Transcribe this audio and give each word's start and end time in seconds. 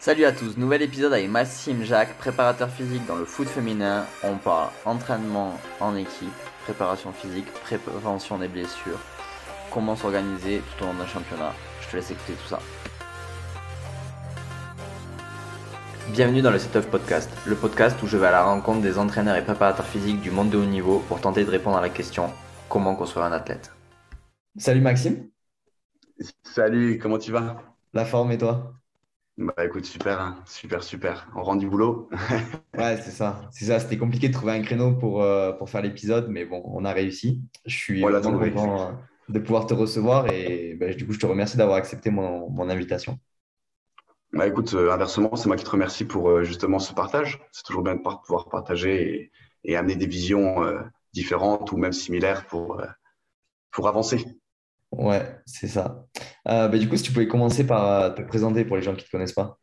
Salut 0.00 0.26
à 0.26 0.30
tous, 0.30 0.56
nouvel 0.56 0.82
épisode 0.82 1.12
avec 1.12 1.28
Maxime 1.28 1.82
Jacques, 1.82 2.16
préparateur 2.18 2.70
physique 2.70 3.04
dans 3.06 3.16
le 3.16 3.24
foot 3.24 3.48
féminin. 3.48 4.06
On 4.22 4.36
parle 4.36 4.68
entraînement 4.84 5.58
en 5.80 5.96
équipe, 5.96 6.30
préparation 6.62 7.12
physique, 7.12 7.52
prévention 7.64 8.38
des 8.38 8.46
blessures, 8.46 9.00
comment 9.72 9.96
s'organiser 9.96 10.62
tout 10.62 10.84
au 10.84 10.86
long 10.86 10.94
d'un 10.94 11.06
championnat. 11.06 11.52
Je 11.80 11.88
te 11.88 11.96
laisse 11.96 12.12
écouter 12.12 12.34
tout 12.34 12.48
ça. 12.48 12.60
Bienvenue 16.12 16.42
dans 16.42 16.52
le 16.52 16.60
Setup 16.60 16.88
Podcast, 16.88 17.28
le 17.44 17.56
podcast 17.56 18.00
où 18.00 18.06
je 18.06 18.16
vais 18.16 18.28
à 18.28 18.30
la 18.30 18.44
rencontre 18.44 18.80
des 18.80 18.98
entraîneurs 18.98 19.34
et 19.34 19.42
préparateurs 19.42 19.84
physiques 19.84 20.20
du 20.20 20.30
monde 20.30 20.50
de 20.50 20.58
haut 20.58 20.64
niveau 20.64 21.00
pour 21.08 21.20
tenter 21.20 21.44
de 21.44 21.50
répondre 21.50 21.76
à 21.76 21.80
la 21.80 21.90
question 21.90 22.32
comment 22.68 22.94
construire 22.94 23.26
un 23.26 23.32
athlète. 23.32 23.72
Salut 24.58 24.80
Maxime. 24.80 25.28
Salut, 26.44 27.00
comment 27.02 27.18
tu 27.18 27.32
vas? 27.32 27.60
La 27.94 28.04
forme 28.04 28.30
et 28.30 28.38
toi? 28.38 28.77
Bah 29.38 29.64
écoute, 29.64 29.84
super, 29.84 30.20
hein. 30.20 30.42
super, 30.46 30.82
super. 30.82 31.28
On 31.36 31.42
rend 31.42 31.54
du 31.54 31.68
boulot. 31.68 32.10
ouais, 32.76 32.96
c'est 32.96 33.12
ça. 33.12 33.40
C'est 33.52 33.66
ça. 33.66 33.78
C'était 33.78 33.96
compliqué 33.96 34.26
de 34.28 34.32
trouver 34.32 34.52
un 34.52 34.62
créneau 34.62 34.96
pour, 34.96 35.22
euh, 35.22 35.52
pour 35.52 35.70
faire 35.70 35.80
l'épisode, 35.80 36.28
mais 36.28 36.44
bon, 36.44 36.60
on 36.66 36.84
a 36.84 36.92
réussi. 36.92 37.40
Je 37.64 37.76
suis 37.76 38.00
voilà, 38.00 38.20
content 38.20 38.88
euh, 38.88 38.92
de 39.28 39.38
pouvoir 39.38 39.66
te 39.66 39.74
recevoir 39.74 40.26
et 40.32 40.74
bah, 40.74 40.92
du 40.92 41.06
coup, 41.06 41.12
je 41.12 41.20
te 41.20 41.26
remercie 41.26 41.56
d'avoir 41.56 41.76
accepté 41.76 42.10
mon, 42.10 42.50
mon 42.50 42.68
invitation. 42.68 43.20
Bah 44.32 44.48
écoute, 44.48 44.74
euh, 44.74 44.90
inversement, 44.90 45.36
c'est 45.36 45.46
moi 45.46 45.56
qui 45.56 45.64
te 45.64 45.70
remercie 45.70 46.04
pour 46.04 46.42
justement 46.42 46.80
ce 46.80 46.92
partage. 46.92 47.40
C'est 47.52 47.62
toujours 47.62 47.82
bien 47.82 47.94
de 47.94 48.00
pouvoir 48.00 48.48
partager 48.48 49.14
et, 49.14 49.32
et 49.62 49.76
amener 49.76 49.94
des 49.94 50.06
visions 50.06 50.56
différentes 51.12 51.70
ou 51.70 51.76
même 51.76 51.92
similaires 51.92 52.44
pour, 52.46 52.82
pour 53.70 53.86
avancer. 53.86 54.24
Ouais, 54.98 55.40
c'est 55.46 55.68
ça. 55.68 56.04
Euh, 56.48 56.66
bah, 56.66 56.76
du 56.76 56.88
coup, 56.88 56.96
si 56.96 57.04
tu 57.04 57.12
pouvais 57.12 57.28
commencer 57.28 57.64
par 57.64 57.86
euh, 57.86 58.10
te 58.10 58.20
présenter 58.22 58.64
pour 58.64 58.76
les 58.76 58.82
gens 58.82 58.94
qui 58.96 59.02
ne 59.02 59.06
te 59.06 59.10
connaissent 59.12 59.32
pas. 59.32 59.60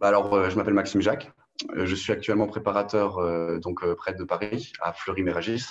Bah 0.00 0.08
alors, 0.08 0.34
euh, 0.34 0.50
je 0.50 0.56
m'appelle 0.56 0.74
Maxime 0.74 1.00
Jacques. 1.00 1.30
je 1.76 1.94
suis 1.94 2.12
actuellement 2.12 2.48
préparateur 2.48 3.18
donc 3.60 3.86
près 3.94 4.14
de 4.14 4.24
Paris, 4.24 4.72
à 4.80 4.92
Fleury-Méragis, 4.92 5.64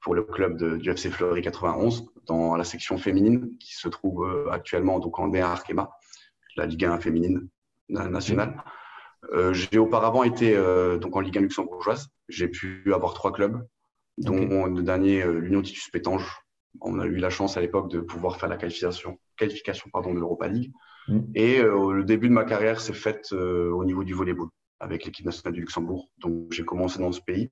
pour 0.00 0.14
le 0.14 0.22
club 0.22 0.56
de, 0.56 0.78
du 0.78 0.90
FC 0.90 1.10
Fleury 1.10 1.42
91, 1.42 2.06
dans 2.26 2.56
la 2.56 2.64
section 2.64 2.96
féminine 2.96 3.56
qui 3.58 3.74
se 3.74 3.88
trouve 3.88 4.48
actuellement 4.50 4.98
donc 4.98 5.18
en 5.18 5.28
D1 5.28 5.42
Arkema, 5.42 5.90
la 6.56 6.66
Ligue 6.66 6.86
1 6.86 6.98
féminine 6.98 7.46
nationale. 7.88 8.64
j'ai 9.52 9.78
auparavant 9.78 10.24
été 10.24 10.56
donc 11.00 11.14
en 11.14 11.20
Ligue 11.20 11.38
1 11.38 11.42
luxembourgeoise. 11.42 12.08
J'ai 12.28 12.48
pu 12.48 12.92
avoir 12.92 13.14
trois 13.14 13.32
clubs, 13.32 13.64
dont 14.18 14.66
le 14.66 14.82
dernier, 14.82 15.24
l'Union 15.24 15.62
Titus 15.62 15.88
Pétange, 15.88 16.42
on 16.80 16.98
a 16.98 17.06
eu 17.06 17.16
la 17.16 17.30
chance 17.30 17.56
à 17.56 17.60
l'époque 17.60 17.90
de 17.90 18.00
pouvoir 18.00 18.38
faire 18.38 18.48
la 18.48 18.56
qualification, 18.56 19.18
qualification 19.36 19.90
pardon, 19.92 20.14
de 20.14 20.18
l'Europa 20.18 20.48
League. 20.48 20.72
Mm. 21.08 21.20
Et 21.34 21.58
euh, 21.60 21.92
le 21.92 22.04
début 22.04 22.28
de 22.28 22.32
ma 22.32 22.44
carrière 22.44 22.80
s'est 22.80 22.92
fait 22.92 23.32
euh, 23.32 23.70
au 23.70 23.84
niveau 23.84 24.04
du 24.04 24.14
volleyball 24.14 24.48
avec 24.80 25.04
l'équipe 25.04 25.26
nationale 25.26 25.54
du 25.54 25.60
Luxembourg. 25.60 26.10
Donc 26.18 26.50
j'ai 26.50 26.64
commencé 26.64 26.98
dans 26.98 27.12
ce 27.12 27.20
pays 27.20 27.50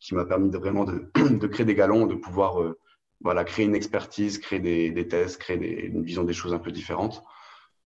qui 0.00 0.14
m'a 0.14 0.24
permis 0.24 0.50
de 0.50 0.58
vraiment 0.58 0.84
de, 0.84 1.10
de, 1.30 1.46
créer 1.46 1.66
des 1.66 1.74
galons, 1.74 2.06
de 2.06 2.14
pouvoir 2.14 2.60
euh, 2.62 2.78
voilà, 3.20 3.44
créer 3.44 3.66
une 3.66 3.74
expertise, 3.74 4.38
créer 4.38 4.60
des, 4.60 4.90
des 4.90 5.08
tests, 5.08 5.38
créer 5.38 5.56
des, 5.56 5.68
une 5.68 6.04
vision 6.04 6.24
des 6.24 6.32
choses 6.32 6.54
un 6.54 6.60
peu 6.60 6.70
différentes. 6.70 7.22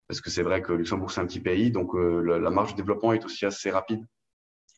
Parce 0.08 0.22
que 0.22 0.30
c'est 0.30 0.44
vrai 0.44 0.61
que 0.61 0.72
Luxembourg, 0.72 1.11
c'est 1.11 1.20
un 1.20 1.25
petit 1.25 1.42
pays, 1.42 1.70
donc 1.70 1.92
la, 1.94 2.50
marge 2.50 2.72
de 2.72 2.78
développement 2.78 3.11
est 3.11 3.25
aussi 3.25 3.45
assez 3.45 3.70
rapide. 3.70 4.08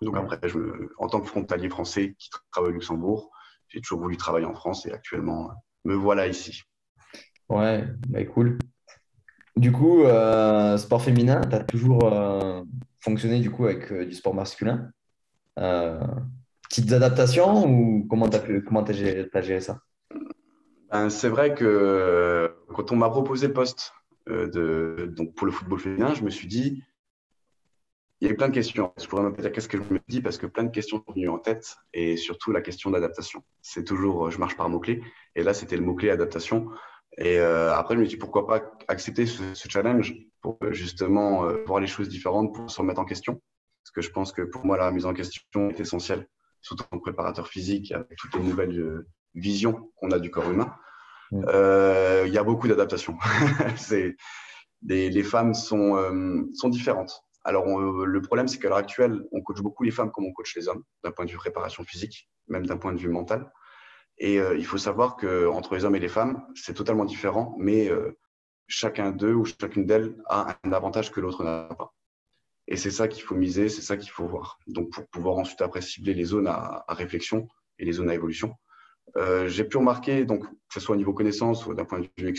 Donc 0.02 0.18
après, 0.18 0.40
je 0.50 0.58
en 0.98 1.08
tant 1.08 1.22
que 1.22 1.28
frontalier 1.28 1.70
français 1.70 2.16
qui 2.18 2.32
travaille 2.52 2.72
au 2.72 2.74
Luxembourg, 2.74 3.30
j'ai 3.68 3.80
toujours 3.80 4.00
voulu 4.00 4.18
travailler 4.18 4.48
en 4.48 4.56
France 4.56 4.88
et 4.88 4.92
actuellement, 4.92 5.52
me 5.86 5.96
voilà 5.96 6.28
ici. 6.28 6.64
Ouais, 7.50 7.84
bah 8.08 8.24
cool. 8.26 8.58
Du 9.56 9.72
coup, 9.72 10.04
euh, 10.04 10.78
sport 10.78 11.02
féminin, 11.02 11.42
tu 11.42 11.56
as 11.56 11.64
toujours 11.64 12.14
euh, 12.14 12.62
fonctionné 13.02 13.40
du 13.40 13.52
coup 13.52 13.66
avec 13.66 13.92
euh, 13.92 14.06
du 14.06 14.14
sport 14.14 14.34
masculin. 14.34 14.92
petites 15.56 16.94
adaptations 16.94 17.66
ou 17.68 18.08
comment 18.10 18.30
tu 18.30 18.38
as, 18.38 18.62
comment 18.66 18.84
as 18.84 18.94
géré, 18.94 19.30
géré, 19.42 19.60
ça? 19.60 19.80
Ben, 20.92 21.10
C'est 21.10 21.30
vrai 21.30 21.56
que 21.56 22.56
quand 22.74 22.92
on 22.92 22.96
m'a 22.96 23.10
proposé 23.10 23.48
le 23.48 23.54
poste 23.54 23.92
de, 24.28 25.12
donc 25.18 25.34
pour 25.34 25.46
le 25.46 25.52
football 25.52 25.80
féminin, 25.80 26.14
je 26.14 26.24
me 26.24 26.30
suis 26.30 26.48
dit, 26.48 26.84
il 28.22 28.28
y 28.28 28.30
a 28.30 28.34
eu 28.34 28.36
plein 28.36 28.50
de 28.50 28.54
questions. 28.54 28.94
Je 28.98 29.08
pourrais 29.08 29.32
pas 29.32 29.42
dire 29.42 29.52
qu'est-ce 29.52 29.70
que 29.70 29.78
je 29.78 29.94
me 29.94 30.00
dis 30.10 30.22
parce 30.22 30.38
que 30.38 30.46
plein 30.46 30.64
de 30.64 30.72
questions 30.72 31.02
sont 31.06 31.14
venues 31.14 31.30
en 31.30 31.40
tête 31.40 31.78
et 31.94 32.18
surtout 32.18 32.52
la 32.52 32.62
question 32.62 32.92
d'adaptation. 32.92 33.44
C'est 33.62 33.86
toujours, 33.86 34.28
euh, 34.28 34.30
je 34.30 34.40
marche 34.40 34.58
par 34.58 34.68
mots-clés 34.68 35.02
et 35.36 35.44
là, 35.44 35.54
c'était 35.54 35.78
le 35.78 35.84
mot-clé 35.84 36.10
adaptation. 36.10 36.70
Et 37.18 37.40
euh, 37.40 37.74
après, 37.74 37.96
je 37.96 38.00
me 38.02 38.06
dis 38.06 38.18
pourquoi 38.18 38.46
pas 38.46 38.72
accepter 38.88 39.26
ce, 39.26 39.54
challenge 39.70 40.16
pour 40.42 40.58
justement 40.72 41.46
euh, 41.46 41.64
voir 41.66 41.80
les 41.80 41.88
choses 41.88 42.10
différentes, 42.10 42.54
pour 42.54 42.70
se 42.70 42.80
remettre 42.82 43.00
en 43.00 43.06
question. 43.06 43.42
Parce 43.84 43.92
que 43.92 44.02
je 44.02 44.12
pense 44.12 44.34
que 44.34 44.42
pour 44.42 44.66
moi, 44.66 44.78
la 44.78 44.92
mise 44.92 45.06
en 45.06 45.14
question 45.14 45.70
est 45.70 45.80
essentielle, 45.80 46.28
surtout 46.62 46.84
en 46.92 47.00
préparateur 47.00 47.48
physique, 47.48 47.94
avec 47.94 48.18
toutes 48.18 48.36
les 48.36 48.42
nouvelles 48.42 49.06
visions 49.34 49.92
qu'on 49.96 50.12
a 50.12 50.20
du 50.20 50.30
corps 50.30 50.52
humain. 50.52 50.76
Il 51.32 52.34
y 52.34 52.38
a 52.38 52.44
beaucoup 52.44 52.68
d'adaptations. 52.68 53.18
les, 54.82 55.24
femmes 55.24 55.54
sont, 55.54 56.50
sont 56.54 56.70
différentes 56.70 57.24
alors, 57.50 57.66
le 57.80 58.22
problème, 58.22 58.48
c'est 58.48 58.60
qu'à 58.60 58.70
l'heure 58.70 58.78
actuelle, 58.78 59.24
on 59.32 59.42
coach 59.42 59.60
beaucoup 59.60 59.82
les 59.84 59.90
femmes 59.90 60.12
comme 60.12 60.26
on 60.26 60.34
coach 60.34 60.56
les 60.56 60.68
hommes, 60.68 60.84
d'un 61.04 61.10
point 61.10 61.26
de 61.26 61.32
vue 61.32 61.38
préparation 61.38 61.84
physique, 61.84 62.30
même 62.48 62.68
d'un 62.68 62.78
point 62.78 62.94
de 62.94 63.00
vue 63.00 63.10
mental. 63.10 63.52
Et 64.20 64.40
euh, 64.40 64.56
il 64.56 64.68
faut 64.68 64.78
savoir 64.78 65.16
qu'entre 65.16 65.74
les 65.74 65.84
hommes 65.84 65.96
et 65.96 66.00
les 66.00 66.10
femmes, 66.10 66.46
c'est 66.54 66.76
totalement 66.76 67.06
différent, 67.06 67.56
mais 67.58 67.90
euh, 67.90 68.16
chacun 68.68 69.10
d'eux 69.10 69.34
ou 69.34 69.46
chacune 69.46 69.88
d'elles 69.88 70.16
a 70.28 70.58
un 70.64 70.72
avantage 70.74 71.12
que 71.12 71.20
l'autre 71.20 71.44
n'a 71.44 71.70
pas. 71.76 71.92
Et 72.68 72.78
c'est 72.78 72.92
ça 72.92 73.08
qu'il 73.08 73.24
faut 73.24 73.34
miser, 73.34 73.68
c'est 73.68 73.82
ça 73.82 73.98
qu'il 73.98 74.12
faut 74.12 74.28
voir. 74.28 74.60
Donc, 74.68 74.92
pour 74.92 75.08
pouvoir 75.08 75.38
ensuite 75.38 75.64
après 75.64 75.82
cibler 75.82 76.14
les 76.14 76.26
zones 76.26 76.46
à, 76.46 76.86
réflexion 76.90 77.48
et 77.80 77.86
les 77.86 77.94
zones 77.94 78.12
à 78.12 78.14
évolution. 78.14 78.54
Euh, 79.18 79.48
j'ai 79.48 79.64
pu 79.64 79.78
remarquer, 79.78 80.24
donc, 80.24 80.44
que 80.44 80.74
ce 80.76 80.80
soit 80.80 80.94
au 80.94 81.00
niveau 81.00 81.14
connaissance 81.14 81.66
ou 81.66 81.74
d'un 81.74 81.86
point 81.86 82.00
de 82.00 82.10
vue 82.16 82.32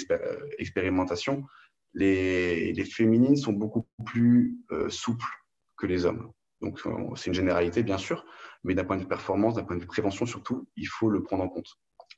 expérimentation, 0.60 1.42
les, 1.94 2.84
féminines 2.84 3.36
sont 3.36 3.52
beaucoup 3.52 3.86
plus 4.04 4.58
euh, 4.70 4.88
souples 4.88 5.26
que 5.76 5.86
les 5.86 6.04
hommes. 6.06 6.32
Donc, 6.60 6.80
euh, 6.86 6.90
c'est 7.16 7.26
une 7.26 7.34
généralité, 7.34 7.82
bien 7.82 7.98
sûr, 7.98 8.24
mais 8.64 8.74
d'un 8.74 8.84
point 8.84 8.96
de 8.96 9.02
vue 9.02 9.08
performance, 9.08 9.54
d'un 9.54 9.64
point 9.64 9.76
de 9.76 9.80
vue 9.80 9.86
prévention 9.86 10.26
surtout, 10.26 10.68
il 10.76 10.86
faut 10.86 11.08
le 11.08 11.22
prendre 11.22 11.42
en 11.42 11.48
compte. 11.48 11.68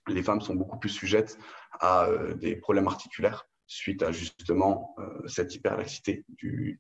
Les 0.09 0.23
femmes 0.23 0.41
sont 0.41 0.55
beaucoup 0.55 0.79
plus 0.79 0.89
sujettes 0.89 1.39
à 1.81 2.07
euh, 2.07 2.35
des 2.35 2.57
problèmes 2.57 2.89
articulaires 2.89 3.47
suite 3.67 4.03
à 4.03 4.13
justement 4.13 4.95
cette 5.27 5.55
hyperlaxité 5.55 6.27
du, 6.29 6.79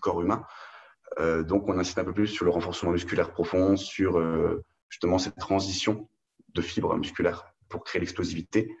corps 0.00 0.22
humain. 0.22 0.46
donc, 1.42 1.68
on 1.68 1.78
insiste 1.78 1.98
un 1.98 2.04
peu 2.04 2.14
plus 2.14 2.26
sur 2.26 2.46
le 2.46 2.50
renforcement 2.50 2.90
musculaire 2.90 3.32
profond, 3.32 3.76
sur 3.76 4.18
justement 4.88 5.18
cette 5.18 5.36
transition 5.36 6.08
de 6.54 6.62
fibres 6.62 6.96
musculaires 6.96 7.52
pour 7.68 7.84
créer 7.84 8.00
l'explosivité. 8.00 8.74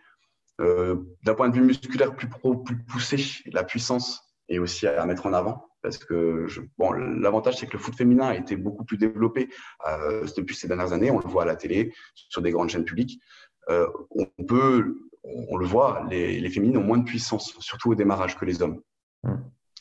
Euh, 0.60 0.96
d'un 1.24 1.34
point 1.34 1.48
de 1.48 1.54
vue 1.54 1.62
musculaire 1.62 2.14
plus, 2.14 2.28
pro, 2.28 2.56
plus 2.56 2.76
poussé, 2.84 3.16
la 3.46 3.64
puissance 3.64 4.34
est 4.48 4.58
aussi 4.58 4.86
à 4.86 5.04
mettre 5.06 5.26
en 5.26 5.32
avant. 5.32 5.66
Parce 5.82 5.98
que 5.98 6.46
bon, 6.78 6.92
l'avantage, 6.92 7.58
c'est 7.58 7.66
que 7.66 7.72
le 7.72 7.78
foot 7.78 7.96
féminin 7.96 8.28
a 8.28 8.36
été 8.36 8.56
beaucoup 8.56 8.84
plus 8.84 8.98
développé 8.98 9.48
euh, 9.88 10.26
depuis 10.36 10.54
ces 10.54 10.68
dernières 10.68 10.92
années. 10.92 11.10
On 11.10 11.18
le 11.18 11.28
voit 11.28 11.42
à 11.42 11.46
la 11.46 11.56
télé, 11.56 11.92
sur 12.14 12.40
des 12.40 12.52
grandes 12.52 12.68
chaînes 12.68 12.84
publiques. 12.84 13.20
Euh, 13.68 13.88
on 14.10 14.44
peut, 14.44 14.94
on, 15.24 15.56
le 15.56 15.66
voit, 15.66 16.06
les, 16.08 16.38
les, 16.38 16.50
féminines 16.50 16.76
ont 16.76 16.84
moins 16.84 16.98
de 16.98 17.04
puissance, 17.04 17.56
surtout 17.58 17.90
au 17.90 17.94
démarrage 17.96 18.36
que 18.36 18.44
les 18.44 18.62
hommes. 18.62 18.80
Mmh. 19.24 19.34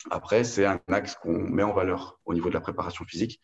Après, 0.09 0.43
c'est 0.43 0.65
un 0.65 0.79
axe 0.87 1.15
qu'on 1.15 1.37
met 1.37 1.63
en 1.63 1.73
valeur 1.73 2.19
au 2.25 2.33
niveau 2.33 2.49
de 2.49 2.55
la 2.55 2.61
préparation 2.61 3.05
physique. 3.05 3.39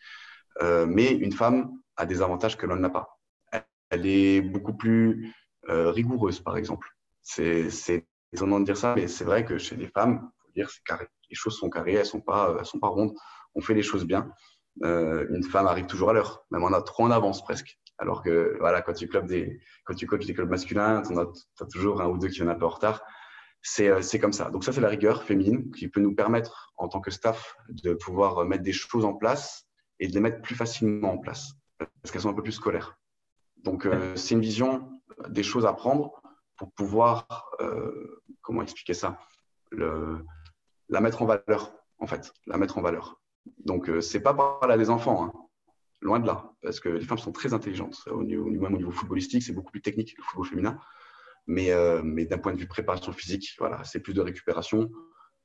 Euh, 0.61 0.87
mais 0.87 1.11
une 1.11 1.31
femme 1.31 1.71
a 1.95 2.05
des 2.05 2.21
avantages 2.21 2.57
que 2.57 2.65
l'on 2.65 2.77
n'a 2.77 2.89
pas. 2.89 3.19
Elle 3.89 4.05
est 4.05 4.41
beaucoup 4.41 4.73
plus 4.73 5.33
euh, 5.69 5.91
rigoureuse, 5.91 6.39
par 6.39 6.57
exemple. 6.57 6.96
C'est 7.27 8.05
étonnant 8.33 8.59
de 8.59 8.65
dire 8.65 8.77
ça, 8.77 8.95
mais 8.95 9.07
c'est 9.07 9.25
vrai 9.25 9.45
que 9.45 9.57
chez 9.57 9.75
les 9.75 9.87
femmes, 9.87 10.29
faut 10.43 10.51
dire, 10.55 10.69
c'est 10.69 10.83
carré. 10.83 11.07
Les 11.29 11.35
choses 11.35 11.57
sont 11.57 11.69
carrées, 11.69 11.93
elles 11.93 12.05
sont 12.05 12.21
pas, 12.21 12.55
elles 12.57 12.65
sont 12.65 12.79
pas 12.79 12.87
rondes. 12.87 13.13
On 13.55 13.61
fait 13.61 13.73
les 13.73 13.83
choses 13.83 14.05
bien. 14.05 14.31
Euh, 14.83 15.25
une 15.29 15.43
femme 15.43 15.67
arrive 15.67 15.87
toujours 15.87 16.11
à 16.11 16.13
l'heure, 16.13 16.45
même 16.51 16.63
on 16.63 16.71
a 16.71 16.81
trop 16.81 17.03
en 17.03 17.11
avance 17.11 17.43
presque. 17.43 17.79
Alors 17.97 18.23
que 18.23 18.55
voilà, 18.59 18.81
quand 18.81 18.93
tu, 18.93 19.09
des, 19.23 19.59
quand 19.83 19.95
tu 19.95 20.05
coaches 20.05 20.25
des 20.25 20.33
clubs 20.33 20.49
masculins, 20.49 21.01
tu 21.01 21.13
as, 21.17 21.65
toujours 21.65 22.01
un 22.01 22.07
ou 22.07 22.17
deux 22.17 22.27
qui 22.27 22.35
viennent 22.35 22.49
un 22.49 22.55
peu 22.55 22.65
en 22.65 22.69
retard. 22.69 23.01
Euh, 23.79 24.01
c'est 24.01 24.19
comme 24.19 24.33
ça. 24.33 24.49
Donc 24.49 24.63
ça, 24.63 24.71
c'est 24.71 24.81
la 24.81 24.87
rigueur 24.87 25.23
féminine 25.23 25.71
qui 25.71 25.87
peut 25.87 25.99
nous 25.99 26.15
permettre, 26.15 26.71
en 26.77 26.87
tant 26.87 27.01
que 27.01 27.11
staff, 27.11 27.55
de 27.69 27.93
pouvoir 27.93 28.45
mettre 28.45 28.63
des 28.63 28.71
choses 28.71 29.03
en 29.03 29.13
place 29.13 29.67
et 29.99 30.07
de 30.07 30.13
les 30.13 30.19
mettre 30.19 30.41
plus 30.41 30.55
facilement 30.55 31.13
en 31.13 31.17
place, 31.17 31.53
parce 31.79 32.11
qu'elles 32.11 32.21
sont 32.21 32.29
un 32.29 32.35
peu 32.35 32.43
plus 32.43 32.53
scolaires. 32.53 32.97
Donc 33.63 33.85
euh, 33.85 34.15
c'est 34.15 34.35
une 34.35 34.41
vision 34.41 35.01
des 35.27 35.43
choses 35.43 35.65
à 35.65 35.73
prendre 35.73 36.21
pour 36.57 36.71
pouvoir, 36.71 37.51
euh, 37.61 38.21
comment 38.41 38.61
expliquer 38.61 38.93
ça, 38.93 39.19
la 39.71 41.01
mettre 41.01 41.21
en 41.21 41.25
valeur, 41.25 41.73
en 41.99 42.07
fait, 42.07 42.33
la 42.45 42.57
mettre 42.57 42.77
en 42.77 42.81
valeur. 42.81 43.19
Donc, 43.59 43.89
euh, 43.89 44.01
c'est 44.01 44.21
pas 44.21 44.33
par 44.33 44.67
là 44.67 44.77
des 44.77 44.89
enfants, 44.89 45.25
hein. 45.25 45.33
loin 46.01 46.19
de 46.19 46.27
là, 46.27 46.51
parce 46.61 46.79
que 46.79 46.89
les 46.89 47.05
femmes 47.05 47.17
sont 47.17 47.31
très 47.31 47.53
intelligentes, 47.53 48.03
au 48.11 48.23
niveau, 48.23 48.45
même 48.45 48.73
au 48.73 48.77
niveau 48.77 48.91
footballistique, 48.91 49.43
c'est 49.43 49.53
beaucoup 49.53 49.71
plus 49.71 49.81
technique, 49.81 50.15
le 50.17 50.23
football 50.23 50.47
féminin, 50.47 50.79
mais, 51.45 51.71
euh, 51.71 52.01
mais 52.03 52.25
d'un 52.25 52.37
point 52.37 52.53
de 52.53 52.59
vue 52.59 52.67
préparation 52.67 53.11
physique, 53.13 53.55
voilà, 53.59 53.83
c'est 53.83 53.99
plus 53.99 54.13
de 54.13 54.21
récupération, 54.21 54.89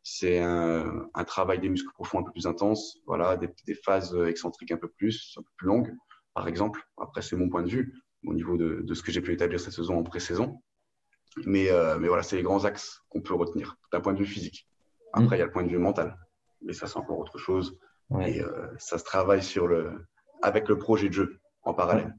c'est 0.02 0.40
un, 0.40 1.08
travail 1.26 1.60
des 1.60 1.68
muscles 1.68 1.92
profonds 1.92 2.20
un 2.20 2.22
peu 2.24 2.32
plus 2.32 2.46
intense, 2.46 2.98
voilà, 3.06 3.36
des, 3.36 3.74
phases 3.74 4.16
excentriques 4.26 4.72
un 4.72 4.76
peu 4.76 4.88
plus, 4.88 5.34
un 5.38 5.42
peu 5.42 5.50
plus 5.56 5.68
longues, 5.68 5.94
par 6.34 6.48
exemple. 6.48 6.84
Après, 6.96 7.22
c'est 7.22 7.36
mon 7.36 7.48
point 7.48 7.62
de 7.62 7.68
vue 7.68 7.94
au 8.26 8.34
niveau 8.34 8.56
de, 8.56 8.94
ce 8.94 9.02
que 9.02 9.12
j'ai 9.12 9.20
pu 9.20 9.32
établir 9.32 9.60
cette 9.60 9.72
saison 9.72 9.98
en 9.98 10.02
pré-saison. 10.02 10.60
Mais, 11.46 11.70
euh, 11.70 11.98
mais 11.98 12.08
voilà, 12.08 12.22
c'est 12.22 12.36
les 12.36 12.42
grands 12.42 12.64
axes 12.64 13.02
qu'on 13.08 13.20
peut 13.20 13.34
retenir 13.34 13.76
d'un 13.92 14.00
point 14.00 14.12
de 14.12 14.18
vue 14.18 14.26
physique. 14.26 14.68
Après, 15.12 15.36
il 15.36 15.38
y 15.40 15.42
a 15.42 15.46
le 15.46 15.52
point 15.52 15.62
de 15.62 15.68
vue 15.68 15.78
mental, 15.78 16.16
mais 16.62 16.72
ça, 16.72 16.86
c'est 16.86 16.96
encore 16.96 17.18
autre 17.18 17.38
chose. 17.38 17.78
Et 18.20 18.42
euh, 18.42 18.66
ça 18.78 18.98
se 18.98 19.04
travaille 19.04 19.42
sur 19.42 19.66
le, 19.66 20.06
avec 20.42 20.68
le 20.68 20.76
projet 20.76 21.08
de 21.08 21.14
jeu 21.14 21.40
en 21.62 21.72
parallèle. 21.72 22.14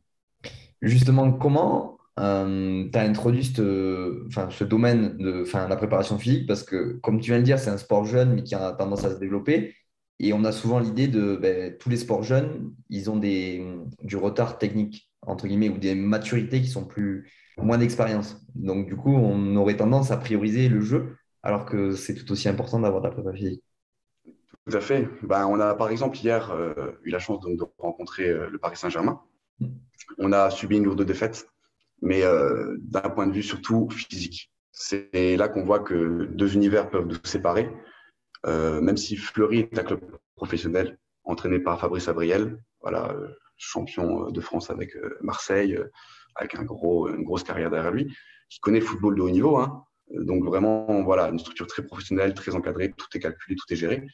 Justement, 0.81 1.31
comment 1.31 1.99
euh, 2.19 2.89
tu 2.91 2.97
as 2.97 3.01
introduit 3.03 3.45
ce, 3.45 4.25
enfin, 4.27 4.49
ce 4.49 4.63
domaine 4.63 5.17
de 5.17 5.43
enfin, 5.43 5.67
la 5.67 5.75
préparation 5.75 6.17
physique? 6.17 6.47
Parce 6.47 6.63
que, 6.63 6.93
comme 7.03 7.19
tu 7.19 7.31
viens 7.31 7.39
de 7.39 7.45
dire, 7.45 7.59
c'est 7.59 7.69
un 7.69 7.77
sport 7.77 8.05
jeune, 8.05 8.33
mais 8.33 8.43
qui 8.43 8.55
a 8.55 8.71
tendance 8.73 9.05
à 9.05 9.11
se 9.11 9.19
développer. 9.19 9.75
Et 10.19 10.33
on 10.33 10.43
a 10.45 10.51
souvent 10.51 10.79
l'idée 10.79 11.07
de 11.07 11.35
ben, 11.35 11.75
tous 11.77 11.89
les 11.89 11.97
sports 11.97 12.23
jeunes, 12.23 12.73
ils 12.89 13.09
ont 13.09 13.17
des, 13.17 13.65
du 14.01 14.15
retard 14.15 14.57
technique, 14.57 15.11
entre 15.21 15.47
guillemets, 15.47 15.69
ou 15.69 15.77
des 15.77 15.95
maturités 15.95 16.61
qui 16.61 16.69
sont 16.69 16.85
plus, 16.85 17.31
moins 17.57 17.77
d'expérience. 17.77 18.37
Donc, 18.55 18.87
du 18.87 18.95
coup, 18.95 19.13
on 19.13 19.55
aurait 19.55 19.77
tendance 19.77 20.11
à 20.11 20.17
prioriser 20.17 20.69
le 20.69 20.81
jeu, 20.81 21.15
alors 21.41 21.65
que 21.65 21.91
c'est 21.91 22.15
tout 22.15 22.31
aussi 22.31 22.49
important 22.49 22.79
d'avoir 22.79 23.01
de 23.01 23.07
la 23.07 23.13
prépa 23.13 23.33
physique. 23.33 23.63
Tout 24.65 24.77
à 24.77 24.81
fait. 24.81 25.09
Ben, 25.23 25.45
on 25.47 25.59
a, 25.59 25.75
par 25.75 25.89
exemple, 25.89 26.17
hier 26.17 26.51
euh, 26.51 26.93
eu 27.03 27.09
la 27.09 27.19
chance 27.19 27.41
de, 27.41 27.63
rencontrer 27.77 28.29
euh, 28.29 28.49
le 28.49 28.57
Paris 28.57 28.77
Saint-Germain. 28.77 29.21
On 30.17 30.31
a 30.31 30.49
subi 30.49 30.77
une 30.77 30.85
lourde 30.85 31.03
défaite, 31.03 31.49
mais 32.01 32.23
euh, 32.23 32.77
d'un 32.79 33.09
point 33.09 33.27
de 33.27 33.33
vue 33.33 33.43
surtout 33.43 33.89
physique. 33.89 34.51
C'est 34.71 35.35
là 35.37 35.49
qu'on 35.49 35.63
voit 35.63 35.79
que 35.79 36.25
deux 36.25 36.55
univers 36.55 36.89
peuvent 36.89 37.05
nous 37.05 37.17
séparer. 37.23 37.69
même 38.45 38.97
si 38.97 39.15
Fleury 39.17 39.59
est 39.59 39.77
un 39.77 39.83
club 39.83 40.01
professionnel, 40.35 40.97
entraîné 41.23 41.59
par 41.59 41.79
Fabrice 41.79 42.07
Abriel, 42.07 42.57
voilà, 42.81 43.15
champion 43.55 44.31
de 44.31 44.41
France 44.41 44.71
avec 44.71 44.97
Marseille, 45.21 45.77
avec 46.35 46.53
une 46.55 46.65
grosse 46.65 47.43
carrière 47.43 47.69
derrière 47.69 47.91
lui, 47.91 48.13
qui 48.49 48.59
connaît 48.59 48.79
le 48.79 48.85
football 48.85 49.15
de 49.15 49.21
haut 49.21 49.29
niveau. 49.29 49.57
Hein. 49.57 49.83
Donc 50.11 50.43
vraiment, 50.43 51.01
voilà, 51.03 51.29
une 51.29 51.39
structure 51.39 51.67
très 51.67 51.83
professionnelle, 51.83 52.33
très 52.33 52.55
encadrée, 52.55 52.93
tout 52.95 53.07
est 53.15 53.19
calculé, 53.19 53.55
tout 53.55 53.71
est 53.73 53.75
géré. 53.75 54.05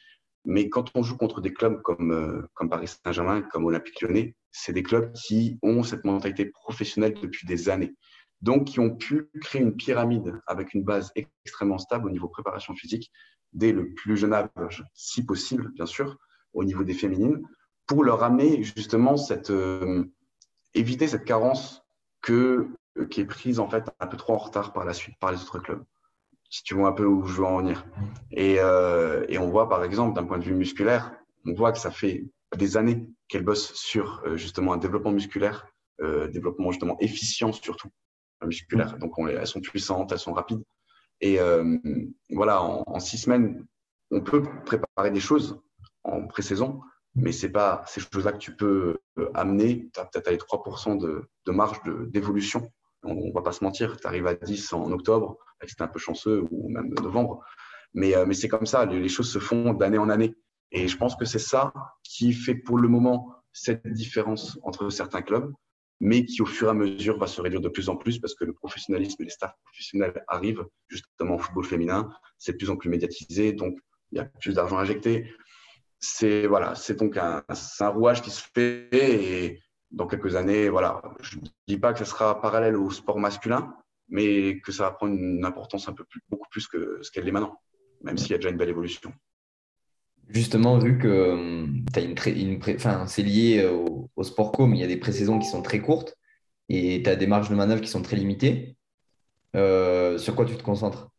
Mais 0.44 0.68
quand 0.70 0.90
on 0.94 1.02
joue 1.02 1.16
contre 1.16 1.40
des 1.40 1.52
clubs 1.52 1.82
comme, 1.82 2.12
euh, 2.12 2.42
comme 2.54 2.70
Paris 2.70 2.88
Saint-Germain, 2.88 3.42
comme 3.42 3.66
Olympique 3.66 4.00
Lyonnais, 4.00 4.34
c'est 4.50 4.72
des 4.72 4.82
clubs 4.82 5.12
qui 5.12 5.58
ont 5.62 5.82
cette 5.82 6.04
mentalité 6.04 6.46
professionnelle 6.46 7.14
depuis 7.20 7.46
des 7.46 7.68
années. 7.68 7.94
Donc, 8.40 8.68
qui 8.68 8.80
ont 8.80 8.96
pu 8.96 9.28
créer 9.42 9.60
une 9.60 9.76
pyramide 9.76 10.40
avec 10.46 10.72
une 10.72 10.82
base 10.82 11.12
extrêmement 11.14 11.76
stable 11.76 12.06
au 12.06 12.10
niveau 12.10 12.28
préparation 12.28 12.74
physique 12.74 13.12
dès 13.52 13.72
le 13.72 13.92
plus 13.92 14.16
jeune 14.16 14.32
âge, 14.32 14.84
si 14.94 15.24
possible, 15.24 15.72
bien 15.72 15.84
sûr, 15.84 16.16
au 16.54 16.64
niveau 16.64 16.84
des 16.84 16.94
féminines, 16.94 17.42
pour 17.86 18.02
leur 18.02 18.22
amener 18.22 18.62
justement 18.62 19.16
cette, 19.16 19.50
euh, 19.50 20.04
éviter 20.74 21.08
cette 21.08 21.24
carence 21.24 21.82
que, 22.22 22.68
euh, 22.98 23.06
qui 23.06 23.20
est 23.20 23.26
prise 23.26 23.60
en 23.60 23.68
fait 23.68 23.84
un 24.00 24.06
peu 24.06 24.16
trop 24.16 24.34
en 24.34 24.38
retard 24.38 24.72
par 24.72 24.84
la 24.84 24.92
suite 24.94 25.16
par 25.20 25.32
les 25.32 25.40
autres 25.40 25.58
clubs. 25.58 25.84
Si 26.50 26.64
tu 26.64 26.74
vois 26.74 26.88
un 26.88 26.92
peu 26.92 27.04
où 27.04 27.24
je 27.26 27.34
veux 27.36 27.44
en 27.44 27.58
venir. 27.58 27.86
Et, 28.32 28.56
euh, 28.58 29.24
et 29.28 29.38
on 29.38 29.48
voit 29.48 29.68
par 29.68 29.84
exemple 29.84 30.14
d'un 30.14 30.24
point 30.24 30.38
de 30.38 30.44
vue 30.44 30.54
musculaire, 30.54 31.12
on 31.46 31.54
voit 31.54 31.72
que 31.72 31.78
ça 31.78 31.90
fait 31.90 32.24
des 32.56 32.76
années 32.76 33.06
qu'elles 33.28 33.44
bossent 33.44 33.72
sur 33.74 34.22
euh, 34.24 34.36
justement 34.36 34.72
un 34.72 34.76
développement 34.76 35.12
musculaire, 35.12 35.66
euh, 36.00 36.28
développement 36.28 36.72
justement 36.72 36.96
efficient 37.00 37.52
surtout 37.52 37.88
musculaire. 38.44 38.98
Donc 38.98 39.18
on, 39.18 39.28
elles 39.28 39.46
sont 39.46 39.60
puissantes, 39.60 40.12
elles 40.12 40.18
sont 40.18 40.32
rapides. 40.32 40.64
Et 41.20 41.38
euh, 41.38 41.78
voilà, 42.30 42.62
en, 42.62 42.82
en, 42.86 42.98
six 42.98 43.18
semaines, 43.18 43.66
on 44.10 44.22
peut 44.22 44.42
préparer 44.64 45.10
des 45.10 45.20
choses 45.20 45.60
en 46.02 46.26
pré-saison 46.26 46.80
mais 47.14 47.32
c'est 47.32 47.50
pas 47.50 47.82
ces 47.86 48.00
choses-là 48.00 48.32
que 48.32 48.38
tu 48.38 48.54
peux 48.54 48.98
euh, 49.18 49.30
amener. 49.34 49.88
Tu 49.92 50.00
as 50.00 50.04
peut-être 50.04 50.30
les 50.30 50.36
3% 50.36 50.98
de, 50.98 51.28
marge 51.52 51.80
d'évolution. 52.08 52.70
On, 53.02 53.14
ne 53.14 53.32
va 53.32 53.42
pas 53.42 53.52
se 53.52 53.64
mentir, 53.64 53.98
tu 53.98 54.06
arrives 54.06 54.26
à 54.26 54.34
10 54.34 54.72
en 54.74 54.92
octobre, 54.92 55.38
c'était 55.66 55.82
un 55.82 55.88
peu 55.88 55.98
chanceux, 55.98 56.44
ou 56.50 56.68
même 56.68 56.92
novembre. 57.02 57.42
Mais, 57.94 58.14
euh, 58.14 58.26
mais 58.26 58.34
c'est 58.34 58.48
comme 58.48 58.66
ça, 58.66 58.84
les, 58.84 59.08
choses 59.08 59.32
se 59.32 59.38
font 59.38 59.72
d'année 59.72 59.98
en 59.98 60.08
année. 60.08 60.34
Et 60.70 60.86
je 60.86 60.96
pense 60.96 61.16
que 61.16 61.24
c'est 61.24 61.40
ça 61.40 61.72
qui 62.04 62.32
fait 62.32 62.54
pour 62.54 62.78
le 62.78 62.88
moment 62.88 63.34
cette 63.52 63.86
différence 63.88 64.58
entre 64.62 64.90
certains 64.90 65.22
clubs, 65.22 65.52
mais 65.98 66.24
qui 66.24 66.40
au 66.42 66.46
fur 66.46 66.68
et 66.68 66.70
à 66.70 66.74
mesure 66.74 67.18
va 67.18 67.26
se 67.26 67.40
réduire 67.40 67.60
de 67.60 67.68
plus 67.68 67.88
en 67.88 67.96
plus 67.96 68.20
parce 68.20 68.34
que 68.34 68.44
le 68.44 68.52
professionnalisme 68.52 69.20
et 69.22 69.24
les 69.24 69.30
staffs 69.30 69.56
professionnels 69.64 70.24
arrivent 70.28 70.64
justement 70.88 71.34
au 71.34 71.38
football 71.38 71.64
féminin. 71.64 72.10
C'est 72.38 72.52
de 72.52 72.58
plus 72.58 72.70
en 72.70 72.76
plus 72.76 72.88
médiatisé, 72.88 73.52
donc 73.52 73.76
il 74.12 74.18
y 74.18 74.20
a 74.20 74.24
plus 74.24 74.54
d'argent 74.54 74.78
injecté 74.78 75.34
c'est 76.00 76.46
voilà, 76.46 76.74
c'est 76.74 76.98
donc 76.98 77.16
un, 77.16 77.44
rouage 77.90 78.22
qui 78.22 78.30
se 78.30 78.42
fait 78.54 78.88
et 78.92 79.60
dans 79.90 80.06
quelques 80.06 80.34
années, 80.36 80.68
voilà, 80.68 81.02
je 81.20 81.36
ne 81.36 81.42
dis 81.66 81.76
pas 81.76 81.92
que 81.92 81.98
ce 81.98 82.04
sera 82.04 82.40
parallèle 82.40 82.76
au 82.76 82.90
sport 82.90 83.18
masculin, 83.18 83.74
mais 84.08 84.60
que 84.60 84.72
ça 84.72 84.84
va 84.84 84.90
prendre 84.92 85.14
une 85.14 85.44
importance 85.44 85.88
un 85.88 85.92
peu 85.92 86.04
plus, 86.04 86.20
beaucoup 86.28 86.48
plus 86.50 86.66
que 86.66 86.98
ce 87.02 87.10
qu'elle 87.10 87.28
est 87.28 87.32
maintenant, 87.32 87.60
même 88.02 88.16
s'il 88.16 88.30
y 88.30 88.34
a 88.34 88.38
déjà 88.38 88.50
une 88.50 88.56
belle 88.56 88.68
évolution. 88.70 89.12
Justement, 90.28 90.78
vu 90.78 90.96
que 90.98 91.32
hum, 91.32 91.84
as 91.94 92.00
une, 92.00 92.14
une 92.36 92.60
enfin, 92.76 93.06
c'est 93.06 93.22
lié 93.22 93.66
au, 93.66 94.22
sport 94.22 94.52
co, 94.52 94.66
mais 94.66 94.78
il 94.78 94.80
y 94.80 94.84
a 94.84 94.88
des 94.88 94.96
pré-saisons 94.96 95.38
qui 95.38 95.48
sont 95.48 95.62
très 95.62 95.80
courtes 95.80 96.16
et 96.68 97.02
tu 97.02 97.10
as 97.10 97.16
des 97.16 97.26
marges 97.26 97.50
de 97.50 97.56
manœuvre 97.56 97.80
qui 97.80 97.88
sont 97.88 98.02
très 98.02 98.16
limitées, 98.16 98.76
euh, 99.56 100.18
sur 100.18 100.36
quoi 100.36 100.44
tu 100.44 100.56
te 100.56 100.62
concentres? 100.62 101.10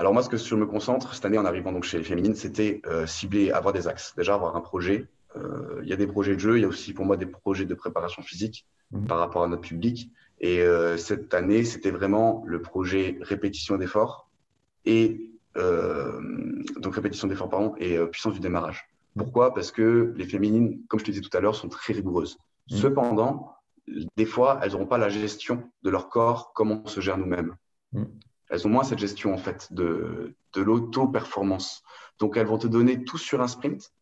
Alors 0.00 0.14
moi, 0.14 0.22
ce 0.22 0.30
que 0.30 0.38
je 0.38 0.54
me 0.54 0.64
concentre 0.64 1.12
cette 1.14 1.26
année 1.26 1.36
en 1.36 1.44
arrivant 1.44 1.72
donc 1.72 1.84
chez 1.84 1.98
les 1.98 2.04
féminines, 2.04 2.34
c'était 2.34 2.80
euh, 2.86 3.06
cibler, 3.06 3.50
avoir 3.50 3.74
des 3.74 3.86
axes. 3.86 4.14
Déjà, 4.16 4.32
avoir 4.32 4.56
un 4.56 4.62
projet. 4.62 5.08
Euh, 5.36 5.78
il 5.82 5.90
y 5.90 5.92
a 5.92 5.96
des 5.96 6.06
projets 6.06 6.34
de 6.36 6.40
jeu, 6.40 6.56
il 6.56 6.62
y 6.62 6.64
a 6.64 6.68
aussi 6.68 6.94
pour 6.94 7.04
moi 7.04 7.18
des 7.18 7.26
projets 7.26 7.66
de 7.66 7.74
préparation 7.74 8.22
physique 8.22 8.64
mmh. 8.92 9.04
par 9.04 9.18
rapport 9.18 9.42
à 9.42 9.48
notre 9.48 9.60
public. 9.60 10.10
Et 10.40 10.62
euh, 10.62 10.96
cette 10.96 11.34
année, 11.34 11.64
c'était 11.64 11.90
vraiment 11.90 12.42
le 12.46 12.62
projet 12.62 13.18
répétition 13.20 13.76
d'effort 13.76 14.30
et 14.86 15.26
donc 15.54 16.94
répétition 16.94 17.28
d'effort 17.28 17.50
pardon 17.50 17.74
et 17.76 17.98
puissance 18.06 18.32
du 18.32 18.40
démarrage. 18.40 18.88
Pourquoi? 19.18 19.52
Parce 19.52 19.70
que 19.70 20.14
les 20.16 20.24
féminines, 20.24 20.80
comme 20.88 20.98
je 20.98 21.04
te 21.04 21.10
disais 21.10 21.22
tout 21.22 21.36
à 21.36 21.40
l'heure, 21.40 21.56
sont 21.56 21.68
très 21.68 21.92
rigoureuses. 21.92 22.38
Mmh. 22.70 22.76
Cependant, 22.76 23.52
des 24.16 24.24
fois, 24.24 24.60
elles 24.62 24.72
n'auront 24.72 24.86
pas 24.86 24.96
la 24.96 25.10
gestion 25.10 25.62
de 25.82 25.90
leur 25.90 26.08
corps 26.08 26.54
comme 26.54 26.70
on 26.70 26.86
se 26.86 27.00
gère 27.00 27.18
nous-mêmes. 27.18 27.54
Mmh 27.92 28.04
elles 28.50 28.66
ont 28.66 28.70
moins 28.70 28.84
cette 28.84 28.98
gestion 28.98 29.32
en 29.32 29.38
fait 29.38 29.72
de, 29.72 30.34
de 30.54 30.60
l'auto-performance. 30.60 31.82
Donc 32.18 32.36
elles 32.36 32.46
vont 32.46 32.58
te 32.58 32.66
donner 32.66 33.04
tout 33.04 33.18
sur 33.18 33.40
un 33.40 33.48
sprint 33.48 33.92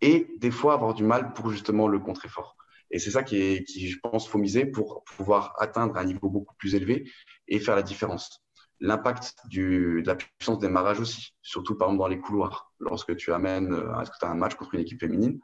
et 0.00 0.28
des 0.38 0.50
fois 0.50 0.74
avoir 0.74 0.94
du 0.94 1.04
mal 1.04 1.32
pour 1.32 1.50
justement 1.50 1.88
le 1.88 1.98
contre-effort. 1.98 2.56
Et 2.90 2.98
c'est 2.98 3.10
ça 3.10 3.22
qui, 3.22 3.36
est, 3.36 3.64
qui, 3.64 3.88
je 3.88 3.98
pense, 4.00 4.28
faut 4.28 4.38
miser 4.38 4.66
pour 4.66 5.04
pouvoir 5.04 5.54
atteindre 5.58 5.96
un 5.96 6.04
niveau 6.04 6.28
beaucoup 6.28 6.54
plus 6.56 6.74
élevé 6.74 7.10
et 7.46 7.60
faire 7.60 7.76
la 7.76 7.82
différence. 7.82 8.42
L'impact 8.80 9.34
de 9.52 10.02
la 10.06 10.14
puissance 10.14 10.58
des 10.58 10.68
démarrage 10.68 11.00
aussi, 11.00 11.34
surtout 11.42 11.76
par 11.76 11.88
exemple 11.88 12.00
dans 12.00 12.08
les 12.08 12.20
couloirs. 12.20 12.72
Lorsque 12.78 13.14
tu 13.16 13.32
amènes, 13.32 13.72
euh, 13.72 14.00
est-ce 14.00 14.10
que 14.10 14.16
tu 14.18 14.24
as 14.24 14.30
un 14.30 14.36
match 14.36 14.54
contre 14.54 14.74
une 14.74 14.80
équipe 14.80 15.00
féminine, 15.00 15.40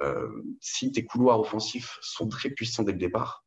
euh, 0.00 0.28
si 0.60 0.90
tes 0.90 1.04
couloirs 1.04 1.40
offensifs 1.40 1.98
sont 2.02 2.28
très 2.28 2.50
puissants 2.50 2.82
dès 2.82 2.92
le 2.92 2.98
départ, 2.98 3.44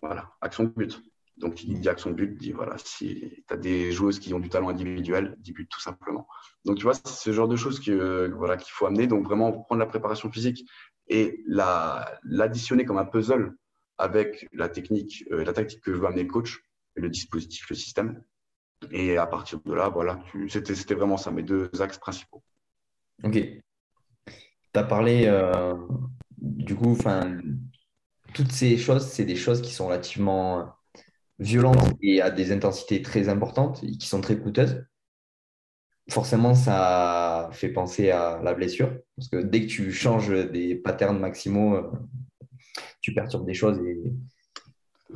voilà, 0.00 0.32
action 0.40 0.64
de 0.64 0.68
but. 0.70 1.02
Donc, 1.36 1.64
il 1.64 1.80
dit 1.80 1.88
action 1.88 2.10
de 2.10 2.14
but, 2.14 2.36
dit 2.38 2.52
voilà, 2.52 2.76
si 2.78 3.42
tu 3.48 3.54
as 3.54 3.56
des 3.56 3.90
joueuses 3.90 4.20
qui 4.20 4.32
ont 4.34 4.38
du 4.38 4.48
talent 4.48 4.68
individuel, 4.68 5.34
10 5.38 5.52
buts 5.52 5.68
tout 5.68 5.80
simplement. 5.80 6.28
Donc, 6.64 6.76
tu 6.76 6.84
vois, 6.84 6.94
c'est 6.94 7.08
ce 7.08 7.32
genre 7.32 7.48
de 7.48 7.56
choses 7.56 7.80
que, 7.80 8.32
voilà, 8.36 8.56
qu'il 8.56 8.72
faut 8.72 8.86
amener. 8.86 9.06
Donc, 9.06 9.24
vraiment, 9.24 9.50
prendre 9.50 9.80
la 9.80 9.86
préparation 9.86 10.30
physique 10.30 10.64
et 11.08 11.42
l'additionner 11.46 12.84
comme 12.84 12.98
un 12.98 13.04
puzzle 13.04 13.54
avec 13.98 14.48
la 14.52 14.68
technique, 14.68 15.24
euh, 15.32 15.44
la 15.44 15.52
tactique 15.52 15.80
que 15.80 15.92
je 15.92 15.98
veux 15.98 16.06
amener 16.06 16.22
le 16.22 16.30
coach, 16.30 16.62
le 16.94 17.08
dispositif, 17.08 17.68
le 17.68 17.76
système. 17.76 18.22
Et 18.90 19.16
à 19.16 19.26
partir 19.26 19.60
de 19.60 19.72
là, 19.72 19.88
voilà, 19.88 20.20
c'était 20.48 20.94
vraiment 20.94 21.16
ça, 21.16 21.30
mes 21.30 21.42
deux 21.42 21.70
axes 21.80 21.98
principaux. 21.98 22.42
Ok. 23.22 23.32
Tu 23.34 23.62
as 24.74 24.84
parlé, 24.84 25.26
euh, 25.26 25.74
du 26.38 26.74
coup, 26.74 26.96
toutes 28.34 28.52
ces 28.52 28.76
choses, 28.76 29.06
c'est 29.06 29.24
des 29.24 29.36
choses 29.36 29.62
qui 29.62 29.72
sont 29.72 29.86
relativement 29.86 30.74
violentes 31.38 31.94
et 32.00 32.20
à 32.20 32.30
des 32.30 32.52
intensités 32.52 33.02
très 33.02 33.28
importantes 33.28 33.82
et 33.82 33.92
qui 33.92 34.06
sont 34.06 34.20
très 34.20 34.38
coûteuses, 34.38 34.84
forcément, 36.10 36.54
ça 36.54 37.48
fait 37.52 37.70
penser 37.70 38.10
à 38.10 38.40
la 38.42 38.54
blessure. 38.54 38.92
Parce 39.16 39.28
que 39.28 39.38
dès 39.38 39.62
que 39.62 39.66
tu 39.66 39.92
changes 39.92 40.30
des 40.30 40.74
patterns 40.74 41.18
maximaux, 41.18 41.76
euh, 41.76 41.90
tu 43.00 43.14
perturbes 43.14 43.46
des 43.46 43.54
choses 43.54 43.78
et 43.78 44.02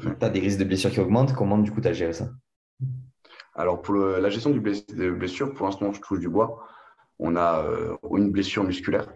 tu 0.01 0.25
as 0.25 0.31
des 0.31 0.41
risques 0.41 0.59
de 0.59 0.65
blessure 0.65 0.91
qui 0.91 1.01
augmentent. 1.01 1.35
Comment, 1.35 1.59
du 1.59 1.71
coup, 1.71 1.81
tu 1.81 1.89
as 1.89 1.93
géré 1.93 2.13
ça? 2.13 2.31
Alors, 3.55 3.83
pour 3.83 3.95
la 3.95 4.31
gestion 4.31 4.51
du 4.51 4.61
des 4.61 5.11
blessures, 5.11 5.53
pour 5.53 5.67
l'instant, 5.67 5.93
je 5.93 6.01
touche 6.01 6.21
du 6.21 6.29
bois. 6.29 6.65
On 7.19 7.35
a 7.35 7.65
euh, 7.65 7.97
une 8.17 8.31
blessure 8.31 8.63
musculaire, 8.63 9.13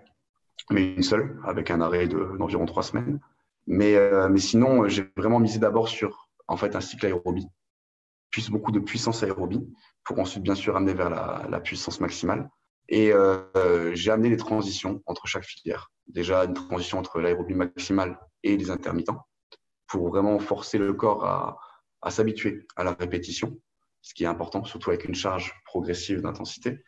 mais 0.70 0.94
une 0.94 1.04
seule, 1.04 1.38
avec 1.44 1.70
un 1.70 1.80
arrêt 1.80 2.08
d'environ 2.08 2.66
trois 2.66 2.82
semaines. 2.82 3.20
Mais, 3.68 3.94
euh, 3.94 4.28
mais 4.28 4.40
sinon, 4.40 4.88
j'ai 4.88 5.08
vraiment 5.16 5.38
misé 5.38 5.60
d'abord 5.60 5.88
sur 5.88 6.21
en 6.52 6.56
fait 6.56 6.76
un 6.76 6.80
cycle 6.80 7.06
aérobie. 7.06 7.48
beaucoup 8.50 8.72
de 8.72 8.80
puissance 8.80 9.22
aérobie 9.22 9.66
pour 10.04 10.18
ensuite, 10.18 10.42
bien 10.42 10.54
sûr, 10.54 10.76
amener 10.76 10.94
vers 10.94 11.10
la, 11.10 11.60
puissance 11.60 12.00
maximale. 12.00 12.48
Et 12.88 13.12
euh, 13.12 13.94
j'ai 13.94 14.10
amené 14.10 14.28
les 14.28 14.36
transitions 14.36 15.02
entre 15.06 15.26
chaque 15.26 15.44
filière. 15.44 15.90
Déjà, 16.08 16.44
une 16.44 16.54
transition 16.54 16.98
entre 16.98 17.20
l'aérobie 17.20 17.54
maximale 17.54 18.18
et 18.42 18.56
les 18.56 18.70
intermittents 18.70 19.26
pour 19.86 20.08
vraiment 20.08 20.38
forcer 20.38 20.78
le 20.78 20.92
corps 20.92 21.24
à, 21.24 21.58
à 22.02 22.10
s'habituer 22.10 22.66
à 22.76 22.84
la 22.84 22.92
répétition, 22.92 23.58
ce 24.02 24.14
qui 24.14 24.24
est 24.24 24.26
important, 24.26 24.64
surtout 24.64 24.90
avec 24.90 25.04
une 25.04 25.14
charge 25.14 25.54
progressive 25.64 26.20
d'intensité. 26.20 26.82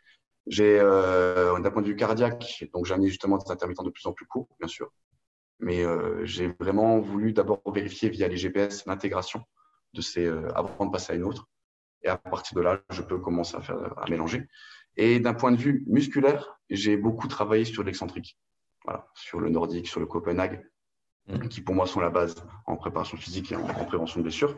J'ai, 0.47 0.79
euh, 0.79 1.59
d'un 1.59 1.71
point 1.71 1.81
de 1.81 1.87
vue 1.87 1.95
cardiaque, 1.95 2.65
donc 2.73 2.85
j'ai 2.85 2.93
amené 2.93 3.09
justement 3.09 3.37
des 3.37 3.49
intermittents 3.49 3.83
de 3.83 3.89
plus 3.89 4.05
en 4.05 4.13
plus 4.13 4.27
courts, 4.27 4.47
bien 4.59 4.67
sûr, 4.67 4.91
mais 5.59 5.83
euh, 5.83 6.23
j'ai 6.25 6.53
vraiment 6.59 6.99
voulu 6.99 7.33
d'abord 7.33 7.61
vérifier 7.73 8.09
via 8.09 8.27
les 8.27 8.37
GPS 8.37 8.85
l'intégration 8.85 9.43
de 9.95 10.01
ces 10.01 10.25
euh, 10.25 10.47
avant 10.55 10.85
de 10.85 10.91
passer 10.91 11.13
à 11.13 11.15
une 11.15 11.23
autre. 11.23 11.47
Et 12.03 12.07
à 12.07 12.17
partir 12.17 12.55
de 12.55 12.61
là, 12.61 12.81
je 12.91 13.01
peux 13.01 13.17
commencer 13.17 13.55
à, 13.55 13.61
faire, 13.61 13.97
à 13.97 14.07
mélanger. 14.09 14.47
Et 14.97 15.19
d'un 15.19 15.33
point 15.33 15.51
de 15.51 15.57
vue 15.57 15.83
musculaire, 15.87 16.59
j'ai 16.69 16.97
beaucoup 16.97 17.27
travaillé 17.27 17.65
sur 17.65 17.83
l'excentrique, 17.83 18.37
voilà, 18.83 19.07
sur 19.15 19.39
le 19.39 19.49
nordique, 19.49 19.87
sur 19.87 19.99
le 19.99 20.05
Copenhague, 20.05 20.69
mmh. 21.27 21.47
qui 21.47 21.61
pour 21.61 21.73
moi 21.73 21.87
sont 21.87 21.99
la 21.99 22.09
base 22.09 22.35
en 22.67 22.77
préparation 22.77 23.17
physique 23.17 23.51
et 23.51 23.55
en, 23.55 23.85
prévention 23.85 24.19
de 24.19 24.23
blessures. 24.23 24.57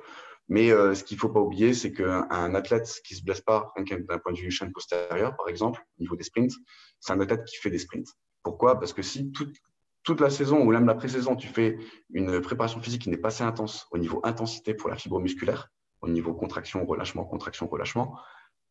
Mais 0.49 0.71
euh, 0.71 0.93
ce 0.93 1.03
qu'il 1.03 1.15
ne 1.15 1.21
faut 1.21 1.29
pas 1.29 1.39
oublier, 1.39 1.73
c'est 1.73 1.91
qu'un 1.91 2.55
athlète 2.55 3.01
qui 3.05 3.13
ne 3.13 3.19
se 3.19 3.23
blesse 3.23 3.41
pas, 3.41 3.73
d'un 3.77 4.19
point 4.19 4.33
de 4.33 4.37
vue 4.37 4.51
chaîne 4.51 4.71
postérieure, 4.71 5.35
par 5.35 5.49
exemple, 5.49 5.81
au 5.97 6.01
niveau 6.01 6.15
des 6.15 6.23
sprints, 6.23 6.53
c'est 6.99 7.13
un 7.13 7.19
athlète 7.19 7.45
qui 7.45 7.57
fait 7.57 7.69
des 7.69 7.79
sprints. 7.79 8.07
Pourquoi? 8.43 8.79
Parce 8.79 8.93
que 8.93 9.01
si 9.01 9.31
toute, 9.31 9.55
toute 10.07 10.21
la 10.21 10.29
saison 10.29 10.61
ou 10.61 10.71
même 10.71 10.85
la 10.85 10.95
pré-saison, 10.95 11.35
tu 11.35 11.49
fais 11.49 11.77
une 12.13 12.39
préparation 12.39 12.79
physique 12.79 13.01
qui 13.01 13.09
n'est 13.09 13.17
pas 13.17 13.27
assez 13.27 13.43
intense 13.43 13.87
au 13.91 13.97
niveau 13.97 14.21
intensité 14.23 14.73
pour 14.73 14.89
la 14.89 14.95
fibre 14.95 15.19
musculaire, 15.19 15.69
au 15.99 16.07
niveau 16.07 16.33
contraction, 16.33 16.85
relâchement, 16.85 17.25
contraction, 17.25 17.67
relâchement, 17.67 18.17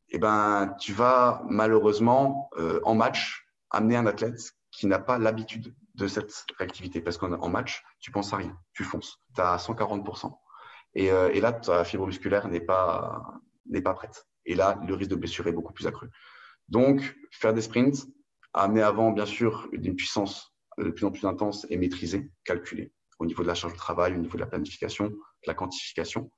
eh 0.08 0.18
ben, 0.18 0.74
tu 0.80 0.94
vas 0.94 1.42
malheureusement 1.50 2.48
euh, 2.56 2.80
en 2.84 2.94
match 2.94 3.46
amener 3.68 3.96
un 3.96 4.06
athlète 4.06 4.54
qui 4.70 4.86
n'a 4.86 4.98
pas 4.98 5.18
l'habitude 5.18 5.74
de 5.94 6.06
cette 6.06 6.32
réactivité. 6.56 7.02
Parce 7.02 7.18
qu'en 7.18 7.48
match, 7.50 7.84
tu 8.00 8.10
penses 8.10 8.32
à 8.32 8.38
rien, 8.38 8.56
tu 8.72 8.82
fonces, 8.82 9.20
tu 9.34 9.42
as 9.42 9.58
140%. 9.58 10.32
Et, 10.94 11.10
là, 11.42 11.52
ta 11.52 11.84
fibre 11.84 12.06
musculaire 12.06 12.48
n'est 12.48 12.60
pas, 12.60 13.34
n'est 13.66 13.82
pas 13.82 13.92
prête. 13.92 14.26
Et 14.46 14.54
là, 14.54 14.80
le 14.88 14.94
risque 14.94 15.10
de 15.10 15.16
blessure 15.16 15.46
est 15.48 15.52
beaucoup 15.52 15.74
plus 15.74 15.86
accru. 15.86 16.08
Donc, 16.70 17.14
faire 17.30 17.52
des 17.52 17.60
sprints, 17.60 18.06
amener 18.54 18.80
avant, 18.80 19.10
bien 19.10 19.26
sûr, 19.26 19.68
une 19.72 19.94
puissance 19.94 20.55
de 20.78 20.90
plus 20.90 21.04
en 21.06 21.10
plus 21.10 21.26
intense 21.26 21.66
et 21.70 21.76
maîtrisée, 21.76 22.30
calculée, 22.44 22.92
au 23.18 23.26
niveau 23.26 23.42
de 23.42 23.48
la 23.48 23.54
charge 23.54 23.72
de 23.72 23.78
travail, 23.78 24.14
au 24.14 24.18
niveau 24.18 24.34
de 24.34 24.40
la 24.40 24.46
planification, 24.46 25.06
de 25.06 25.46
la 25.46 25.54
quantification. 25.54 26.30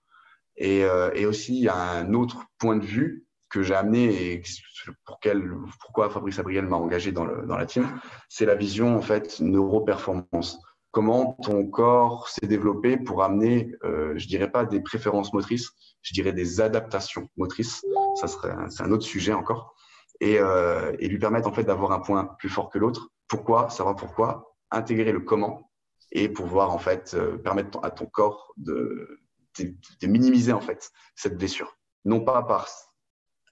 Et, 0.57 0.85
euh, 0.85 1.11
et 1.15 1.27
aussi, 1.27 1.57
il 1.57 1.63
y 1.63 1.69
a 1.69 1.77
un 1.77 2.15
autre 2.15 2.45
point 2.59 2.77
de 2.77 2.85
vue 2.85 3.27
que 3.49 3.63
j'ai 3.63 3.75
amené 3.75 4.33
et 4.33 4.43
pour 5.05 5.21
quel, 5.21 5.51
pourquoi 5.81 6.11
Fabrice 6.11 6.39
Abriel 6.39 6.67
m'a 6.67 6.77
engagé 6.77 7.13
dans 7.13 7.25
la 7.25 7.67
team, 7.67 7.89
c'est 8.29 8.45
la 8.45 8.55
vision 8.55 8.97
en 8.97 9.01
fait 9.01 9.41
neuroperformance. 9.41 10.59
Comment 10.91 11.37
ton 11.43 11.67
corps 11.67 12.29
s'est 12.29 12.47
développé 12.47 12.97
pour 12.97 13.23
amener, 13.23 13.75
euh, 13.85 14.15
je 14.17 14.27
dirais 14.27 14.51
pas 14.51 14.65
des 14.65 14.81
préférences 14.81 15.33
motrices, 15.33 15.71
je 16.03 16.15
dirais 16.15 16.33
des 16.33 16.61
adaptations 16.61 17.29
motrices. 17.37 17.85
Ça 18.17 18.27
serait, 18.27 18.55
c'est 18.71 18.83
un 18.83 18.91
autre 18.91 19.05
sujet 19.05 19.33
encore. 19.33 19.75
Et, 20.21 20.39
euh, 20.41 20.97
et 20.99 21.09
lui 21.09 21.19
permettre 21.19 21.47
en 21.47 21.53
fait 21.53 21.63
d'avoir 21.65 21.93
un 21.93 22.01
point 22.01 22.25
plus 22.39 22.49
fort 22.49 22.71
que 22.71 22.79
l'autre. 22.79 23.11
Pourquoi 23.29 23.71
Savoir 23.71 23.97
pourquoi. 23.97 24.55
Intégrer 24.71 25.13
le 25.13 25.21
comment 25.21 25.71
et 26.11 26.29
pouvoir 26.29 26.71
en 26.71 26.79
fait 26.79 27.15
euh, 27.15 27.39
permettre 27.39 27.79
à 27.83 27.91
ton 27.91 28.07
corps 28.07 28.53
de, 28.57 29.21
de, 29.59 29.75
de 30.01 30.07
minimiser 30.07 30.53
en 30.53 30.61
fait 30.61 30.91
cette 31.15 31.37
blessure. 31.37 31.77
Non 32.05 32.21
pas 32.21 32.43
par 32.43 32.67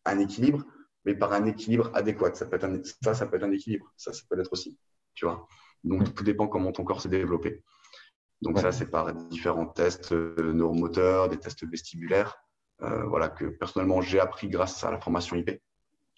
un 0.07 0.19
équilibre, 0.19 0.65
mais 1.05 1.15
par 1.15 1.33
un 1.33 1.47
équilibre 1.47 1.91
adéquat. 1.95 2.35
Ça 2.35 2.47
peut 2.47 2.57
être 2.57 2.65
un, 2.65 2.81
ça, 3.03 3.15
ça 3.15 3.27
peut 3.27 3.37
être 3.37 3.45
un 3.45 3.53
équilibre. 3.53 3.93
Ça, 3.97 4.13
ça 4.13 4.23
peut 4.29 4.37
l'être 4.37 4.53
aussi. 4.53 4.79
Tu 5.15 5.25
vois. 5.25 5.47
Donc, 5.85 6.15
tout 6.15 6.25
dépend 6.25 6.49
comment 6.49 6.73
ton 6.73 6.85
corps 6.85 7.01
s'est 7.01 7.09
développé. 7.09 7.63
Donc, 8.43 8.59
ça, 8.59 8.73
c'est 8.73 8.91
par 8.91 9.15
différents 9.15 9.67
tests 9.67 10.13
euh, 10.13 10.53
neuromoteurs, 10.53 11.29
des 11.29 11.39
tests 11.39 11.67
vestibulaires, 11.67 12.37
euh, 12.83 13.05
voilà, 13.05 13.29
que 13.29 13.47
personnellement, 13.47 14.03
j'ai 14.03 14.21
appris 14.21 14.49
grâce 14.49 14.85
à 14.85 14.91
la 14.91 15.01
formation 15.01 15.37
IP, 15.37 15.51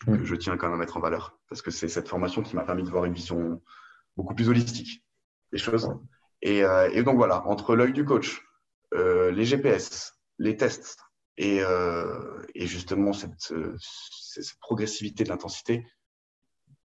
que 0.07 0.25
je 0.25 0.35
tiens 0.35 0.57
quand 0.57 0.67
même 0.67 0.77
à 0.77 0.79
mettre 0.79 0.97
en 0.97 1.01
valeur. 1.01 1.39
Parce 1.49 1.63
que 1.63 1.71
c'est 1.71 1.89
cette 1.89 2.09
formation 2.09 2.43
qui 2.43 2.57
m'a 2.57 2.65
permis 2.65 2.83
de 2.83 2.91
voir 2.91 3.05
une 3.05 3.15
vision 3.15 3.63
beaucoup 4.17 4.35
plus 4.35 4.49
holistique 4.49 5.05
des 5.53 5.59
choses. 5.59 5.91
Et, 6.43 6.63
euh, 6.65 6.89
et 6.93 7.03
donc, 7.03 7.17
voilà, 7.17 7.47
entre 7.47 7.75
l'œil 7.75 7.93
du 7.93 8.05
coach, 8.05 8.43
les 8.93 9.45
GPS, 9.45 10.15
les 10.39 10.57
tests, 10.57 11.09
et, 11.39 11.61
euh, 11.63 12.43
et 12.55 12.67
justement, 12.67 13.13
cette, 13.13 13.55
cette, 13.79 14.59
progressivité 14.61 15.23
de 15.23 15.29
l'intensité, 15.29 15.87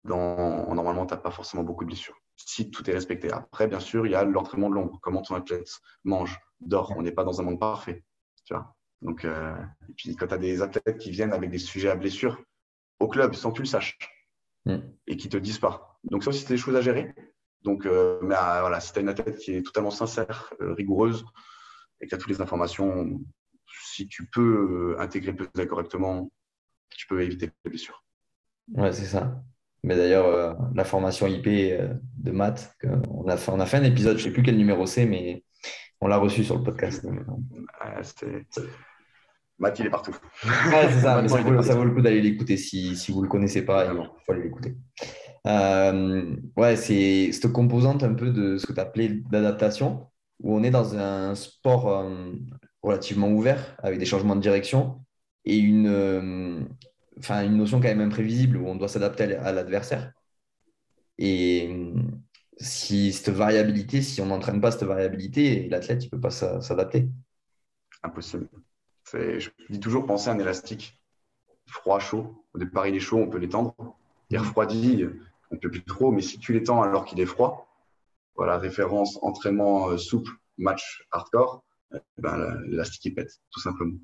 normalement, 0.05 1.07
tu 1.07 1.15
n'as 1.15 1.21
pas 1.21 1.31
forcément 1.31 1.63
beaucoup 1.63 1.85
de 1.85 1.89
blessures. 1.89 2.17
Si 2.37 2.71
tout 2.71 2.89
est 2.91 2.93
respecté. 2.93 3.31
Après, 3.33 3.69
bien 3.69 3.79
sûr, 3.79 4.07
il 4.07 4.13
y 4.13 4.17
a 4.17 4.25
l'entraînement 4.25 4.69
de 4.69 4.75
l'ombre. 4.75 4.99
Comment 5.03 5.23
ton 5.23 5.37
athlète 5.37 5.71
mange, 6.03 6.37
dort. 6.61 6.93
On 6.97 7.03
n'est 7.03 7.13
pas 7.13 7.23
dans 7.23 7.41
un 7.41 7.45
monde 7.45 7.61
parfait. 7.61 8.05
Tu 8.45 8.53
vois 8.53 8.75
Donc, 9.03 9.25
euh, 9.25 9.55
et 9.89 9.93
puis, 9.93 10.17
quand 10.17 10.27
tu 10.27 10.35
as 10.35 10.39
des 10.39 10.63
athlètes 10.63 10.99
qui 10.99 11.13
viennent 11.13 11.33
avec 11.33 11.51
des 11.51 11.59
sujets 11.59 11.91
à 11.91 11.95
blessure 11.95 12.43
au 13.01 13.09
club 13.09 13.35
sans 13.35 13.51
que 13.51 13.57
tu 13.57 13.63
le 13.63 13.69
saches 13.69 13.99
mm. 14.67 14.79
et 15.09 15.17
qui 15.17 15.29
te 15.29 15.37
disent 15.37 15.59
pas. 15.59 15.99
Donc, 16.05 16.23
ça 16.23 16.31
aussi, 16.31 16.41
c'est 16.41 16.55
des 16.55 16.59
choses 16.59 16.77
à 16.77 16.81
gérer. 16.81 17.15
Donc, 17.63 17.85
euh, 17.85 18.19
mais 18.23 18.37
voilà, 18.37 18.81
si 18.81 18.93
tu 18.93 18.99
as 18.99 19.03
une 19.03 19.09
athlète 19.09 19.39
qui 19.39 19.53
est 19.53 19.63
totalement 19.63 19.91
sincère, 19.91 20.53
rigoureuse 20.61 21.25
et 22.01 22.07
qui 22.07 22.15
a 22.15 22.19
toutes 22.19 22.31
les 22.31 22.41
informations, 22.41 23.21
si 23.85 24.07
tu 24.07 24.27
peux 24.27 24.95
euh, 24.97 25.01
intégrer 25.01 25.33
le 25.33 25.37
puzzle 25.37 25.69
correctement, 25.69 26.31
tu 26.97 27.07
peux 27.07 27.23
éviter 27.23 27.51
les 27.65 27.71
blessures. 27.71 28.05
Ouais, 28.75 28.93
c'est 28.93 29.07
ça. 29.07 29.43
Mais 29.83 29.97
d'ailleurs, 29.97 30.27
euh, 30.27 30.53
la 30.75 30.85
formation 30.85 31.27
IP 31.27 31.47
euh, 31.47 31.95
de 32.19 32.31
maths, 32.31 32.77
on 33.09 33.29
a, 33.29 33.37
fait, 33.37 33.51
on 33.51 33.61
a 33.61 33.67
fait 33.67 33.79
un 33.79 33.85
épisode, 33.85 34.19
je 34.19 34.25
ne 34.25 34.29
sais 34.29 34.33
plus 34.33 34.43
quel 34.43 34.57
numéro 34.57 34.87
c'est, 34.87 35.07
mais 35.07 35.45
on 36.01 36.07
l'a 36.07 36.19
reçu 36.19 36.45
sur 36.45 36.57
le 36.57 36.63
podcast. 36.63 37.07
Math, 39.61 39.79
il 39.79 39.87
est 39.87 39.91
partout. 39.91 40.17
Ouais, 40.45 40.89
c'est 40.91 41.01
ça, 41.01 41.29
ça, 41.63 41.75
vaut, 41.75 41.85
le 41.85 41.95
coup 41.95 42.01
d'aller 42.01 42.21
l'écouter 42.21 42.57
si, 42.57 42.97
si 42.97 43.13
vous 43.13 43.19
ne 43.19 43.25
le 43.25 43.29
connaissez 43.29 43.63
pas, 43.63 43.87
il 43.87 43.97
faut 44.27 44.33
aller 44.33 44.43
l'écouter. 44.43 44.75
ouais, 46.57 46.77
c'est 46.77 47.31
cette 47.33 47.53
composante 47.53 48.03
un 48.03 48.15
peu 48.15 48.31
de 48.31 48.59
ce 48.59 48.67
que 48.67 48.73
tu 48.73 48.81
appelais 48.81 49.09
d'adaptation, 49.31 50.09
où 50.43 50.57
on 50.57 50.63
est 50.63 50.71
dans 50.71 50.97
un 50.97 51.35
sport 51.35 52.05
relativement 52.83 53.29
ouvert, 53.29 53.77
avec 53.83 53.99
des 53.99 54.07
changements 54.07 54.37
de 54.37 54.41
direction 54.41 55.01
et 55.45 55.57
une, 55.57 55.89
euh, 55.89 56.61
enfin, 57.19 57.45
une 57.45 57.57
notion 57.57 57.81
quand 57.81 57.89
même 57.89 58.01
imprévisible 58.01 58.57
où 58.57 58.67
on 58.67 58.77
doit 58.77 58.89
s'adapter 58.89 59.37
à 59.37 59.53
l'adversaire. 59.53 60.13
Et 61.19 61.69
euh, 61.71 61.95
si 62.59 63.13
cette 63.13 63.35
variabilité, 63.35 64.03
si 64.03 64.21
on 64.21 64.27
n'entraîne 64.27 64.61
pas 64.61 64.71
cette 64.71 64.85
variabilité, 64.85 65.69
l'athlète 65.69 66.05
ne 66.05 66.09
peut 66.09 66.21
pas 66.21 66.31
s'adapter. 66.31 67.09
Impossible. 68.03 68.49
Je 69.13 69.51
dis 69.69 69.81
toujours 69.81 70.07
penser 70.07 70.29
à 70.29 70.33
un 70.33 70.39
élastique 70.39 71.01
froid, 71.67 71.99
chaud. 71.99 72.45
Au 72.55 72.59
départ, 72.59 72.87
il 72.87 72.95
est 72.95 73.01
chaud, 73.01 73.19
on 73.19 73.29
peut 73.29 73.39
l'étendre. 73.39 73.75
Il 74.31 74.39
refroidit, 74.39 75.05
on 75.51 75.55
ne 75.55 75.61
peut 75.61 75.71
plus 75.71 75.85
trop, 75.85 76.13
mais 76.13 76.23
si 76.23 76.39
tu 76.39 76.53
l'étends 76.53 76.83
alors 76.83 77.05
qu'il 77.05 77.21
est 77.21 77.27
froid, 77.27 77.69
voilà, 78.37 78.59
référence 78.59 79.19
entraînement 79.23 79.91
euh, 79.91 79.99
souple, 79.99 80.33
match 80.57 81.07
hardcore, 81.11 81.65
eh 81.95 81.99
ben, 82.19 82.61
l'élastique 82.67 83.15
pète, 83.15 83.41
tout 83.51 83.61
simplement. 83.61 83.99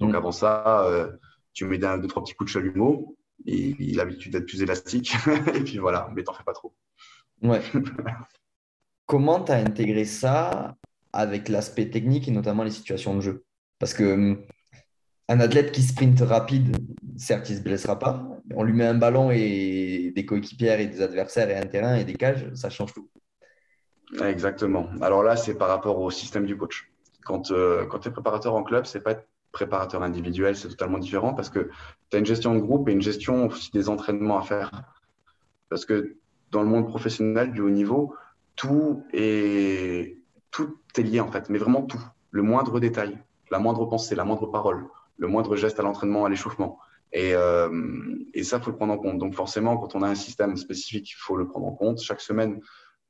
Donc 0.00 0.12
mm. 0.12 0.16
avant 0.16 0.32
ça, 0.32 0.84
euh, 0.86 1.10
tu 1.52 1.64
mets 1.64 1.78
deux, 1.78 2.06
trois 2.06 2.22
petits 2.22 2.34
coups 2.34 2.50
de 2.50 2.52
chalumeau, 2.52 3.16
et 3.46 3.74
il 3.78 4.00
a 4.00 4.04
l'habitude 4.04 4.32
d'être 4.32 4.46
plus 4.46 4.62
élastique, 4.62 5.14
et 5.54 5.60
puis 5.60 5.78
voilà, 5.78 6.10
mais 6.14 6.22
t'en 6.22 6.34
fais 6.34 6.44
pas 6.44 6.52
trop. 6.52 6.74
Ouais. 7.42 7.62
Comment 9.06 9.42
tu 9.42 9.52
as 9.52 9.56
intégré 9.56 10.04
ça 10.04 10.76
avec 11.12 11.48
l'aspect 11.48 11.90
technique 11.90 12.28
et 12.28 12.30
notamment 12.30 12.64
les 12.64 12.70
situations 12.70 13.14
de 13.14 13.20
jeu? 13.20 13.44
Parce 13.78 13.94
que 13.94 14.14
hum, 14.14 14.44
un 15.28 15.40
athlète 15.40 15.72
qui 15.72 15.82
sprint 15.82 16.20
rapide, 16.20 16.76
certes, 17.16 17.48
il 17.48 17.54
ne 17.54 17.58
se 17.58 17.64
blessera 17.64 17.98
pas. 17.98 18.28
On 18.54 18.62
lui 18.62 18.72
met 18.72 18.86
un 18.86 18.94
ballon 18.94 19.30
et 19.30 20.12
des 20.14 20.26
coéquipières 20.26 20.80
et 20.80 20.86
des 20.86 21.00
adversaires 21.00 21.48
et 21.50 21.56
un 21.56 21.66
terrain 21.66 21.94
et 21.96 22.04
des 22.04 22.14
cages, 22.14 22.46
ça 22.54 22.70
change 22.70 22.92
tout. 22.92 23.08
Exactement. 24.22 24.88
Alors 25.00 25.22
là, 25.22 25.36
c'est 25.36 25.54
par 25.54 25.68
rapport 25.68 25.98
au 25.98 26.10
système 26.10 26.46
du 26.46 26.56
coach. 26.56 26.90
Quand, 27.24 27.50
euh, 27.50 27.86
quand 27.86 28.00
tu 28.00 28.08
es 28.08 28.12
préparateur 28.12 28.54
en 28.54 28.62
club, 28.62 28.84
c'est 28.84 29.00
pas 29.00 29.12
être 29.12 29.26
préparateur 29.50 30.02
individuel, 30.02 30.56
c'est 30.56 30.68
totalement 30.68 30.98
différent 30.98 31.32
parce 31.32 31.48
que 31.48 31.70
tu 32.10 32.16
as 32.16 32.18
une 32.18 32.26
gestion 32.26 32.54
de 32.54 32.60
groupe 32.60 32.88
et 32.88 32.92
une 32.92 33.02
gestion 33.02 33.46
aussi 33.46 33.70
des 33.70 33.88
entraînements 33.88 34.38
à 34.38 34.42
faire. 34.42 34.70
Parce 35.70 35.86
que 35.86 36.16
dans 36.50 36.62
le 36.62 36.68
monde 36.68 36.86
professionnel 36.86 37.52
du 37.52 37.60
haut 37.60 37.70
niveau, 37.70 38.14
tout 38.56 39.04
est, 39.12 40.18
tout 40.50 40.78
est 40.96 41.02
lié 41.02 41.20
en 41.20 41.30
fait, 41.30 41.48
mais 41.48 41.58
vraiment 41.58 41.82
tout. 41.82 42.02
Le 42.30 42.42
moindre 42.42 42.78
détail, 42.78 43.18
la 43.54 43.60
moindre 43.60 43.86
pensée, 43.86 44.16
la 44.16 44.24
moindre 44.24 44.46
parole, 44.46 44.88
le 45.16 45.28
moindre 45.28 45.54
geste 45.54 45.78
à 45.78 45.84
l'entraînement, 45.84 46.24
à 46.24 46.28
l'échauffement. 46.28 46.80
Et, 47.12 47.34
euh, 47.36 47.70
ça, 48.42 48.58
faut 48.58 48.70
le 48.72 48.76
prendre 48.76 48.92
en 48.92 48.98
compte. 48.98 49.18
Donc 49.18 49.32
forcément, 49.34 49.76
quand 49.76 49.94
on 49.94 50.02
a 50.02 50.08
un 50.08 50.16
système 50.16 50.56
spécifique, 50.56 51.08
il 51.12 51.20
faut 51.24 51.36
le 51.36 51.46
prendre 51.46 51.66
en 51.66 51.72
compte. 51.72 52.00
Chaque 52.00 52.20
semaine, 52.20 52.60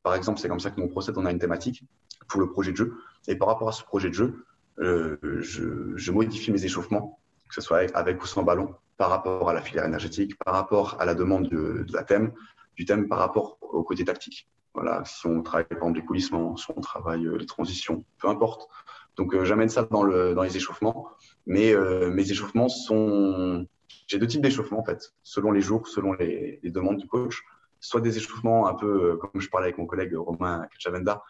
par 0.02 0.14
exemple, 0.14 0.38
c'est 0.38 0.48
comme 0.50 0.60
ça 0.60 0.70
que 0.70 0.78
nous 0.78 0.88
procède, 0.88 1.16
on 1.16 1.24
a 1.24 1.30
une 1.30 1.38
thématique 1.38 1.82
pour 2.28 2.40
le 2.42 2.50
projet 2.50 2.72
de 2.72 2.76
jeu. 2.76 2.92
Et 3.26 3.36
par 3.36 3.48
rapport 3.48 3.70
à 3.70 3.72
ce 3.72 3.82
projet 3.84 4.10
de 4.10 4.14
jeu, 4.14 4.44
euh, 4.80 5.16
je, 5.40 6.10
modifie 6.10 6.52
mes 6.52 6.62
échauffements 6.62 7.18
que 7.48 7.54
ce 7.54 7.62
soit 7.62 7.86
avec, 7.94 8.22
ou 8.22 8.26
sans 8.26 8.42
ballon, 8.42 8.74
par 8.98 9.08
rapport 9.08 9.48
à 9.48 9.54
la 9.54 9.62
filière 9.62 9.86
énergétique, 9.86 10.36
par 10.44 10.52
rapport 10.52 11.00
à 11.00 11.06
la 11.06 11.14
demande 11.14 11.48
de, 11.48 11.86
la 11.90 12.02
thème, 12.02 12.32
du 12.76 12.84
thème 12.84 13.08
par 13.08 13.18
rapport 13.18 13.56
au 13.62 13.82
côté 13.82 14.04
tactique. 14.04 14.46
Voilà, 14.74 15.04
si 15.04 15.26
on 15.26 15.42
travaille 15.42 15.66
par 15.66 15.78
exemple 15.78 16.00
les 16.00 16.04
coulissements, 16.04 16.56
si 16.56 16.66
on 16.76 16.80
travaille 16.80 17.26
les 17.38 17.46
transitions, 17.46 18.04
peu 18.18 18.28
importe. 18.28 18.68
Donc 19.16 19.40
j'amène 19.44 19.68
ça 19.68 19.84
dans, 19.84 20.02
le, 20.02 20.34
dans 20.34 20.42
les 20.42 20.56
échauffements, 20.56 21.08
mais 21.46 21.74
mes 22.10 22.30
échauffements 22.30 22.68
sont 22.68 23.66
j'ai 24.06 24.18
deux 24.18 24.26
types 24.26 24.42
d'échauffements 24.42 24.80
en 24.80 24.84
fait, 24.84 25.14
selon 25.22 25.52
les 25.52 25.60
jours, 25.60 25.88
selon 25.88 26.12
les, 26.14 26.60
demandes 26.64 26.98
du 26.98 27.06
coach. 27.06 27.42
Soit 27.80 28.00
des 28.00 28.16
échauffements 28.16 28.66
un 28.66 28.74
peu, 28.74 29.12
euh, 29.12 29.16
comme 29.16 29.40
je 29.40 29.48
parlais 29.50 29.66
avec 29.66 29.78
mon 29.78 29.86
collègue 29.86 30.14
Romain 30.14 30.66
Cachavenda, 30.72 31.22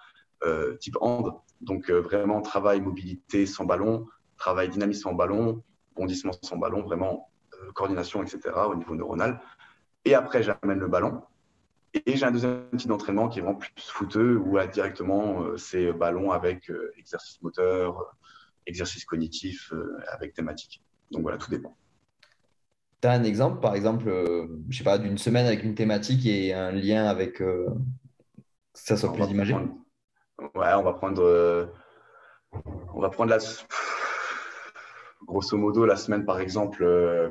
euh, 0.45 0.77
type 0.77 0.97
hand, 1.01 1.35
donc 1.61 1.91
euh, 1.91 2.01
vraiment 2.01 2.43
travail 2.43 2.81
mobilité 2.81 3.47
sans 3.47 3.65
ballon, 3.65 4.07
travail 4.37 4.69
dynamisme 4.69 5.03
sans 5.03 5.15
ballon, 5.15 5.63
bondissement 5.97 6.33
sans 6.43 6.57
ballon, 6.57 6.83
vraiment 6.83 7.31
coordination, 7.75 8.23
etc. 8.23 8.55
au 8.69 8.75
niveau 8.75 8.95
neuronal. 8.95 9.41
Et 10.05 10.15
après, 10.15 10.43
j'amène 10.43 10.79
le 10.79 10.87
ballon. 10.87 11.23
Et 11.95 12.17
j'ai 12.17 12.25
un 12.25 12.33
deuxième 12.33 12.67
type 12.77 12.89
d'entraînement 12.89 13.29
qui 13.29 13.39
est 13.39 13.43
vraiment 13.43 13.59
plus 13.59 13.73
fouteux, 13.79 14.37
où 14.37 14.59
directement, 14.73 15.57
c'est 15.57 15.93
ballon 15.93 16.33
avec 16.33 16.71
exercice 16.99 17.41
moteur, 17.43 18.17
exercice 18.67 19.05
cognitif, 19.05 19.73
avec 20.09 20.35
thématique. 20.35 20.83
Donc 21.11 21.23
voilà, 21.23 21.39
tout 21.39 21.51
dépend 21.51 21.77
tu 23.05 23.09
as 23.09 23.13
un 23.13 23.25
exemple, 23.25 23.61
par 23.61 23.75
exemple, 23.75 24.09
euh, 24.09 24.47
je 24.71 24.79
sais 24.79 24.85
pas, 24.85 24.97
d'une 24.97 25.19
semaine 25.19 25.45
avec 25.45 25.63
une 25.63 25.75
thématique 25.75 26.25
et 26.25 26.55
un 26.55 26.73
lien 26.73 27.05
avec 27.05 27.43
euh, 27.43 27.67
que 28.73 28.81
ça 28.81 28.97
soit 28.97 29.13
plus 29.13 29.27
imagé? 29.27 29.53
Ouais, 29.53 30.73
on 30.75 30.83
va 30.83 30.95
prendre, 30.95 31.23
euh, 31.23 31.67
on 32.95 33.01
va 33.03 33.11
prendre 33.11 33.29
la, 33.29 33.37
grosso 35.27 35.55
modo 35.59 35.85
la 35.85 35.97
semaine 35.97 36.25
par 36.25 36.41
exemple, 36.41 36.83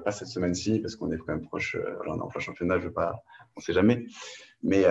pas 0.05 0.12
cette 0.12 0.27
semaine-ci 0.27 0.79
parce 0.79 0.96
qu'on 0.96 1.12
est 1.12 1.17
quand 1.17 1.29
même 1.34 1.48
proche, 1.48 1.75
on 2.05 2.17
est 2.17 2.22
en 2.22 2.27
plein 2.27 2.41
championnat, 2.41 2.77
je 2.77 2.86
veux 2.86 2.93
pas, 2.93 3.24
on 3.55 3.60
sait 3.60 3.74
jamais. 3.74 4.05
Mais 4.63 4.84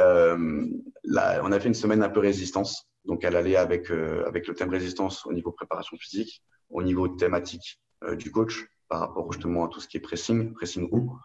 là, 1.04 1.40
on 1.42 1.52
a 1.52 1.60
fait 1.60 1.68
une 1.68 1.74
semaine 1.74 2.02
un 2.02 2.08
peu 2.08 2.20
résistance, 2.20 2.88
donc 3.04 3.24
elle 3.24 3.36
allait 3.36 3.56
avec 3.56 3.90
avec 3.90 4.46
le 4.46 4.54
thème 4.54 4.70
résistance 4.70 5.26
au 5.26 5.32
niveau 5.32 5.50
préparation 5.50 5.96
physique, 5.96 6.42
au 6.70 6.82
niveau 6.82 7.08
thématique 7.08 7.80
du 8.18 8.30
coach 8.30 8.66
par 8.88 9.00
rapport 9.00 9.32
justement 9.32 9.64
à 9.64 9.68
tout 9.68 9.80
ce 9.80 9.88
qui 9.88 9.96
est 9.96 10.00
pressing, 10.00 10.52
pressing 10.52 10.88
roue. 10.90 11.18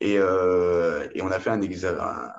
Et, 0.00 0.18
euh, 0.18 1.08
et 1.14 1.22
on 1.22 1.30
a 1.32 1.40
fait 1.40 1.50
un, 1.50 1.60
un, 1.60 2.32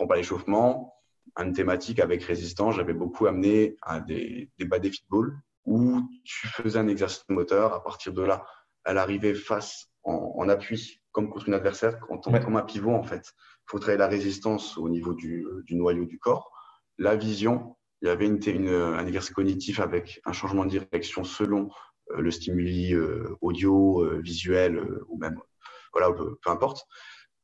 un 0.00 0.06
pas 0.06 0.16
l'échauffement, 0.16 0.94
une 1.36 1.52
thématique 1.52 2.00
avec 2.00 2.24
résistance. 2.24 2.74
J'avais 2.74 2.94
beaucoup 2.94 3.26
amené 3.26 3.76
à 3.82 4.00
des, 4.00 4.50
des 4.58 4.64
bas 4.64 4.80
défis 4.80 5.04
de 5.04 5.08
ball 5.08 5.38
où 5.64 6.00
tu 6.24 6.48
faisais 6.48 6.78
un 6.78 6.88
exercice 6.88 7.24
moteur. 7.28 7.72
À 7.72 7.82
partir 7.82 8.12
de 8.12 8.22
là, 8.22 8.44
elle 8.84 8.98
arrivait 8.98 9.34
face 9.34 9.86
en, 10.02 10.48
appui, 10.48 11.00
comme 11.12 11.30
contre 11.30 11.48
une 11.48 11.54
adversaire, 11.54 11.98
comme 12.00 12.56
un 12.56 12.62
pivot 12.62 12.92
en 12.92 13.04
fait. 13.04 13.32
Il 13.66 13.70
faut 13.70 13.78
travailler 13.78 13.98
la 13.98 14.08
résistance 14.08 14.76
au 14.78 14.88
niveau 14.88 15.14
du, 15.14 15.46
du, 15.64 15.74
noyau 15.74 16.04
du 16.04 16.18
corps. 16.18 16.52
La 16.98 17.16
vision, 17.16 17.76
il 18.02 18.08
y 18.08 18.10
avait 18.10 18.26
une, 18.26 18.40
une, 18.46 18.68
un 18.68 19.06
exercice 19.06 19.32
cognitif 19.32 19.80
avec 19.80 20.20
un 20.24 20.32
changement 20.32 20.64
de 20.64 20.70
direction 20.70 21.24
selon 21.24 21.70
euh, 22.10 22.20
le 22.20 22.30
stimuli 22.30 22.94
euh, 22.94 23.36
audio, 23.40 24.04
euh, 24.04 24.20
visuel 24.20 24.78
ou 25.08 25.18
même, 25.18 25.40
voilà, 25.92 26.12
peu, 26.12 26.36
importe. 26.46 26.86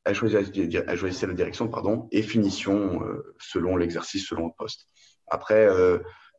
Elle 0.04 0.14
choisissait, 0.14 1.26
la 1.26 1.34
direction 1.34 1.68
pardon, 1.68 2.08
et 2.10 2.22
finition 2.22 3.00
selon 3.38 3.76
l'exercice, 3.76 4.26
selon 4.26 4.46
le 4.46 4.52
poste. 4.56 4.86
Après, 5.28 5.68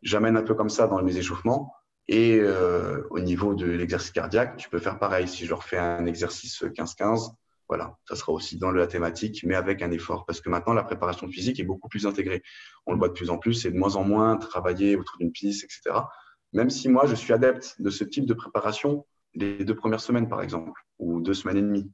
j'amène 0.01 0.35
un 0.35 0.41
peu 0.41 0.55
comme 0.55 0.69
ça 0.69 0.87
dans 0.87 1.01
mes 1.03 1.15
échauffements. 1.15 1.71
Et 2.07 2.41
au 3.11 3.19
niveau 3.19 3.53
de 3.53 3.67
l'exercice 3.67 4.11
cardiaque, 4.11 4.57
tu 4.57 4.67
peux 4.67 4.79
faire 4.79 4.97
pareil. 4.97 5.27
Si 5.27 5.45
je 5.45 5.53
refais 5.53 5.77
un 5.77 6.07
exercice 6.07 6.63
15-15, 6.63 7.35
voilà, 7.71 7.97
ça 8.05 8.17
sera 8.17 8.33
aussi 8.33 8.57
dans 8.57 8.69
la 8.71 8.85
thématique, 8.85 9.45
mais 9.45 9.55
avec 9.55 9.81
un 9.81 9.91
effort. 9.91 10.25
Parce 10.25 10.41
que 10.41 10.49
maintenant, 10.49 10.73
la 10.73 10.83
préparation 10.83 11.25
physique 11.29 11.57
est 11.57 11.63
beaucoup 11.63 11.87
plus 11.87 12.05
intégrée. 12.05 12.43
On 12.85 12.91
le 12.91 12.97
voit 12.97 13.07
de 13.07 13.13
plus 13.13 13.29
en 13.29 13.37
plus, 13.37 13.65
et 13.65 13.71
de 13.71 13.77
moins 13.77 13.95
en 13.95 14.03
moins 14.03 14.35
travailler 14.35 14.97
autour 14.97 15.15
d'une 15.19 15.31
piste, 15.31 15.63
etc. 15.63 16.01
Même 16.51 16.69
si 16.69 16.89
moi, 16.89 17.05
je 17.05 17.15
suis 17.15 17.31
adepte 17.31 17.81
de 17.81 17.89
ce 17.89 18.03
type 18.03 18.25
de 18.25 18.33
préparation 18.33 19.05
les 19.35 19.63
deux 19.63 19.73
premières 19.73 20.01
semaines, 20.01 20.27
par 20.27 20.41
exemple, 20.41 20.81
ou 20.99 21.21
deux 21.21 21.33
semaines 21.33 21.55
et 21.55 21.61
demie. 21.61 21.89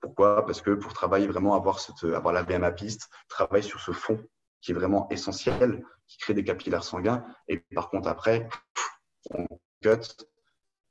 Pourquoi? 0.00 0.44
Parce 0.44 0.60
que 0.60 0.72
pour 0.72 0.92
travailler 0.92 1.26
vraiment, 1.26 1.54
avoir, 1.54 1.80
cette, 1.80 2.04
avoir 2.04 2.34
la 2.34 2.42
VMA 2.42 2.70
piste, 2.72 3.08
travailler 3.30 3.62
sur 3.62 3.80
ce 3.80 3.92
fond 3.92 4.22
qui 4.60 4.72
est 4.72 4.74
vraiment 4.74 5.08
essentiel, 5.08 5.82
qui 6.08 6.18
crée 6.18 6.34
des 6.34 6.44
capillaires 6.44 6.84
sanguins. 6.84 7.24
Et 7.48 7.56
par 7.74 7.88
contre, 7.88 8.08
après, 8.08 8.50
on 9.30 9.46
cut. 9.82 10.26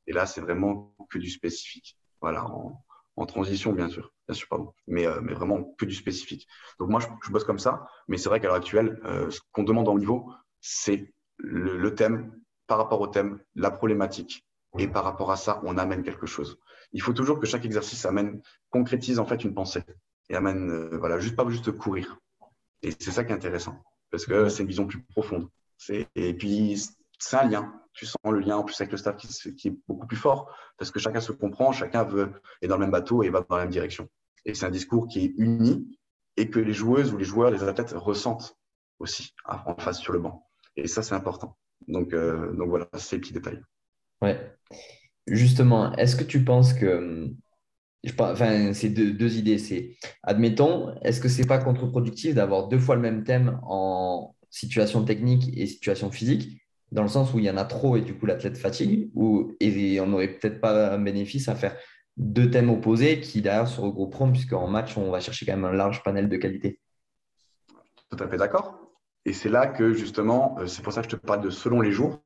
Et 0.07 0.13
là, 0.13 0.25
c'est 0.25 0.41
vraiment 0.41 0.95
que 1.11 1.19
du 1.19 1.29
spécifique. 1.29 1.95
Voilà, 2.21 2.43
en, 2.45 3.25
transition, 3.27 3.71
bien 3.71 3.87
sûr. 3.87 4.10
Pardon. 4.49 4.73
Mais, 4.87 5.05
euh, 5.05 5.19
mais 5.21 5.33
vraiment 5.33 5.63
que 5.77 5.85
du 5.85 5.95
spécifique. 5.95 6.47
Donc, 6.79 6.89
moi, 6.89 6.99
je, 6.99 7.31
bosse 7.31 7.43
comme 7.43 7.59
ça. 7.59 7.87
Mais 8.07 8.17
c'est 8.17 8.29
vrai 8.29 8.39
qu'à 8.39 8.47
l'heure 8.47 8.57
actuelle, 8.57 8.99
euh, 9.05 9.29
ce 9.29 9.39
qu'on 9.51 9.63
demande 9.63 9.87
en 9.87 9.97
niveau, 9.97 10.31
c'est 10.59 11.13
le, 11.37 11.95
thème, 11.95 12.31
par 12.67 12.77
rapport 12.77 13.01
au 13.01 13.07
thème, 13.07 13.39
la 13.55 13.71
problématique. 13.71 14.45
Et 14.77 14.87
par 14.87 15.03
rapport 15.03 15.31
à 15.31 15.35
ça, 15.35 15.61
on 15.63 15.77
amène 15.77 16.03
quelque 16.03 16.25
chose. 16.25 16.57
Il 16.93 17.01
faut 17.01 17.13
toujours 17.13 17.39
que 17.39 17.45
chaque 17.45 17.65
exercice 17.65 18.05
amène, 18.05 18.41
concrétise 18.69 19.19
en 19.19 19.25
fait 19.25 19.43
une 19.43 19.53
pensée 19.53 19.83
et 20.29 20.35
amène, 20.35 20.71
euh, 20.71 20.97
voilà, 20.97 21.19
juste 21.19 21.35
pas 21.35 21.47
juste 21.49 21.71
courir. 21.71 22.17
Et 22.81 22.91
c'est 22.91 23.11
ça 23.11 23.23
qui 23.23 23.31
est 23.31 23.35
intéressant 23.35 23.83
parce 24.11 24.25
que 24.25 24.49
c'est 24.49 24.63
une 24.63 24.69
vision 24.69 24.87
plus 24.87 25.01
profonde. 25.03 25.49
Et 26.15 26.33
puis, 26.33 26.81
c'est 27.19 27.37
un 27.37 27.47
lien. 27.47 27.73
Tu 27.93 28.05
sens 28.05 28.17
le 28.25 28.39
lien 28.39 28.57
en 28.57 28.63
plus 28.63 28.79
avec 28.79 28.91
le 28.91 28.97
staff 28.97 29.17
qui, 29.17 29.27
qui, 29.55 29.67
est 29.67 29.77
beaucoup 29.87 30.07
plus 30.07 30.17
fort 30.17 30.55
parce 30.77 30.91
que 30.91 30.99
chacun 30.99 31.19
se 31.19 31.31
comprend, 31.31 31.71
chacun 31.71 32.03
veut, 32.03 32.31
est 32.61 32.67
dans 32.67 32.75
le 32.75 32.81
même 32.81 32.91
bateau 32.91 33.23
et 33.23 33.29
va 33.29 33.41
dans 33.41 33.55
la 33.57 33.63
même 33.63 33.71
direction. 33.71 34.07
Et 34.45 34.53
c'est 34.53 34.65
un 34.65 34.71
discours 34.71 35.07
qui 35.07 35.25
est 35.25 35.33
uni 35.37 35.97
et 36.37 36.49
que 36.49 36.59
les 36.59 36.73
joueuses 36.73 37.13
ou 37.13 37.17
les 37.17 37.25
joueurs, 37.25 37.51
les 37.51 37.63
athlètes 37.63 37.93
ressentent 37.95 38.57
aussi 38.99 39.33
en 39.45 39.75
face 39.75 39.99
sur 39.99 40.13
le 40.13 40.19
banc. 40.19 40.47
Et 40.75 40.87
ça, 40.87 41.03
c'est 41.03 41.15
important. 41.15 41.57
Donc, 41.87 42.13
euh, 42.13 42.53
donc 42.53 42.69
voilà, 42.69 42.87
c'est 42.97 43.17
les 43.17 43.21
petits 43.21 43.33
détails. 43.33 43.61
Ouais. 44.21 44.39
Justement, 45.27 45.93
est-ce 45.93 46.15
que 46.15 46.23
tu 46.23 46.43
penses 46.43 46.73
que. 46.73 47.29
Je, 48.03 48.13
enfin, 48.17 48.73
c'est 48.73 48.89
deux, 48.89 49.37
idées. 49.37 49.59
C'est, 49.59 49.95
admettons, 50.23 50.95
est-ce 51.03 51.21
que 51.21 51.29
c'est 51.29 51.45
pas 51.45 51.59
contre-productif 51.59 52.33
d'avoir 52.33 52.67
deux 52.67 52.79
fois 52.79 52.95
le 52.95 53.01
même 53.01 53.23
thème 53.23 53.59
en 53.63 54.35
situation 54.49 55.03
technique 55.03 55.55
et 55.55 55.67
situation 55.67 56.09
physique, 56.09 56.61
dans 56.91 57.03
le 57.03 57.07
sens 57.07 57.33
où 57.33 57.39
il 57.39 57.45
y 57.45 57.49
en 57.49 57.57
a 57.57 57.65
trop 57.65 57.95
et 57.95 58.01
du 58.01 58.17
coup 58.17 58.25
l'athlète 58.25 58.57
fatigue, 58.57 59.11
ou 59.13 59.55
et 59.59 59.99
on 60.01 60.07
n'aurait 60.07 60.33
peut-être 60.33 60.59
pas 60.59 60.93
un 60.93 60.99
bénéfice 60.99 61.47
à 61.47 61.55
faire 61.55 61.77
deux 62.17 62.49
thèmes 62.49 62.69
opposés 62.69 63.19
qui 63.19 63.41
derrière 63.41 63.67
se 63.67 63.79
regrouperont, 63.79 64.31
puisqu'en 64.31 64.67
match, 64.67 64.97
on 64.97 65.11
va 65.11 65.19
chercher 65.19 65.45
quand 65.45 65.53
même 65.53 65.65
un 65.65 65.73
large 65.73 66.03
panel 66.03 66.29
de 66.29 66.37
qualité. 66.37 66.79
Tout 68.09 68.23
à 68.23 68.27
fait 68.27 68.37
d'accord. 68.37 68.77
Et 69.25 69.33
c'est 69.33 69.49
là 69.49 69.67
que 69.67 69.93
justement, 69.93 70.57
euh, 70.59 70.67
c'est 70.67 70.81
pour 70.81 70.93
ça 70.93 71.01
que 71.01 71.09
je 71.09 71.15
te 71.15 71.21
parle 71.21 71.41
de 71.41 71.49
selon 71.49 71.81
les 71.81 71.91
jours, 71.91 72.21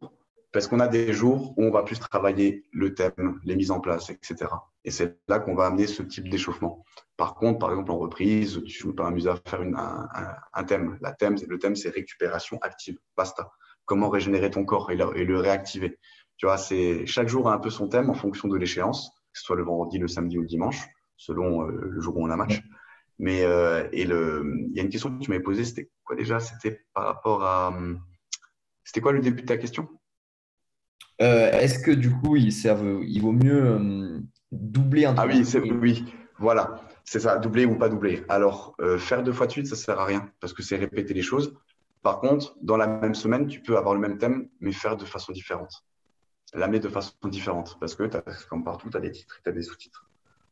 parce 0.52 0.68
qu'on 0.68 0.80
a 0.80 0.88
des 0.88 1.12
jours 1.12 1.54
où 1.58 1.64
on 1.66 1.72
va 1.72 1.84
plus 1.84 2.00
travailler 2.00 2.64
le 2.72 2.94
thème, 2.94 3.42
les 3.44 3.58
mises 3.58 3.72
en 3.72 3.82
place, 3.82 4.10
etc. 4.10 4.50
Et 4.86 4.92
c'est 4.92 5.18
là 5.28 5.40
qu'on 5.40 5.54
va 5.54 5.66
amener 5.66 5.86
ce 5.86 6.02
type 6.02 6.30
d'échauffement. 6.30 6.86
Par 7.18 7.36
contre, 7.36 7.60
par 7.60 7.72
exemple, 7.72 7.92
en 7.92 7.98
reprise, 7.98 8.62
tu 8.66 8.88
ne 8.88 8.92
peux 8.92 8.96
pas 8.96 9.08
amuser 9.08 9.30
à 9.30 9.36
faire 9.46 9.62
un, 9.62 10.64
thème. 10.64 10.98
La 11.02 11.12
thème. 11.12 11.36
Le 11.48 11.60
thème, 11.60 11.76
c'est 11.76 11.90
récupération 11.90 12.58
active. 12.62 12.98
Basta. 13.18 13.52
Comment 13.84 14.10
régénérer 14.10 14.50
ton 14.50 14.64
corps 14.64 14.92
et 14.92 14.96
le, 14.96 15.18
et 15.18 15.26
le 15.26 15.38
réactiver? 15.40 16.00
Tu 16.38 16.46
vois, 16.46 16.58
c'est 16.58 17.06
chaque 17.06 17.28
jour 17.28 17.50
a 17.50 17.54
un 17.54 17.60
peu 17.60 17.70
son 17.70 17.90
thème 17.90 18.10
en 18.10 18.14
fonction 18.14 18.48
de 18.48 18.56
l'échéance, 18.58 19.12
que 19.36 19.40
ce 19.40 19.46
soit 19.46 19.58
le 19.58 19.64
vendredi, 19.64 20.00
le 20.00 20.08
samedi 20.08 20.38
ou 20.38 20.42
le 20.42 20.48
dimanche, 20.48 20.88
selon 21.18 21.68
euh, 21.68 21.90
le 21.92 22.00
jour 22.00 22.16
où 22.16 22.26
on 22.26 22.30
a 22.30 22.38
match. 22.38 22.64
Mais 23.20 23.44
euh, 23.44 23.86
et 23.92 24.06
le, 24.06 24.46
il 24.70 24.76
y 24.76 24.80
a 24.80 24.84
une 24.84 24.90
question 24.90 25.10
que 25.16 25.22
tu 25.22 25.30
m'avais 25.30 25.44
posée, 25.44 25.66
c'était 25.66 25.90
quoi 26.06 26.16
déjà? 26.16 26.40
C'était 26.40 26.86
par 26.94 27.06
rapport 27.06 27.44
à, 27.44 27.78
c'était 28.86 29.02
quoi 29.02 29.12
le 29.12 29.20
début 29.20 29.42
de 29.42 29.48
ta 29.48 29.58
question? 29.58 29.90
Euh, 31.22 31.52
Est-ce 31.52 31.80
que 31.80 31.92
du 31.92 32.12
coup, 32.12 32.38
il, 32.38 32.54
serve, 32.54 33.04
il 33.04 33.22
vaut 33.22 33.34
mieux 33.34 34.22
doubler 34.54 35.06
un 35.06 35.16
Ah 35.18 35.28
oui, 35.28 35.46
c'est, 35.46 35.60
oui, 35.60 36.06
voilà, 36.40 36.82
c'est 37.04 37.20
ça, 37.20 37.38
doubler 37.38 37.66
ou 37.66 37.78
pas 37.78 37.90
doubler. 37.90 38.24
Alors, 38.30 38.76
faire 39.00 39.22
deux 39.22 39.34
fois 39.34 39.48
de 39.48 39.52
suite, 39.52 39.68
ça 39.68 39.76
sert 39.76 40.00
à 40.00 40.06
rien 40.06 40.30
parce 40.40 40.54
que 40.54 40.64
c'est 40.64 40.78
répéter 40.78 41.14
les 41.14 41.22
choses. 41.22 41.58
Par 42.04 42.20
contre, 42.20 42.56
dans 42.62 42.78
la 42.78 42.88
même 42.88 43.16
semaine, 43.16 43.48
tu 43.48 43.62
peux 43.62 43.78
avoir 43.78 43.96
le 43.96 44.02
même 44.02 44.18
thème, 44.18 44.50
mais 44.60 44.72
faire 44.72 44.98
de 44.98 45.06
façon 45.06 45.32
différente. 45.32 45.86
L'amener 46.54 46.80
de 46.80 46.90
façon 46.90 47.14
différente 47.26 47.78
parce 47.80 47.96
que, 47.96 48.10
comme 48.50 48.64
partout, 48.64 48.90
tu 48.90 48.98
as 48.98 49.02
des 49.02 49.12
titres, 49.12 49.42
tu 49.44 49.50
as 49.50 49.54
des 49.54 49.64
sous-titres. 49.64 50.10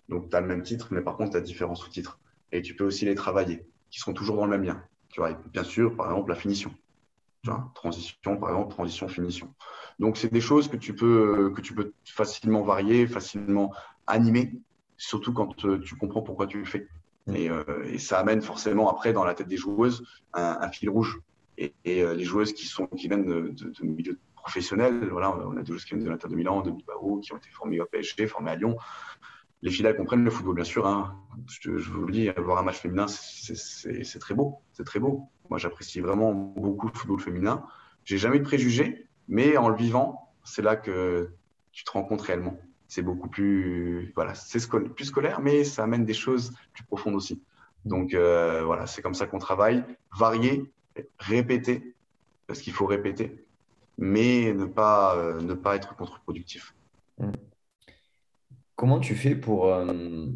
Donc, 0.10 0.30
tu 0.30 0.36
as 0.36 0.42
le 0.42 0.48
même 0.48 0.64
titre, 0.64 0.90
mais 0.92 1.02
par 1.02 1.16
contre, 1.16 1.32
tu 1.32 1.38
as 1.38 1.42
différents 1.42 1.76
sous-titres 1.76 2.20
et 2.52 2.62
tu 2.62 2.76
peux 2.76 2.84
aussi 2.84 3.06
les 3.06 3.16
travailler, 3.16 3.66
qui 3.90 4.00
seront 4.00 4.14
toujours 4.14 4.36
dans 4.36 4.46
le 4.46 4.52
même 4.52 4.64
lien. 4.64 4.84
Tu 5.10 5.20
vois, 5.22 5.34
bien 5.52 5.64
sûr, 5.64 5.96
par 5.96 6.12
exemple, 6.12 6.30
la 6.30 6.36
finition. 6.36 6.74
Tu 7.44 7.50
vois, 7.50 7.72
transition, 7.76 8.38
par 8.38 8.50
exemple, 8.50 8.72
transition, 8.72 9.08
finition. 9.08 9.54
Donc, 10.00 10.18
c'est 10.18 10.32
des 10.32 10.42
choses 10.42 10.68
que 10.68 10.78
tu, 10.78 10.96
peux, 10.96 11.52
que 11.56 11.62
tu 11.62 11.74
peux 11.74 11.94
facilement 12.06 12.64
varier, 12.64 13.08
facilement 13.08 13.74
animer, 14.08 14.54
surtout 14.98 15.34
quand 15.34 15.66
euh, 15.66 15.80
tu 15.80 15.96
comprends 15.96 16.22
pourquoi 16.22 16.48
tu 16.48 16.60
le 16.60 16.66
fais. 16.66 16.88
Mm. 17.28 17.36
Euh, 17.36 17.84
et, 17.86 18.00
ça 18.00 18.20
amène 18.20 18.42
forcément 18.42 18.90
après 18.90 19.14
dans 19.14 19.24
la 19.24 19.34
tête 19.34 19.48
des 19.48 19.58
joueuses 19.58 20.04
un, 20.34 20.70
fil 20.70 20.90
rouge. 20.90 21.20
Et, 21.58 21.74
euh, 21.88 22.14
les 22.14 22.24
joueuses 22.24 22.54
qui, 22.54 22.66
sont, 22.66 22.88
qui 22.88 23.08
viennent 23.08 23.26
de, 23.26 23.54
de, 23.56 23.86
milieux 23.86 24.20
professionnels, 24.44 25.10
voilà, 25.10 25.36
on 25.36 25.58
a 25.58 25.62
des 25.62 25.68
joueuses 25.68 25.86
qui 25.86 25.96
de 25.96 26.10
l'Inter 26.10 26.28
de 26.28 26.36
Milan, 26.36 26.62
de 26.62 26.72
Bilbao, 26.72 27.20
qui 27.22 27.34
ont 27.34 27.38
été 27.38 27.50
formées 27.50 27.80
au 27.80 27.86
PSG, 27.86 28.28
formées 28.28 28.52
à 28.52 28.56
Lyon, 28.56 28.76
les 29.64 29.72
fidèles 29.72 29.96
comprennent 29.96 30.26
le 30.26 30.30
football, 30.30 30.56
bien 30.56 30.66
sûr. 30.66 30.86
Hein. 30.86 31.18
Je, 31.48 31.72
vous 31.72 32.06
le 32.06 32.12
dis, 32.12 32.30
voir 32.38 32.58
un 32.58 32.64
match 32.64 32.80
féminin, 32.80 33.08
c'est 33.08 34.20
très 34.20 34.36
beau. 34.36 34.60
C'est 34.74 34.84
très 34.84 35.00
beau. 35.00 35.30
Moi, 35.50 35.58
j'apprécie 35.58 36.02
vraiment 36.02 36.34
beaucoup 36.34 36.88
le 36.88 36.94
football 36.94 37.22
féminin. 37.22 37.66
J'ai 38.04 38.18
jamais 38.18 38.40
de 38.40 38.44
préjugés, 38.44 39.08
mais 39.30 39.56
en 39.56 39.70
le 39.70 39.78
vivant, 39.78 40.34
c'est 40.44 40.62
là 40.62 40.76
que 40.76 41.30
tu 41.72 41.86
te 41.86 41.92
rends 41.92 42.04
compte 42.04 42.22
réellement. 42.22 42.60
C'est 42.90 43.02
beaucoup 43.02 43.30
plus, 43.30 44.12
voilà, 44.16 44.36
c'est 44.36 44.60
plus 44.94 45.06
scolaire, 45.06 45.40
mais 45.40 45.64
ça 45.64 45.84
amène 45.84 46.04
des 46.04 46.14
choses 46.14 46.54
plus 46.74 46.84
profondes 46.84 47.16
aussi. 47.16 47.42
Donc 47.86 48.14
euh, 48.14 48.64
voilà, 48.66 48.86
c'est 48.86 49.02
comme 49.02 49.16
ça 49.16 49.28
qu'on 49.28 49.40
travaille, 49.40 49.84
varier, 50.18 50.74
répéter, 51.20 51.96
parce 52.48 52.60
qu'il 52.60 52.74
faut 52.74 52.86
répéter, 52.86 53.43
mais 53.98 54.54
ne 54.54 54.66
pas, 54.66 55.16
euh, 55.18 55.42
ne 55.42 55.54
pas 55.54 55.76
être 55.76 55.96
contre-productif. 55.96 56.76
Mmh. 57.20 57.32
Comment 58.76 59.00
tu 59.00 59.16
fais 59.16 59.36
pour 59.36 59.68
euh, 59.68 60.28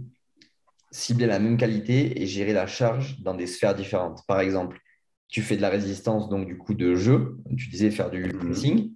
cibler 0.92 1.26
la 1.26 1.40
même 1.40 1.58
qualité 1.58 2.22
et 2.22 2.28
gérer 2.28 2.54
la 2.54 2.68
charge 2.68 3.20
dans 3.22 3.34
des 3.34 3.48
sphères 3.48 3.76
différentes? 3.76 4.22
Par 4.28 4.40
exemple, 4.40 4.80
tu 5.28 5.42
fais 5.42 5.58
de 5.58 5.62
la 5.62 5.70
résistance, 5.70 6.30
donc 6.30 6.46
du 6.46 6.58
coup 6.58 6.74
de 6.74 6.96
jeu, 6.96 7.38
tu 7.58 7.68
disais 7.70 7.92
faire 7.92 8.10
du 8.10 8.24
mmh. 8.24 8.40
pressing, 8.40 8.94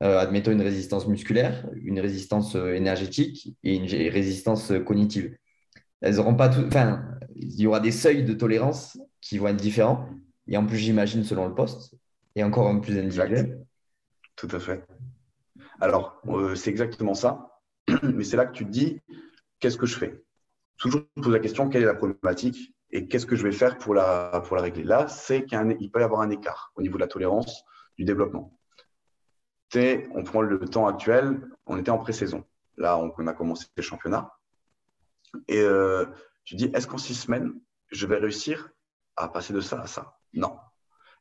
admettons 0.00 0.52
une 0.52 0.60
résistance 0.60 1.06
musculaire, 1.06 1.66
une 1.76 1.98
résistance 1.98 2.56
énergétique 2.56 3.56
et 3.62 3.74
une 3.74 3.86
résistance 4.10 4.70
cognitive 4.84 5.34
elles 6.04 6.20
auront 6.20 6.34
pas 6.34 6.50
tout. 6.50 6.62
Enfin, 6.66 7.02
il 7.34 7.58
y 7.58 7.66
aura 7.66 7.80
des 7.80 7.90
seuils 7.90 8.24
de 8.24 8.34
tolérance 8.34 8.98
qui 9.22 9.38
vont 9.38 9.48
être 9.48 9.56
différents. 9.56 10.06
Et 10.46 10.56
en 10.58 10.66
plus, 10.66 10.76
j'imagine, 10.76 11.24
selon 11.24 11.48
le 11.48 11.54
poste, 11.54 11.94
et 12.36 12.44
encore 12.44 12.68
un 12.68 12.78
plus 12.78 12.98
individuel. 12.98 13.63
Tout 14.36 14.48
à 14.50 14.58
fait. 14.58 14.86
Alors, 15.80 16.20
euh, 16.28 16.54
c'est 16.54 16.70
exactement 16.70 17.14
ça. 17.14 17.60
Mais 18.02 18.24
c'est 18.24 18.36
là 18.36 18.46
que 18.46 18.52
tu 18.52 18.64
te 18.64 18.70
dis, 18.70 19.00
qu'est-ce 19.60 19.78
que 19.78 19.86
je 19.86 19.96
fais? 19.96 20.24
Toujours 20.78 21.02
pose 21.14 21.32
la 21.32 21.38
question, 21.38 21.68
quelle 21.68 21.82
est 21.82 21.86
la 21.86 21.94
problématique 21.94 22.74
et 22.90 23.06
qu'est-ce 23.06 23.26
que 23.26 23.36
je 23.36 23.44
vais 23.44 23.52
faire 23.52 23.78
pour 23.78 23.94
la, 23.94 24.42
pour 24.46 24.56
la 24.56 24.62
régler? 24.62 24.84
Là, 24.84 25.08
c'est 25.08 25.44
qu'il 25.44 25.90
peut 25.90 26.00
y 26.00 26.02
avoir 26.02 26.20
un 26.20 26.30
écart 26.30 26.72
au 26.74 26.82
niveau 26.82 26.96
de 26.96 27.02
la 27.02 27.08
tolérance 27.08 27.64
du 27.96 28.04
développement. 28.04 28.58
On 29.76 30.22
prend 30.22 30.42
le 30.42 30.58
temps 30.68 30.86
actuel, 30.86 31.40
on 31.66 31.76
était 31.76 31.90
en 31.90 31.98
pré-saison. 31.98 32.44
Là, 32.76 32.98
on, 32.98 33.26
a 33.26 33.32
commencé 33.32 33.66
le 33.76 33.82
championnat. 33.82 34.30
Et 35.48 35.60
euh, 35.60 36.06
tu 36.44 36.54
dis, 36.54 36.70
est-ce 36.74 36.86
qu'en 36.86 36.98
six 36.98 37.14
semaines, 37.14 37.52
je 37.90 38.06
vais 38.06 38.16
réussir 38.16 38.70
à 39.16 39.28
passer 39.28 39.52
de 39.52 39.60
ça 39.60 39.80
à 39.80 39.86
ça? 39.86 40.16
Non. 40.32 40.56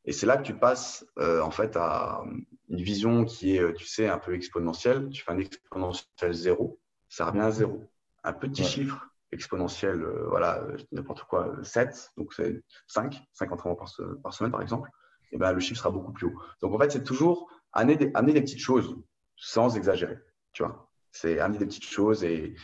Et 0.06 0.12
c'est 0.12 0.26
là 0.26 0.38
que 0.38 0.44
tu 0.44 0.54
passes 0.54 1.06
euh, 1.18 1.42
en 1.42 1.52
fait 1.52 1.76
à 1.78 2.24
une 2.70 2.82
vision 2.82 3.26
qui 3.26 3.56
est, 3.56 3.62
euh, 3.62 3.74
tu 3.74 3.86
sais, 3.86 4.08
un 4.10 4.18
peu 4.18 4.36
exponentielle. 4.36 5.10
Tu 5.10 5.24
fais 5.24 5.32
un 5.32 5.38
exponentiel 5.38 6.34
zéro, 6.34 6.80
ça 7.10 7.26
revient 7.26 7.42
à 7.42 7.52
zéro. 7.52 7.90
Un 8.24 8.34
petit 8.34 8.64
chiffre 8.64 9.08
exponentiel, 9.32 10.06
voilà, 10.30 10.64
n'importe 10.92 11.24
quoi, 11.24 11.56
7, 11.64 12.12
donc 12.18 12.34
c'est 12.34 12.64
5, 12.88 13.20
5 13.34 13.52
entraînements 13.52 13.76
par, 13.76 13.92
par, 14.22 14.34
semaine 14.34 14.52
par 14.52 14.62
exemple, 14.62 14.90
et 15.32 15.38
ben 15.38 15.52
le 15.52 15.60
chiffre 15.60 15.80
sera 15.80 15.90
beaucoup 15.90 16.14
plus 16.14 16.28
haut. 16.28 16.40
Donc 16.62 16.74
en 16.74 16.78
fait, 16.78 16.92
c'est 16.92 17.04
toujours 17.04 17.50
amener 17.74 17.96
des, 17.96 18.12
amener 18.14 18.34
des 18.34 18.42
petites 18.42 18.60
choses 18.60 18.96
sans 19.36 19.76
exagérer, 19.76 20.20
tu 20.54 20.64
vois. 20.64 20.88
C'est 21.12 21.40
amener 21.40 21.58
des 21.58 21.66
petites 21.66 21.86
choses 21.86 22.24
et, 22.24 22.56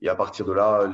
et 0.00 0.08
à 0.08 0.14
partir 0.14 0.44
de 0.44 0.52
là, 0.52 0.92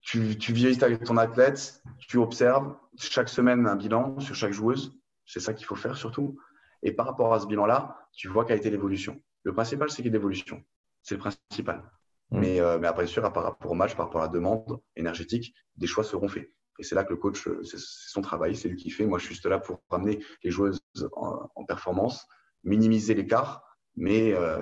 tu, 0.00 0.38
tu 0.38 0.52
vieillis 0.52 0.82
avec 0.82 1.04
ton 1.04 1.16
athlète, 1.16 1.82
tu 1.98 2.18
observes 2.18 2.74
chaque 2.98 3.28
semaine 3.28 3.66
un 3.66 3.76
bilan 3.76 4.18
sur 4.20 4.34
chaque 4.34 4.52
joueuse. 4.52 4.98
C'est 5.26 5.40
ça 5.40 5.54
qu'il 5.54 5.66
faut 5.66 5.76
faire 5.76 5.96
surtout. 5.96 6.38
Et 6.82 6.92
par 6.92 7.06
rapport 7.06 7.32
à 7.32 7.40
ce 7.40 7.46
bilan-là, 7.46 8.08
tu 8.12 8.28
vois 8.28 8.44
quelle 8.44 8.56
a 8.56 8.58
été 8.58 8.70
l'évolution. 8.70 9.20
Le 9.42 9.52
principal, 9.52 9.90
c'est 9.90 9.96
qu'il 9.96 10.06
y 10.06 10.08
ait 10.08 10.12
l'évolution. 10.12 10.62
C'est 11.02 11.14
le 11.14 11.20
principal. 11.20 11.82
Mmh. 12.30 12.40
Mais, 12.40 12.60
euh, 12.60 12.78
mais 12.78 12.86
après, 12.86 13.06
sûr, 13.06 13.22
par 13.32 13.42
rapport 13.42 13.70
au 13.70 13.74
match, 13.74 13.94
par 13.94 14.06
rapport 14.06 14.22
à 14.22 14.26
la 14.26 14.30
demande 14.30 14.80
énergétique, 14.96 15.54
des 15.76 15.86
choix 15.86 16.04
seront 16.04 16.28
faits. 16.28 16.50
Et 16.78 16.82
c'est 16.82 16.94
là 16.94 17.04
que 17.04 17.10
le 17.10 17.16
coach, 17.16 17.46
euh, 17.46 17.62
c'est 17.62 17.78
son 17.78 18.20
travail, 18.20 18.56
c'est 18.56 18.68
lui 18.68 18.76
qui 18.76 18.90
fait. 18.90 19.06
Moi, 19.06 19.18
je 19.18 19.26
suis 19.26 19.34
juste 19.34 19.46
là 19.46 19.58
pour 19.58 19.82
ramener 19.90 20.24
les 20.42 20.50
joueuses 20.50 20.80
en, 21.12 21.64
performance, 21.66 22.26
minimiser 22.64 23.14
l'écart, 23.14 23.62
mais 23.96 24.32
euh, 24.34 24.60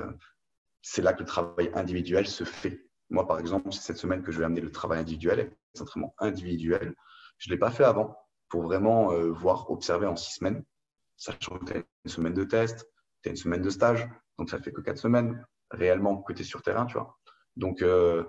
c'est 0.83 1.03
là 1.03 1.13
que 1.13 1.21
le 1.21 1.27
travail 1.27 1.71
individuel 1.75 2.27
se 2.27 2.45
fait. 2.45 2.87
Moi, 3.11 3.27
par 3.27 3.39
exemple, 3.39 3.73
c'est 3.73 3.81
cette 3.81 3.99
semaine 3.99 4.23
que 4.23 4.33
je 4.33 4.39
vais 4.39 4.45
amener 4.45 4.61
le 4.61 4.71
travail 4.71 5.01
individuel, 5.01 5.53
les 5.75 5.83
entraînements 5.83 6.15
individuels. 6.19 6.95
Je 7.43 7.51
ne 7.51 7.55
l'ai 7.55 7.59
pas 7.59 7.73
fait 7.73 7.83
avant 7.83 8.17
pour 8.49 8.63
vraiment 8.63 9.13
euh, 9.13 9.33
voir, 9.33 9.69
observer 9.69 10.07
en 10.07 10.15
six 10.15 10.35
semaines, 10.35 10.63
sachant 11.17 11.59
que 11.59 11.65
tu 11.65 11.73
as 11.73 11.83
une 12.05 12.11
semaine 12.11 12.35
de 12.35 12.45
test, 12.45 12.89
tu 13.21 13.29
as 13.29 13.31
une 13.31 13.37
semaine 13.37 13.63
de 13.63 13.71
stage, 13.71 14.09
donc 14.39 14.49
ça 14.49 14.61
fait 14.61 14.71
que 14.71 14.81
quatre 14.81 14.99
semaines 14.99 15.45
réellement 15.73 16.23
que 16.23 16.33
tu 16.33 16.43
es 16.43 16.45
sur 16.45 16.63
terrain, 16.63 16.87
tu 16.87 16.93
vois. 16.93 17.19
Donc, 17.57 17.83
euh, 17.83 18.23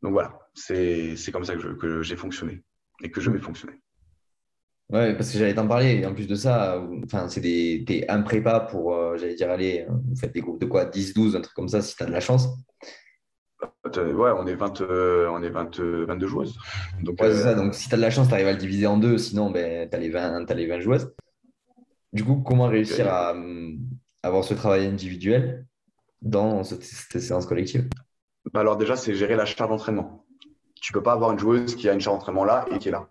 donc 0.00 0.12
voilà, 0.12 0.38
c'est 0.54 1.16
comme 1.32 1.44
ça 1.44 1.54
que 1.54 2.02
j'ai 2.02 2.16
fonctionné 2.16 2.64
et 3.02 3.10
que 3.10 3.20
je 3.20 3.30
vais 3.30 3.38
fonctionner. 3.40 3.78
Ouais, 4.88 5.14
parce 5.14 5.30
que 5.30 5.38
j'allais 5.38 5.54
t'en 5.54 5.68
parler. 5.68 5.96
Et 5.96 6.06
en 6.06 6.14
plus 6.14 6.26
de 6.26 6.34
ça, 6.34 6.82
enfin, 7.04 7.28
c'est 7.28 7.42
des, 7.42 7.84
t'es 7.86 8.06
un 8.08 8.22
prépa 8.22 8.60
pour, 8.60 8.94
euh, 8.94 9.18
j'allais 9.18 9.34
dire, 9.34 9.50
allez, 9.50 9.86
vous 9.88 10.16
faites 10.16 10.32
des 10.32 10.40
groupes 10.40 10.60
de 10.60 10.66
quoi 10.66 10.86
10, 10.86 11.12
12, 11.12 11.36
un 11.36 11.42
truc 11.42 11.54
comme 11.54 11.68
ça, 11.68 11.82
si 11.82 11.94
tu 11.94 12.02
as 12.02 12.06
de 12.06 12.12
la 12.12 12.20
chance. 12.20 12.48
Ouais, 13.96 14.32
on 14.36 14.46
est, 14.46 14.54
20, 14.54 14.80
euh, 14.80 15.28
on 15.30 15.42
est 15.42 15.50
20, 15.50 15.80
22 15.80 16.26
joueuses. 16.26 16.58
Donc, 17.02 17.18
ça. 17.20 17.54
Donc, 17.54 17.74
si 17.74 17.88
tu 17.88 17.94
as 17.94 17.98
de 17.98 18.02
la 18.02 18.10
chance, 18.10 18.28
tu 18.28 18.34
arrives 18.34 18.46
à 18.46 18.52
le 18.52 18.58
diviser 18.58 18.86
en 18.86 18.96
deux. 18.96 19.18
Sinon, 19.18 19.50
ben, 19.50 19.88
tu 19.88 19.94
as, 19.94 19.98
les 19.98 20.10
20, 20.10 20.50
as 20.50 20.54
les 20.54 20.66
20 20.66 20.80
joueuses. 20.80 21.14
Du 22.12 22.24
coup, 22.24 22.36
comment 22.36 22.66
réussir 22.66 23.12
à, 23.12 23.34
avoir 24.22 24.44
ce 24.44 24.54
travail 24.54 24.86
individuel 24.86 25.66
dans 26.22 26.64
cette, 26.64 26.82
séance 26.82 27.46
collective? 27.46 27.88
Bah 28.52 28.60
Alors, 28.60 28.76
déjà, 28.76 28.96
c'est 28.96 29.14
gérer 29.14 29.36
la 29.36 29.44
charge 29.44 29.70
d'entraînement. 29.70 30.24
Tu 30.80 30.92
ne 30.92 30.98
peux 30.98 31.02
pas 31.02 31.12
avoir 31.12 31.32
une 31.32 31.38
joueuse 31.38 31.76
qui 31.76 31.88
a 31.88 31.92
une 31.92 32.00
charge 32.00 32.18
d'entraînement 32.18 32.44
là 32.44 32.66
et 32.70 32.78
qui 32.78 32.88
est 32.88 32.92
là. 32.92 33.08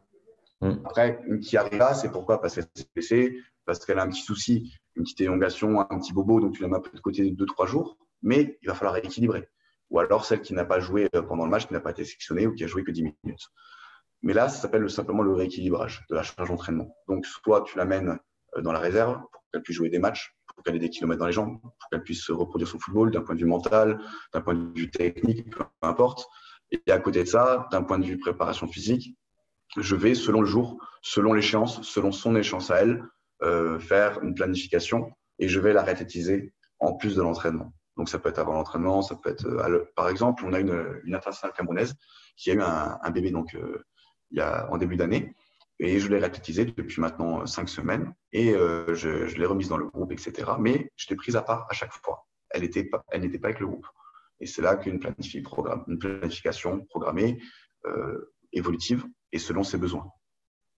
Hum. 0.61 0.81
Après, 0.85 1.19
une 1.27 1.39
qui 1.39 1.57
arrive 1.57 1.77
là, 1.77 1.93
c'est 1.93 2.11
pourquoi? 2.11 2.41
Parce 2.41 2.55
qu'elle 2.55 2.67
s'est 2.75 2.85
blessée, 2.95 3.37
parce 3.65 3.83
qu'elle 3.85 3.99
a 3.99 4.03
un 4.03 4.09
petit 4.09 4.21
souci, 4.21 4.73
une 4.95 5.03
petite 5.03 5.21
élongation, 5.21 5.79
un 5.79 5.99
petit 5.99 6.13
bobo, 6.13 6.39
donc 6.39 6.53
tu 6.53 6.61
la 6.61 6.67
mets 6.67 6.77
un 6.77 6.81
peu 6.81 6.91
de 6.95 7.01
côté 7.01 7.29
2-3 7.31 7.67
jours. 7.67 7.97
Mais 8.21 8.57
il 8.61 8.67
va 8.67 8.75
falloir 8.75 8.93
rééquilibrer 8.93 9.49
ou 9.93 9.99
alors 9.99 10.25
celle 10.25 10.41
qui 10.41 10.53
n'a 10.53 10.65
pas 10.65 10.79
joué 10.79 11.07
euh, 11.15 11.21
pendant 11.21 11.45
le 11.45 11.51
match, 11.51 11.67
qui 11.67 11.73
n'a 11.73 11.79
pas 11.79 11.91
été 11.91 12.03
sélectionnée 12.03 12.47
ou 12.47 12.53
qui 12.53 12.63
a 12.63 12.67
joué 12.67 12.83
que 12.83 12.91
10 12.91 13.03
minutes. 13.23 13.47
Mais 14.23 14.33
là, 14.33 14.49
ça 14.49 14.59
s'appelle 14.59 14.89
simplement 14.89 15.21
le 15.21 15.33
rééquilibrage 15.33 16.03
de 16.09 16.15
la 16.15 16.23
charge 16.23 16.49
d'entraînement. 16.49 16.97
Donc, 17.07 17.25
soit 17.27 17.61
tu 17.61 17.77
l'amènes 17.77 18.17
euh, 18.57 18.61
dans 18.61 18.71
la 18.71 18.79
réserve 18.79 19.21
pour 19.31 19.43
qu'elle 19.51 19.61
puisse 19.61 19.77
jouer 19.77 19.89
des 19.89 19.99
matchs, 19.99 20.35
pour 20.47 20.63
qu'elle 20.63 20.75
ait 20.75 20.79
des 20.79 20.89
kilomètres 20.89 21.19
dans 21.19 21.27
les 21.27 21.33
jambes, 21.33 21.61
pour 21.61 21.89
qu'elle 21.91 22.01
puisse 22.01 22.31
reproduire 22.31 22.67
son 22.67 22.79
football 22.79 23.11
d'un 23.11 23.21
point 23.21 23.35
de 23.35 23.39
vue 23.41 23.45
mental, 23.45 23.99
d'un 24.33 24.41
point 24.41 24.55
de 24.55 24.77
vue 24.77 24.89
technique, 24.89 25.47
peu 25.51 25.63
importe. 25.83 26.27
Et 26.71 26.91
à 26.91 26.97
côté 26.97 27.23
de 27.23 27.29
ça, 27.29 27.67
d'un 27.71 27.83
point 27.83 27.99
de 27.99 28.05
vue 28.05 28.17
préparation 28.17 28.67
physique, 28.67 29.15
je 29.77 29.95
vais, 29.95 30.15
selon 30.15 30.41
le 30.41 30.47
jour, 30.47 30.83
selon 31.03 31.33
l'échéance, 31.33 31.83
selon 31.83 32.11
son 32.11 32.35
échéance 32.35 32.71
à 32.71 32.77
elle, 32.77 33.03
euh, 33.43 33.77
faire 33.77 34.23
une 34.23 34.33
planification 34.33 35.11
et 35.37 35.47
je 35.47 35.59
vais 35.59 35.73
la 35.73 35.83
réthétiser 35.83 36.51
en 36.79 36.93
plus 36.93 37.15
de 37.15 37.21
l'entraînement. 37.21 37.73
Donc, 37.97 38.09
ça 38.09 38.19
peut 38.19 38.29
être 38.29 38.39
avant 38.39 38.53
l'entraînement, 38.53 39.01
ça 39.01 39.15
peut 39.15 39.29
être. 39.29 39.45
Euh, 39.45 39.91
par 39.95 40.09
exemple, 40.09 40.43
on 40.45 40.53
a 40.53 40.59
une, 40.59 41.01
une 41.03 41.15
internationale 41.15 41.55
camerounaise 41.55 41.95
qui 42.35 42.51
a 42.51 42.53
eu 42.53 42.61
un, 42.61 43.11
bébé 43.11 43.31
donc, 43.31 43.53
euh, 43.55 43.83
il 44.31 44.39
y 44.39 44.41
a, 44.41 44.67
en 44.71 44.77
début 44.77 44.95
d'année. 44.95 45.35
Et 45.79 45.99
je 45.99 46.07
l'ai 46.07 46.17
réactivisé 46.17 46.65
depuis 46.65 47.01
maintenant 47.01 47.41
euh, 47.41 47.45
cinq 47.45 47.69
semaines. 47.69 48.13
Et 48.31 48.53
je, 48.53 49.37
l'ai 49.37 49.45
remise 49.45 49.69
dans 49.69 49.77
le 49.77 49.85
groupe, 49.85 50.11
etc. 50.11 50.51
Mais 50.59 50.91
je 50.95 51.07
l'ai 51.09 51.15
prise 51.15 51.35
à 51.35 51.43
part 51.43 51.67
à 51.69 51.73
chaque 51.73 51.93
fois. 51.93 52.25
Elle 52.49 52.61
n'était 52.61 52.83
pas, 52.83 52.99
pas 52.99 53.15
avec 53.15 53.59
le 53.59 53.67
groupe. 53.67 53.87
Et 54.39 54.47
c'est 54.47 54.61
là 54.61 54.75
qu'une 54.75 54.99
une 55.87 55.99
planification 55.99 56.81
programmée, 56.85 57.39
évolutive 58.51 59.05
et 59.31 59.39
selon 59.39 59.63
ses 59.63 59.77
besoins. 59.77 60.09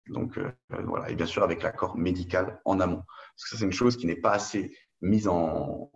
Donc 0.07 0.37
voilà, 0.69 1.09
et 1.09 1.15
bien 1.15 1.25
sûr 1.25 1.43
avec 1.43 1.63
l'accord 1.63 1.97
médical 1.97 2.61
en 2.65 2.79
amont. 2.79 3.03
Parce 3.07 3.43
que 3.43 3.49
ça, 3.49 3.57
c'est 3.57 3.65
une 3.65 3.71
chose 3.71 3.97
qui 3.97 4.05
n'est 4.05 4.15
pas 4.15 4.31
assez 4.31 4.77
mise 5.01 5.27
en, 5.27 5.89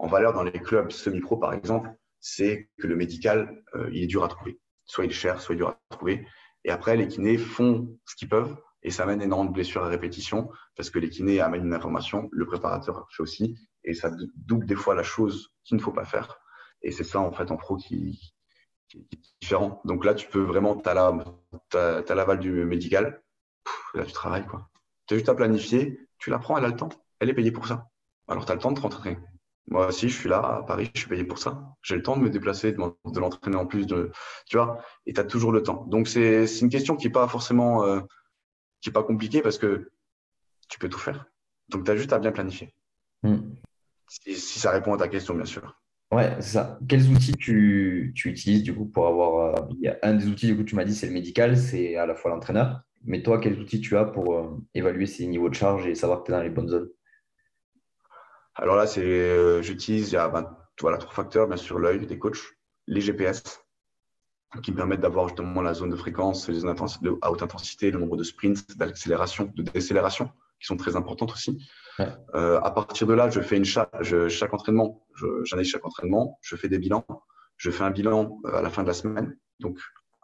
en 0.00 0.06
valeur 0.06 0.32
dans 0.32 0.42
les 0.42 0.52
clubs 0.52 0.90
semi-pro, 0.90 1.36
par 1.36 1.52
exemple, 1.52 1.90
c'est 2.20 2.70
que 2.78 2.86
le 2.86 2.96
médical, 2.96 3.62
euh, 3.74 3.90
il 3.92 4.02
est 4.02 4.06
dur 4.06 4.24
à 4.24 4.28
trouver. 4.28 4.58
Soit 4.86 5.04
il 5.04 5.10
est 5.10 5.14
cher, 5.14 5.40
soit 5.40 5.54
il 5.54 5.58
est 5.58 5.60
dur 5.60 5.68
à 5.68 5.94
trouver. 5.94 6.26
Et 6.64 6.70
après, 6.70 6.96
les 6.96 7.06
kinés 7.06 7.36
font 7.36 7.98
ce 8.06 8.16
qu'ils 8.16 8.28
peuvent 8.28 8.56
et 8.82 8.90
ça 8.90 9.02
amène 9.02 9.20
énormément 9.20 9.50
de 9.50 9.54
blessures 9.54 9.84
à 9.84 9.88
répétition 9.88 10.50
parce 10.74 10.88
que 10.88 10.98
les 10.98 11.10
kinés 11.10 11.40
amènent 11.40 11.66
une 11.66 11.74
information, 11.74 12.30
le 12.32 12.46
préparateur 12.46 13.06
fait 13.10 13.22
aussi 13.22 13.58
et 13.84 13.92
ça 13.92 14.10
double 14.36 14.64
des 14.64 14.74
fois 14.74 14.94
la 14.94 15.02
chose 15.02 15.52
qu'il 15.64 15.76
ne 15.76 15.82
faut 15.82 15.92
pas 15.92 16.06
faire. 16.06 16.40
Et 16.80 16.92
c'est 16.92 17.04
ça, 17.04 17.20
en 17.20 17.32
fait, 17.32 17.50
en 17.50 17.58
pro 17.58 17.76
qui, 17.76 18.34
est 18.94 19.18
différent. 19.42 19.82
Donc 19.84 20.06
là, 20.06 20.14
tu 20.14 20.28
peux 20.28 20.40
vraiment, 20.40 20.76
tu 20.76 20.88
as 20.88 22.14
l'aval 22.14 22.40
du 22.40 22.64
médical, 22.64 23.22
là, 23.92 24.06
tu 24.06 24.12
travailles, 24.12 24.46
quoi. 24.46 24.70
Tu 25.06 25.14
as 25.14 25.16
juste 25.18 25.28
à 25.28 25.34
planifier, 25.34 26.00
tu 26.18 26.30
la 26.30 26.38
prends, 26.38 26.56
elle 26.56 26.64
a 26.64 26.68
le 26.68 26.76
temps, 26.76 26.88
elle 27.18 27.28
est 27.28 27.34
payée 27.34 27.52
pour 27.52 27.66
ça. 27.66 27.86
Alors, 28.28 28.46
tu 28.46 28.52
as 28.52 28.54
le 28.54 28.60
temps 28.60 28.72
de 28.72 28.80
rentrer. 28.80 29.18
Moi 29.70 29.86
aussi, 29.86 30.08
je 30.08 30.18
suis 30.18 30.28
là 30.28 30.38
à 30.38 30.62
Paris, 30.64 30.90
je 30.94 31.00
suis 31.00 31.08
payé 31.08 31.22
pour 31.22 31.38
ça. 31.38 31.62
J'ai 31.82 31.94
le 31.94 32.02
temps 32.02 32.16
de 32.16 32.22
me 32.22 32.28
déplacer, 32.28 32.72
de, 32.72 32.78
l'entraîner 33.20 33.56
en 33.56 33.66
plus, 33.66 33.86
de, 33.86 34.10
tu 34.46 34.56
vois, 34.56 34.82
et 35.06 35.12
tu 35.12 35.20
as 35.20 35.24
toujours 35.24 35.52
le 35.52 35.62
temps. 35.62 35.84
Donc, 35.86 36.08
c'est 36.08 36.44
une 36.60 36.68
question 36.68 36.96
qui 36.96 37.06
n'est 37.06 37.12
pas 37.12 37.28
forcément 37.28 37.84
euh, 37.84 38.00
qui 38.80 38.88
est 38.88 38.92
pas 38.92 39.04
compliquée 39.04 39.42
parce 39.42 39.58
que 39.58 39.92
tu 40.68 40.80
peux 40.80 40.88
tout 40.88 40.98
faire. 40.98 41.26
Donc, 41.68 41.84
tu 41.84 41.90
as 41.90 41.96
juste 41.96 42.12
à 42.12 42.18
bien 42.18 42.32
planifier. 42.32 42.74
Hmm. 43.22 43.38
Si, 44.08 44.34
ça 44.34 44.72
répond 44.72 44.92
à 44.92 44.98
ta 44.98 45.06
question, 45.06 45.34
bien 45.34 45.44
sûr. 45.44 45.80
Ouais, 46.10 46.34
c'est 46.40 46.54
ça. 46.54 46.80
Quels 46.88 47.08
outils 47.08 47.36
tu, 47.36 48.12
tu 48.16 48.28
utilises 48.30 48.64
du 48.64 48.74
coup 48.74 48.86
pour 48.86 49.06
avoir. 49.06 49.54
euh, 49.56 49.68
il 49.78 49.84
y 49.84 49.88
a 49.88 49.98
un 50.02 50.14
des 50.14 50.26
outils, 50.26 50.48
du 50.48 50.56
coup, 50.56 50.64
tu 50.64 50.74
m'as 50.74 50.84
dit, 50.84 50.96
c'est 50.96 51.06
le 51.06 51.12
médical, 51.12 51.56
c'est 51.56 51.94
à 51.94 52.06
la 52.06 52.16
fois 52.16 52.32
l'entraîneur. 52.32 52.82
Mais 53.04 53.22
toi, 53.22 53.38
quels 53.38 53.60
outils 53.60 53.80
tu 53.80 53.96
as 53.96 54.04
pour 54.04 54.34
euh, 54.34 54.58
évaluer 54.74 55.06
ces 55.06 55.28
niveaux 55.28 55.48
de 55.48 55.54
charge 55.54 55.86
et 55.86 55.94
savoir 55.94 56.20
que 56.20 56.26
tu 56.26 56.32
es 56.32 56.34
dans 56.34 56.42
les 56.42 56.50
bonnes 56.50 56.68
zones? 56.68 56.88
Alors 58.60 58.76
là, 58.76 58.86
c'est, 58.86 59.00
euh, 59.02 59.62
j'utilise, 59.62 60.10
il 60.10 60.14
y 60.14 60.18
a 60.18 60.28
ben, 60.28 60.54
voilà, 60.80 60.98
trois 60.98 61.12
facteurs, 61.14 61.48
bien 61.48 61.56
sûr, 61.56 61.78
l'œil 61.78 62.06
des 62.06 62.18
coachs, 62.18 62.38
les 62.86 63.00
GPS, 63.00 63.42
qui 64.62 64.72
me 64.72 64.76
permettent 64.76 65.00
d'avoir 65.00 65.28
justement 65.28 65.62
la 65.62 65.72
zone 65.74 65.90
de 65.90 65.96
fréquence, 65.96 66.48
les 66.48 66.60
zones 66.60 66.74
de 67.02 67.18
à 67.22 67.30
haute 67.32 67.42
intensité, 67.42 67.90
le 67.90 67.98
nombre 67.98 68.16
de 68.16 68.22
sprints, 68.22 68.76
d'accélération, 68.76 69.50
de 69.54 69.62
décélération, 69.62 70.26
qui 70.60 70.66
sont 70.66 70.76
très 70.76 70.94
importantes 70.94 71.32
aussi. 71.32 71.58
Ouais. 71.98 72.08
Euh, 72.34 72.60
à 72.60 72.70
partir 72.70 73.06
de 73.06 73.14
là, 73.14 73.30
je 73.30 73.40
fais 73.40 73.56
une 73.56 73.64
cha- 73.64 73.90
je- 74.00 74.28
chaque 74.28 74.52
entraînement, 74.52 75.06
j'analyse 75.44 75.70
chaque 75.70 75.86
entraînement, 75.86 76.38
je 76.42 76.56
fais 76.56 76.68
des 76.68 76.78
bilans, 76.78 77.04
je 77.56 77.70
fais 77.70 77.84
un 77.84 77.90
bilan 77.90 78.40
euh, 78.46 78.56
à 78.56 78.62
la 78.62 78.68
fin 78.70 78.82
de 78.82 78.88
la 78.88 78.94
semaine, 78.94 79.38
donc 79.60 79.78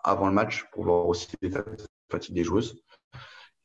avant 0.05 0.27
le 0.27 0.35
match, 0.35 0.65
pour 0.73 0.85
voir 0.85 1.07
aussi 1.07 1.29
l'état 1.41 1.63
de 1.63 1.77
fatigue 2.11 2.35
des 2.35 2.45
joueuses, 2.45 2.83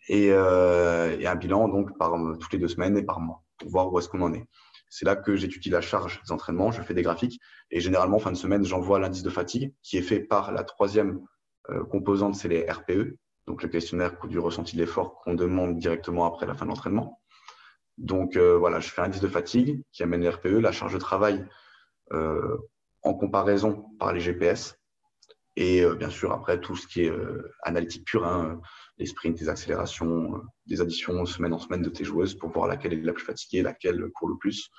et, 0.08 0.30
euh, 0.32 1.18
et 1.20 1.28
un 1.28 1.36
bilan 1.36 1.68
donc 1.68 1.98
par 1.98 2.14
toutes 2.40 2.54
les 2.54 2.60
deux 2.60 2.68
semaines 2.68 2.98
et 2.98 3.04
par 3.04 3.20
mois, 3.20 3.44
voir 3.65 3.91
où 3.91 4.00
est-ce 4.00 4.10
qu'on 4.10 4.21
en 4.21 4.34
est. 4.34 4.45
C'est 4.89 5.06
là 5.06 5.15
que 5.15 5.36
j'étudie 5.38 5.69
la 5.69 5.80
charge 5.80 6.21
des 6.26 6.32
entraînements, 6.34 6.71
je 6.71 6.82
fais 6.82 6.93
des 6.93 7.02
graphiques, 7.02 7.39
et 7.71 7.80
généralement, 7.80 8.19
fin 8.19 8.32
de 8.32 8.38
semaine, 8.38 8.65
j'envoie 8.65 9.00
l'indice 9.00 9.24
de 9.24 9.30
fatigue, 9.30 9.74
qui 9.82 9.97
est 9.97 10.02
fait 10.02 10.19
par 10.19 10.52
la 10.52 10.63
troisième 10.63 11.21
euh, 11.69 11.86
composante, 11.86 12.36
c'est 12.36 12.50
les 12.50 12.69
RPE, 12.69 13.17
donc 13.47 13.63
le 13.63 13.69
questionnaire 13.69 14.17
du 14.28 14.39
ressenti 14.39 14.76
de 14.76 14.82
l'effort 14.82 15.15
qu'on 15.21 15.34
demande 15.34 15.78
directement 15.78 16.26
après 16.26 16.45
la 16.45 16.56
fin 16.56 16.65
de 16.65 16.71
l'entraînement. 16.71 17.21
Donc 17.97 18.36
euh, 18.36 18.58
voilà, 18.58 18.80
je 18.80 18.89
fais 18.89 19.02
un 19.02 19.06
indice 19.06 19.21
de 19.21 19.28
fatigue 19.28 19.84
qui 19.91 20.04
amène 20.04 20.21
les 20.21 20.30
RPE, 20.30 20.60
la 20.60 20.71
charge 20.71 20.93
de 20.93 21.00
travail 21.00 21.45
euh, 22.12 22.58
en 23.04 23.13
comparaison 23.13 23.86
par 24.00 24.12
les 24.12 24.19
GPS. 24.19 24.78
Et 25.56 25.86
bien 26.00 26.10
sûr, 26.10 26.32
après, 26.32 26.62
tout 26.62 26.78
ce 26.78 26.88
qui 26.88 27.04
est 27.04 27.13
analytique 27.63 28.06
pure, 28.06 28.26
hein, 28.26 28.62
les 28.97 29.06
sprints, 29.06 29.38
les 29.41 29.50
accélérations, 29.50 30.41
des 30.72 30.82
additions 30.82 31.26
semaine 31.26 31.54
en 31.54 31.60
semaine 31.60 31.82
de 31.82 31.90
tes 31.90 32.04
joueuses 32.04 32.36
pour 32.36 32.50
voir 32.50 32.68
laquelle 32.68 32.94
est 32.94 33.02
la 33.02 33.14
plus 33.14 33.26
fatiguée, 33.26 33.62
laquelle 33.62 34.10
court 34.16 34.30
le 34.30 34.38
plus, 34.38 34.70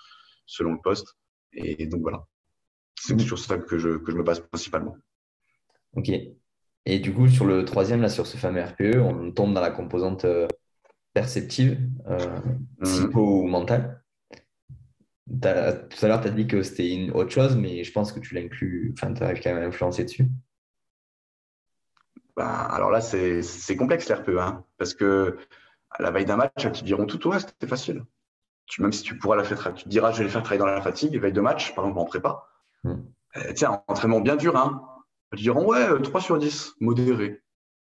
selon 0.46 0.72
le 0.72 0.80
poste. 0.82 1.16
Et 1.52 1.86
donc 1.86 2.00
voilà, 2.02 2.24
c'est 2.98 3.14
Mhm. 3.14 3.20
sur 3.20 3.38
ça 3.38 3.58
que 3.58 3.78
je, 3.78 3.98
que 3.98 4.10
je 4.10 4.16
me 4.16 4.22
base 4.22 4.40
principalement. 4.40 4.96
Ok. 5.94 6.10
Et 6.84 6.98
du 6.98 7.12
coup, 7.14 7.28
sur 7.28 7.44
le 7.44 7.64
troisième, 7.64 8.00
là, 8.00 8.08
sur 8.08 8.26
ce 8.26 8.36
fameux 8.36 8.62
RPE, 8.62 8.96
on 8.98 9.30
tombe 9.32 9.54
dans 9.54 9.60
la 9.60 9.70
composante 9.70 10.24
euh, 10.24 10.48
perceptive, 11.12 11.78
euh, 12.08 12.40
Mhm. 12.40 12.66
psycho 12.82 13.42
ou 13.42 13.46
mentale. 13.46 14.02
Tout 15.30 15.48
à 15.48 16.08
l'heure, 16.08 16.20
tu 16.20 16.28
as 16.28 16.30
dit 16.30 16.46
que 16.46 16.62
c'était 16.62 16.92
une 16.92 17.10
autre 17.12 17.30
chose, 17.30 17.56
mais 17.56 17.84
je 17.84 17.92
pense 17.92 18.12
que 18.12 18.20
tu 18.20 18.34
l'inclus, 18.34 18.92
enfin, 18.96 19.14
tu 19.14 19.22
arrives 19.22 19.40
quand 19.42 19.54
même 19.54 19.62
à 19.62 19.66
influencer 19.66 20.04
dessus. 20.04 20.26
Ben, 22.36 22.46
alors 22.46 22.90
là, 22.90 23.00
c'est 23.00 23.42
c'est 23.42 23.76
complexe 23.76 24.08
l'RPE, 24.08 24.38
hein, 24.38 24.64
parce 24.78 24.94
que 24.94 25.36
à 25.94 26.02
la 26.02 26.10
veille 26.10 26.24
d'un 26.24 26.36
match, 26.36 26.52
ils 26.64 26.72
te 26.72 26.84
diront 26.84 27.06
tout, 27.06 27.28
ouais, 27.28 27.38
c'était 27.38 27.66
facile. 27.66 28.04
Tu, 28.66 28.82
même 28.82 28.92
si 28.92 29.02
tu 29.02 29.18
pourras 29.18 29.36
la 29.36 29.44
faire, 29.44 29.74
tu 29.74 29.84
te 29.84 29.88
diras, 29.88 30.12
je 30.12 30.18
vais 30.18 30.24
les 30.24 30.30
faire 30.30 30.42
travailler 30.42 30.60
dans 30.60 30.66
la 30.66 30.80
fatigue, 30.80 31.18
veille 31.20 31.32
de 31.32 31.40
match, 31.40 31.74
par 31.74 31.84
exemple 31.84 32.00
en 32.00 32.04
prépa. 32.04 32.46
Mm. 32.84 32.94
Euh, 33.36 33.52
tiens, 33.54 33.72
un 33.72 33.82
entraînement 33.88 34.20
bien 34.20 34.36
dur, 34.36 34.56
hein. 34.56 34.86
Te 35.32 35.36
diront, 35.36 35.66
ouais, 35.66 35.88
euh, 35.88 35.98
3 35.98 36.20
sur 36.20 36.38
10, 36.38 36.74
modéré. 36.80 37.42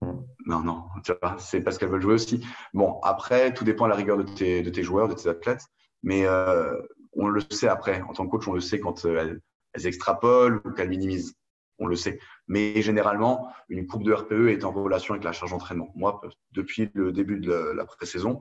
Mm. 0.00 0.12
Non, 0.46 0.60
non, 0.60 0.84
tu 1.04 1.12
vois, 1.20 1.36
c'est 1.38 1.60
parce 1.60 1.78
qu'elles 1.78 1.90
veulent 1.90 2.02
jouer 2.02 2.14
aussi. 2.14 2.44
Bon, 2.74 3.00
après, 3.02 3.52
tout 3.52 3.64
dépend 3.64 3.84
de 3.84 3.90
la 3.90 3.96
rigueur 3.96 4.16
de 4.16 4.22
tes, 4.22 4.62
de 4.62 4.70
tes 4.70 4.82
joueurs, 4.82 5.08
de 5.08 5.14
tes 5.14 5.28
athlètes, 5.28 5.66
mais 6.02 6.26
euh, 6.26 6.80
on 7.12 7.28
le 7.28 7.42
sait 7.50 7.68
après. 7.68 8.02
En 8.02 8.12
tant 8.12 8.26
que 8.26 8.30
coach, 8.30 8.48
on 8.48 8.54
le 8.54 8.60
sait 8.60 8.80
quand 8.80 9.04
euh, 9.04 9.18
elles, 9.18 9.40
elles 9.74 9.86
extrapolent 9.86 10.60
ou 10.64 10.70
qu'elles 10.70 10.88
minimisent. 10.88 11.34
On 11.80 11.86
le 11.86 11.96
sait. 11.96 12.20
Mais 12.46 12.82
généralement, 12.82 13.52
une 13.68 13.86
courbe 13.86 14.04
de 14.04 14.12
RPE 14.12 14.48
est 14.50 14.64
en 14.64 14.70
relation 14.70 15.14
avec 15.14 15.24
la 15.24 15.32
charge 15.32 15.50
d'entraînement. 15.50 15.90
Moi, 15.94 16.20
depuis 16.52 16.90
le 16.94 17.10
début 17.10 17.40
de 17.40 17.52
la, 17.52 17.84
pré-saison, 17.86 18.40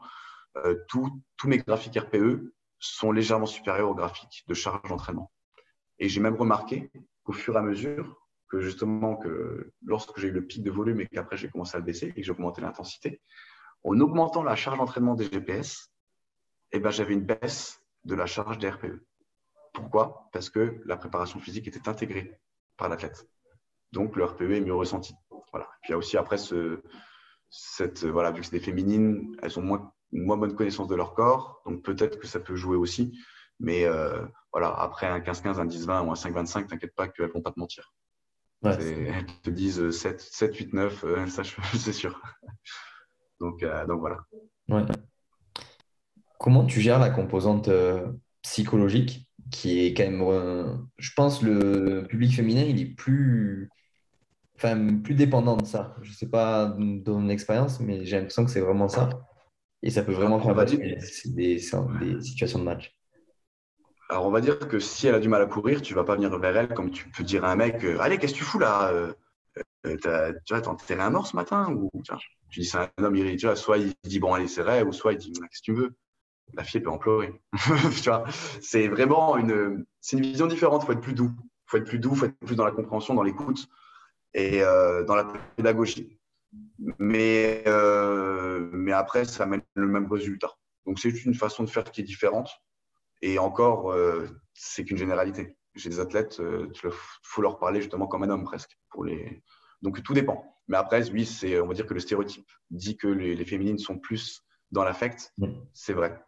euh, 0.57 0.75
tous 0.87 1.21
mes 1.45 1.57
graphiques 1.57 1.97
RPE 1.97 2.53
sont 2.79 3.11
légèrement 3.11 3.45
supérieurs 3.45 3.89
aux 3.89 3.95
graphiques 3.95 4.43
de 4.47 4.53
charge 4.53 4.87
d'entraînement. 4.89 5.31
Et 5.99 6.09
j'ai 6.09 6.19
même 6.19 6.35
remarqué 6.35 6.91
qu'au 7.23 7.33
fur 7.33 7.55
et 7.55 7.57
à 7.57 7.61
mesure 7.61 8.21
que 8.49 8.59
justement, 8.59 9.15
que 9.15 9.71
lorsque 9.85 10.19
j'ai 10.19 10.27
eu 10.27 10.31
le 10.31 10.45
pic 10.45 10.63
de 10.63 10.71
volume 10.71 11.01
et 11.01 11.07
qu'après 11.07 11.37
j'ai 11.37 11.49
commencé 11.49 11.75
à 11.75 11.79
le 11.79 11.85
baisser 11.85 12.07
et 12.07 12.13
que 12.13 12.23
j'ai 12.23 12.31
augmenté 12.31 12.61
l'intensité, 12.61 13.21
en 13.83 13.99
augmentant 13.99 14.43
la 14.43 14.55
charge 14.55 14.77
d'entraînement 14.79 15.15
des 15.15 15.29
GPS, 15.29 15.91
eh 16.71 16.79
ben, 16.79 16.89
j'avais 16.89 17.13
une 17.13 17.25
baisse 17.25 17.81
de 18.03 18.15
la 18.15 18.25
charge 18.25 18.57
des 18.57 18.69
RPE. 18.69 19.01
Pourquoi? 19.73 20.29
Parce 20.33 20.49
que 20.49 20.81
la 20.85 20.97
préparation 20.97 21.39
physique 21.39 21.67
était 21.67 21.87
intégrée 21.87 22.39
par 22.79 22.89
l'athlète. 22.89 23.27
Donc 23.91 24.15
le 24.15 24.23
RPE 24.25 24.41
est 24.51 24.61
mieux 24.61 24.73
ressenti. 24.73 25.13
Voilà. 25.51 25.67
Puis 25.81 25.89
il 25.89 25.91
y 25.91 25.93
a 25.93 25.97
aussi 25.97 26.17
après 26.17 26.37
ce, 26.37 26.81
cette, 27.49 28.03
voilà, 28.05 28.31
vu 28.31 28.39
que 28.41 28.45
c'est 28.47 28.57
des 28.57 28.63
féminines, 28.63 29.35
elles 29.41 29.57
ont 29.59 29.63
moins, 29.63 29.91
moins 30.11 30.37
bonne 30.37 30.55
connaissance 30.55 30.87
de 30.87 30.95
leur 30.95 31.13
corps, 31.13 31.61
donc 31.65 31.83
peut-être 31.83 32.19
que 32.19 32.27
ça 32.27 32.39
peut 32.39 32.55
jouer 32.55 32.77
aussi. 32.77 33.17
Mais 33.59 33.83
euh, 33.85 34.25
voilà, 34.53 34.69
après 34.73 35.07
un 35.07 35.19
15-15, 35.19 35.59
un 35.59 35.65
10-20 35.65 36.05
ou 36.05 36.11
un 36.11 36.15
5-25, 36.15 36.67
t'inquiète 36.67 36.95
pas 36.95 37.07
qu'elles 37.09 37.31
vont 37.31 37.41
pas 37.41 37.51
te 37.51 37.59
mentir. 37.59 37.93
Ouais, 38.61 38.73
C'est- 38.79 39.03
elles 39.03 39.25
te 39.41 39.49
disent 39.49 39.89
7, 39.91 40.21
7 40.21 40.55
8, 40.55 40.73
9, 40.73 41.03
euh, 41.03 41.27
ça 41.27 41.43
je- 41.43 41.55
c'est 41.77 41.93
sûr. 41.93 42.21
Donc, 43.39 43.63
euh, 43.63 43.85
donc 43.85 43.99
voilà. 43.99 44.19
Ouais. 44.69 44.83
Comment 46.39 46.65
tu 46.65 46.79
gères 46.79 46.99
la 46.99 47.09
composante 47.09 47.67
euh, 47.67 48.07
psychologique? 48.43 49.28
Qui 49.51 49.85
est 49.85 49.93
quand 49.93 50.03
même, 50.03 50.21
euh, 50.21 50.75
je 50.97 51.11
pense, 51.15 51.41
le 51.41 52.05
public 52.07 52.35
féminin, 52.35 52.63
il 52.63 52.79
est 52.81 52.85
plus, 52.95 53.69
enfin, 54.57 54.99
plus 55.01 55.15
dépendant 55.15 55.57
de 55.57 55.65
ça. 55.65 55.95
Je 56.01 56.13
sais 56.13 56.29
pas 56.29 56.67
de 56.67 57.03
ton 57.03 57.29
expérience, 57.29 57.79
mais 57.79 58.05
j'ai 58.05 58.17
l'impression 58.17 58.45
que 58.45 58.51
c'est 58.51 58.61
vraiment 58.61 58.89
ça. 58.89 59.09
Et 59.83 59.91
ça 59.91 60.03
peut 60.03 60.13
vraiment 60.13 60.39
faire 60.39 60.55
des, 60.65 60.77
des, 61.25 61.59
des 61.99 62.21
situations 62.21 62.59
de 62.59 62.63
match. 62.63 62.91
Alors, 64.09 64.25
on 64.25 64.31
va 64.31 64.41
dire 64.41 64.59
que 64.59 64.79
si 64.79 65.07
elle 65.07 65.15
a 65.15 65.19
du 65.19 65.29
mal 65.29 65.41
à 65.41 65.45
courir, 65.45 65.81
tu 65.81 65.93
vas 65.93 66.03
pas 66.03 66.15
venir 66.15 66.37
vers 66.39 66.57
elle 66.57 66.69
comme 66.69 66.89
tu 66.91 67.09
peux 67.09 67.23
dire 67.23 67.45
à 67.45 67.51
un 67.51 67.55
mec 67.55 67.83
euh, 67.83 67.99
Allez, 67.99 68.17
qu'est-ce 68.17 68.33
que 68.33 68.39
tu 68.39 68.43
fous 68.43 68.59
là 68.59 68.91
Euh, 68.91 69.97
t'as- 70.01 70.33
Tu 70.45 70.55
vois, 70.55 70.67
enterré 70.67 71.01
un 71.01 71.09
mort 71.09 71.27
ce 71.27 71.35
matin 71.35 71.71
ou, 71.73 71.89
tu 72.49 72.59
dis 72.61 72.65
C'est 72.65 72.77
un 72.77 72.89
homme, 73.03 73.15
il, 73.15 73.37
tu 73.37 73.45
vois, 73.45 73.55
soit 73.55 73.77
il 73.77 73.93
dit 74.03 74.19
Bon, 74.19 74.33
allez, 74.33 74.47
c'est 74.47 74.63
vrai, 74.63 74.81
ou 74.83 74.91
soit 74.91 75.13
il 75.13 75.19
dit 75.19 75.31
Qu'est-ce 75.31 75.61
que 75.61 75.65
tu 75.65 75.73
veux 75.73 75.95
La 76.53 76.63
fille 76.63 76.77
elle 76.77 76.83
peut 76.83 76.89
en 76.89 76.97
pleurer. 76.97 77.41
tu 78.01 78.09
vois, 78.09 78.23
c'est 78.61 78.87
vraiment 78.87 79.37
une, 79.37 79.85
c'est 80.01 80.17
une 80.17 80.23
vision 80.23 80.47
différente. 80.47 80.83
Il 80.83 80.85
faut 80.87 80.91
être 80.93 81.01
plus 81.01 81.13
doux. 81.13 81.31
Il 81.37 81.69
faut 81.71 81.77
être 81.77 81.87
plus 81.87 81.99
doux, 81.99 82.11
il 82.13 82.17
faut 82.17 82.25
être 82.25 82.39
plus 82.39 82.55
dans 82.55 82.65
la 82.65 82.71
compréhension, 82.71 83.13
dans 83.13 83.23
l'écoute 83.23 83.67
et 84.33 84.63
euh, 84.63 85.03
dans 85.03 85.15
la 85.15 85.25
pédagogie. 85.55 86.17
Mais, 86.97 87.63
euh, 87.67 88.69
mais 88.73 88.91
après, 88.91 89.25
ça 89.25 89.43
amène 89.43 89.61
le 89.75 89.87
même 89.87 90.11
résultat. 90.11 90.51
Donc, 90.85 90.99
c'est 90.99 91.09
une 91.25 91.35
façon 91.35 91.63
de 91.63 91.69
faire 91.69 91.83
qui 91.83 92.01
est 92.01 92.05
différente. 92.05 92.49
Et 93.21 93.37
encore, 93.37 93.91
euh, 93.91 94.27
c'est 94.53 94.85
qu'une 94.85 94.97
généralité. 94.97 95.55
J'ai 95.75 95.89
des 95.89 95.99
athlètes, 95.99 96.41
il 96.41 96.91
faut 97.23 97.41
leur 97.41 97.59
parler 97.59 97.81
justement 97.81 98.07
comme 98.07 98.23
un 98.23 98.29
homme 98.29 98.43
presque. 98.43 98.77
Pour 98.89 99.05
les... 99.05 99.43
Donc 99.81 100.01
tout 100.03 100.13
dépend. 100.13 100.57
Mais 100.67 100.77
après, 100.77 101.09
oui, 101.11 101.25
c'est, 101.25 101.59
on 101.61 101.67
va 101.67 101.73
dire 101.73 101.85
que 101.85 101.93
le 101.93 101.99
stéréotype 101.99 102.49
dit 102.71 102.97
que 102.97 103.07
les, 103.07 103.35
les 103.35 103.45
féminines 103.45 103.77
sont 103.77 103.97
plus 103.97 104.43
dans 104.71 104.83
l'affect. 104.83 105.33
C'est 105.73 105.93
vrai. 105.93 106.19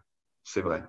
C'est 0.44 0.62
vrai. 0.62 0.84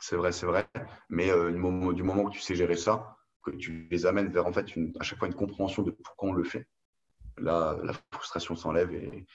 C'est 0.00 0.16
vrai, 0.16 0.32
c'est 0.32 0.46
vrai. 0.46 0.66
Mais 1.08 1.30
euh, 1.30 1.50
du, 1.50 1.58
moment, 1.58 1.92
du 1.92 2.02
que 2.02 2.30
tu 2.30 2.40
sais 2.40 2.54
gérer 2.54 2.76
ça, 2.76 3.16
que 3.42 3.50
tu 3.50 3.88
les 3.90 4.06
amènes 4.06 4.32
vers 4.32 4.46
en 4.46 4.52
fait 4.52 4.74
une, 4.74 4.92
à 4.98 5.02
chaque 5.02 5.18
fois 5.18 5.28
une 5.28 5.34
compréhension 5.34 5.82
de 5.82 5.90
pourquoi 5.90 6.30
on 6.30 6.32
le 6.32 6.44
fait, 6.44 6.66
là, 7.36 7.76
la 7.82 7.92
frustration 8.12 8.56
s'enlève. 8.56 8.92
Et, 8.92 9.26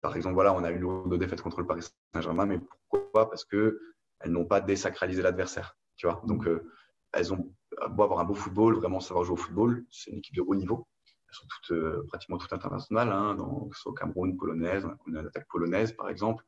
par 0.00 0.16
exemple, 0.16 0.34
voilà, 0.34 0.52
on 0.54 0.64
a 0.64 0.70
eu 0.70 0.78
nos 0.78 1.16
défaites 1.16 1.40
contre 1.40 1.60
le 1.60 1.66
Paris 1.66 1.82
Saint-Germain, 2.14 2.46
mais 2.46 2.58
pourquoi? 2.58 3.28
Parce 3.30 3.44
que 3.44 3.80
elles 4.20 4.30
n'ont 4.30 4.44
pas 4.44 4.60
désacralisé 4.60 5.22
l'adversaire. 5.22 5.76
Tu 5.96 6.06
vois? 6.06 6.22
Donc, 6.26 6.46
euh, 6.46 6.70
elles 7.12 7.32
ont 7.32 7.52
beau 7.90 8.02
avoir 8.04 8.20
un 8.20 8.24
beau 8.24 8.34
football, 8.34 8.76
vraiment 8.76 9.00
savoir 9.00 9.24
jouer 9.24 9.34
au 9.34 9.36
football. 9.36 9.84
C'est 9.90 10.10
une 10.10 10.18
équipe 10.18 10.36
de 10.36 10.42
haut 10.42 10.54
niveau. 10.54 10.86
Elles 11.28 11.34
sont 11.34 11.46
toutes, 11.48 11.76
euh, 11.76 12.04
pratiquement 12.08 12.38
toutes 12.38 12.52
internationales, 12.52 13.10
hein, 13.10 13.36
que 13.36 13.76
ce 13.76 13.82
soit 13.82 13.92
au 13.92 13.94
Cameroun, 13.94 14.36
polonaise, 14.36 14.84
on 14.84 15.14
a 15.14 15.20
une 15.20 15.26
attaque 15.26 15.48
polonaise, 15.48 15.92
par 15.92 16.08
exemple. 16.08 16.44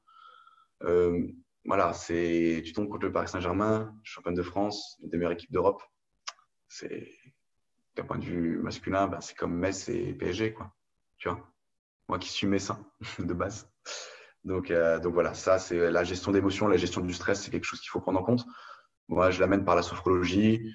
Voilà, 1.65 1.93
c'est, 1.93 2.63
tu 2.65 2.73
tombes 2.73 2.89
contre 2.89 3.07
le 3.07 3.13
Paris 3.13 3.29
Saint-Germain, 3.29 3.95
championne 4.03 4.35
de 4.35 4.43
France, 4.43 4.99
une 5.03 5.09
des 5.09 5.17
meilleures 5.17 5.33
équipes 5.33 5.53
d'Europe. 5.53 5.83
C'est, 6.69 7.09
d'un 7.97 8.05
point 8.05 8.19
de 8.19 8.25
vue 8.25 8.59
masculin, 8.59 9.07
ben, 9.07 9.21
c'est 9.21 9.37
comme 9.37 9.55
Metz 9.55 9.89
et 9.89 10.13
PSG, 10.15 10.53
quoi. 10.53 10.73
Tu 11.19 11.29
vois? 11.29 11.41
Moi 12.09 12.19
qui 12.19 12.29
suis 12.29 12.47
messin, 12.47 12.85
de 13.19 13.33
base. 13.33 13.71
Donc, 14.45 14.71
euh, 14.71 14.99
donc 14.99 15.15
voilà, 15.15 15.33
ça, 15.33 15.59
c'est 15.59 15.91
la 15.91 16.05
gestion 16.05 16.33
d'émotions, 16.33 16.69
la 16.69 16.77
gestion 16.77 17.01
du 17.01 17.15
stress, 17.15 17.43
c'est 17.43 17.51
quelque 17.51 17.65
chose 17.65 17.81
qu'il 17.81 17.89
faut 17.89 18.01
prendre 18.01 18.21
en 18.21 18.25
compte. 18.25 18.45
Moi, 19.09 19.31
je 19.31 19.41
l'amène 19.41 19.65
par 19.65 19.75
la 19.75 19.83
sophrologie, 19.83 20.71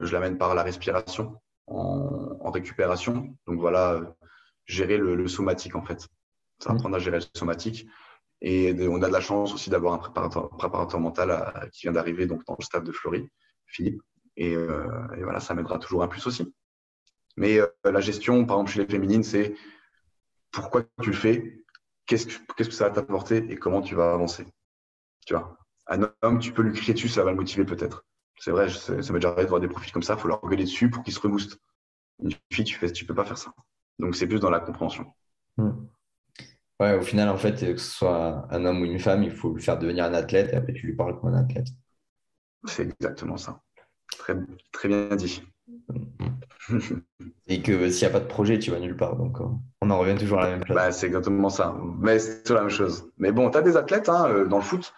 je 0.00 0.12
l'amène 0.12 0.38
par 0.38 0.54
la 0.54 0.62
respiration 0.62 1.40
en, 1.66 2.36
en 2.40 2.50
récupération. 2.50 3.36
Donc 3.46 3.58
voilà, 3.58 3.94
euh, 3.94 4.04
gérer 4.66 4.98
le, 4.98 5.16
le, 5.16 5.28
somatique 5.28 5.74
en 5.74 5.84
fait. 5.84 6.06
Ça 6.60 6.72
apprendre 6.72 6.96
à 6.96 6.98
gérer 6.98 7.18
le 7.18 7.24
somatique. 7.34 7.88
Et 8.40 8.74
on 8.88 9.02
a 9.02 9.08
de 9.08 9.12
la 9.12 9.20
chance 9.20 9.52
aussi 9.52 9.68
d'avoir 9.68 9.94
un 9.94 9.98
préparateur, 9.98 11.00
mental 11.00 11.30
à, 11.30 11.66
qui 11.72 11.82
vient 11.82 11.92
d'arriver 11.92 12.26
donc 12.26 12.44
dans 12.46 12.56
le 12.58 12.64
staff 12.64 12.84
de 12.84 12.92
Fleury, 12.92 13.28
Philippe. 13.66 14.00
Et, 14.36 14.56
voilà, 14.56 15.40
ça 15.40 15.54
m'aidera 15.54 15.78
toujours 15.78 16.02
un 16.02 16.08
plus 16.08 16.26
aussi. 16.26 16.54
Mais 17.36 17.58
la 17.84 18.00
gestion, 18.00 18.44
par 18.46 18.56
exemple, 18.56 18.70
chez 18.70 18.80
les 18.80 18.86
féminines, 18.86 19.24
c'est 19.24 19.54
pourquoi 20.52 20.84
tu 21.02 21.10
le 21.10 21.16
fais, 21.16 21.64
qu'est-ce 22.06 22.26
que, 22.26 22.64
que 22.64 22.70
ça 22.70 22.88
va 22.88 22.94
t'apporter 22.94 23.50
et 23.50 23.56
comment 23.56 23.82
tu 23.82 23.94
vas 23.94 24.12
avancer. 24.12 24.46
Tu 25.26 25.34
vois, 25.34 25.58
un 25.88 26.10
homme, 26.22 26.38
tu 26.38 26.52
peux 26.52 26.62
lui 26.62 26.72
crier 26.72 26.94
dessus, 26.94 27.08
ça 27.08 27.24
va 27.24 27.30
le 27.30 27.36
motiver 27.36 27.64
peut-être. 27.64 28.04
C'est 28.38 28.50
vrai, 28.50 28.68
ça 28.68 28.94
m'est 28.94 29.14
déjà 29.14 29.28
arrivé 29.28 29.44
de 29.44 29.48
voir 29.48 29.60
des 29.60 29.68
profils 29.68 29.92
comme 29.92 30.02
ça, 30.02 30.14
il 30.14 30.20
faut 30.20 30.28
leur 30.28 30.40
gueuler 30.40 30.64
dessus 30.64 30.90
pour 30.90 31.02
qu'ils 31.02 31.12
se 31.12 31.20
reboostent. 31.20 31.58
Une 32.22 32.32
fille, 32.52 32.64
tu 32.64 32.84
ne 32.84 32.90
tu 32.90 33.04
peux 33.04 33.14
pas 33.14 33.24
faire 33.24 33.38
ça. 33.38 33.52
Donc, 33.98 34.14
c'est 34.14 34.26
plus 34.26 34.40
dans 34.40 34.50
la 34.50 34.60
compréhension. 34.60 35.12
Hmm. 35.56 35.72
Ouais, 36.80 36.94
au 36.94 37.02
final, 37.02 37.28
en 37.28 37.36
fait, 37.36 37.60
que 37.60 37.76
ce 37.76 37.90
soit 37.90 38.46
un 38.50 38.64
homme 38.64 38.82
ou 38.82 38.84
une 38.84 39.00
femme, 39.00 39.24
il 39.24 39.32
faut 39.32 39.52
lui 39.52 39.62
faire 39.62 39.78
devenir 39.78 40.04
un 40.04 40.14
athlète 40.14 40.52
et 40.52 40.56
après 40.56 40.72
tu 40.72 40.86
lui 40.86 40.94
parles 40.94 41.18
comme 41.18 41.34
un 41.34 41.40
athlète. 41.40 41.66
C'est 42.66 42.84
exactement 42.84 43.36
ça. 43.36 43.60
Très, 44.16 44.34
très 44.72 44.88
bien 44.88 45.16
dit. 45.16 45.42
et 47.46 47.62
que 47.62 47.90
s'il 47.90 48.06
n'y 48.06 48.10
a 48.10 48.18
pas 48.18 48.24
de 48.24 48.28
projet, 48.28 48.58
tu 48.58 48.70
vas 48.70 48.78
nulle 48.78 48.96
part. 48.96 49.16
Donc, 49.16 49.38
on 49.80 49.90
en 49.90 49.98
revient 49.98 50.16
toujours 50.16 50.38
à 50.38 50.44
la 50.44 50.50
même 50.50 50.66
chose. 50.66 50.76
Bah, 50.76 50.92
c'est 50.92 51.06
exactement 51.06 51.48
ça. 51.48 51.76
Mais 51.98 52.18
c'est 52.18 52.42
toujours 52.42 52.56
la 52.56 52.62
même 52.62 52.70
chose. 52.70 53.10
Mais 53.18 53.32
bon, 53.32 53.50
tu 53.50 53.58
as 53.58 53.62
des 53.62 53.76
athlètes 53.76 54.08
hein, 54.08 54.28
euh, 54.28 54.46
dans 54.46 54.58
le 54.58 54.62
foot, 54.62 54.94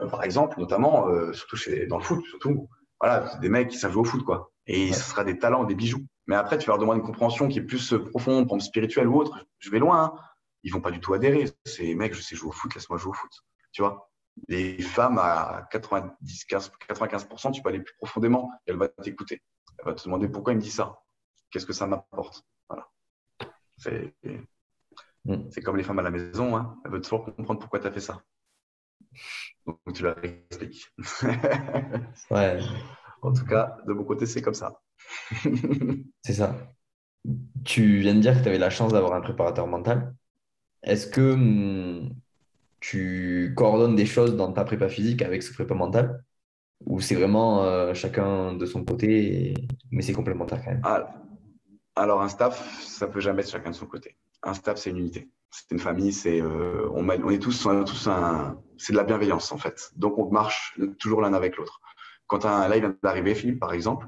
euh, 0.00 0.08
par 0.08 0.24
exemple, 0.24 0.58
notamment, 0.58 1.08
euh, 1.08 1.32
surtout 1.32 1.56
chez, 1.56 1.86
dans 1.86 1.98
le 1.98 2.04
foot, 2.04 2.24
surtout. 2.26 2.68
Voilà, 3.00 3.36
des 3.40 3.48
mecs 3.48 3.68
qui 3.68 3.78
savent 3.78 3.92
jouer 3.92 4.02
au 4.02 4.04
foot, 4.04 4.24
quoi. 4.24 4.50
Et 4.66 4.92
ce 4.92 5.02
sera 5.10 5.24
des 5.24 5.38
talents, 5.38 5.64
des 5.64 5.74
bijoux. 5.74 6.04
Mais 6.26 6.36
après, 6.36 6.58
tu 6.58 6.68
leur 6.68 6.78
demandes 6.78 6.98
une 6.98 7.02
compréhension 7.02 7.48
qui 7.48 7.58
est 7.58 7.62
plus 7.62 7.94
profonde, 8.10 8.60
spirituelle 8.60 9.08
ou 9.08 9.16
autre. 9.16 9.44
Je 9.58 9.70
vais 9.70 9.78
loin. 9.78 10.04
Hein 10.04 10.29
ils 10.62 10.72
vont 10.72 10.80
pas 10.80 10.90
du 10.90 11.00
tout 11.00 11.14
adhérer. 11.14 11.50
C'est 11.64 11.94
mec, 11.94 12.14
je 12.14 12.20
sais 12.20 12.36
jouer 12.36 12.48
au 12.48 12.52
foot, 12.52 12.74
laisse-moi 12.74 12.98
jouer 12.98 13.10
au 13.10 13.14
foot. 13.14 13.32
Tu 13.72 13.82
vois? 13.82 14.10
Les 14.48 14.80
femmes 14.80 15.18
à 15.18 15.68
90, 15.70 16.46
95%, 16.46 17.52
tu 17.52 17.62
peux 17.62 17.68
aller 17.68 17.80
plus 17.80 17.94
profondément 17.96 18.50
elle 18.66 18.76
va 18.76 18.88
t'écouter. 18.88 19.42
Elle 19.78 19.84
va 19.86 19.94
te 19.94 20.04
demander 20.04 20.28
pourquoi 20.28 20.52
il 20.52 20.56
me 20.56 20.62
dit 20.62 20.70
ça. 20.70 21.00
Qu'est-ce 21.50 21.66
que 21.66 21.72
ça 21.72 21.86
m'apporte? 21.86 22.44
Voilà. 22.68 22.88
C'est 23.78 25.62
comme 25.62 25.76
les 25.76 25.82
femmes 25.82 25.98
à 25.98 26.02
la 26.02 26.10
maison. 26.10 26.56
Hein. 26.56 26.76
Elle 26.84 26.92
veut 26.92 27.00
toujours 27.00 27.24
comprendre 27.24 27.60
pourquoi 27.60 27.80
tu 27.80 27.86
as 27.86 27.92
fait 27.92 28.00
ça. 28.00 28.22
Donc 29.66 29.78
tu 29.94 30.02
leur 30.02 30.22
expliques. 30.24 30.92
ouais. 32.30 32.60
En 33.22 33.32
tout 33.32 33.44
cas, 33.44 33.76
de 33.86 33.92
mon 33.92 34.04
côté, 34.04 34.26
c'est 34.26 34.42
comme 34.42 34.54
ça. 34.54 34.80
c'est 36.24 36.32
ça. 36.32 36.56
Tu 37.64 38.00
viens 38.00 38.14
de 38.14 38.20
dire 38.20 38.34
que 38.34 38.42
tu 38.42 38.48
avais 38.48 38.58
la 38.58 38.70
chance 38.70 38.92
d'avoir 38.92 39.12
un 39.12 39.20
préparateur 39.20 39.66
mental. 39.66 40.14
Est-ce 40.82 41.06
que 41.06 41.32
hum, 41.32 42.10
tu 42.80 43.52
coordonnes 43.56 43.96
des 43.96 44.06
choses 44.06 44.36
dans 44.36 44.52
ta 44.52 44.64
prépa 44.64 44.88
physique 44.88 45.22
avec 45.22 45.42
ce 45.42 45.52
prépa 45.52 45.74
mental? 45.74 46.24
Ou 46.86 47.00
c'est 47.00 47.14
vraiment 47.14 47.64
euh, 47.64 47.92
chacun 47.92 48.54
de 48.54 48.64
son 48.64 48.84
côté, 48.84 49.54
mais 49.90 50.02
c'est 50.02 50.14
complémentaire 50.14 50.62
quand 50.64 50.70
même? 50.70 50.80
Ah, 50.84 51.12
Alors, 51.94 52.22
un 52.22 52.28
staff, 52.28 52.82
ça 52.82 53.06
peut 53.06 53.20
jamais 53.20 53.42
être 53.42 53.50
chacun 53.50 53.70
de 53.70 53.74
son 53.74 53.86
côté. 53.86 54.16
Un 54.42 54.54
staff, 54.54 54.78
c'est 54.78 54.90
une 54.90 54.96
unité. 54.98 55.28
C'est 55.50 55.70
une 55.72 55.80
famille, 55.80 56.12
c'est 56.12 56.40
euh, 56.40 56.88
on, 56.94 57.08
est 57.10 57.38
tous, 57.38 57.68
c'est 58.78 58.92
de 58.92 58.96
la 58.96 59.04
bienveillance 59.04 59.50
en 59.50 59.58
fait. 59.58 59.90
Donc 59.96 60.16
on 60.16 60.30
marche 60.30 60.78
toujours 60.98 61.20
l'un 61.20 61.34
avec 61.34 61.56
l'autre. 61.56 61.80
Quand 62.28 62.44
un, 62.44 62.68
là 62.68 62.76
il 62.76 62.80
vient 62.80 62.96
d'arriver, 63.02 63.34
Philippe 63.34 63.58
par 63.58 63.72
exemple, 63.72 64.06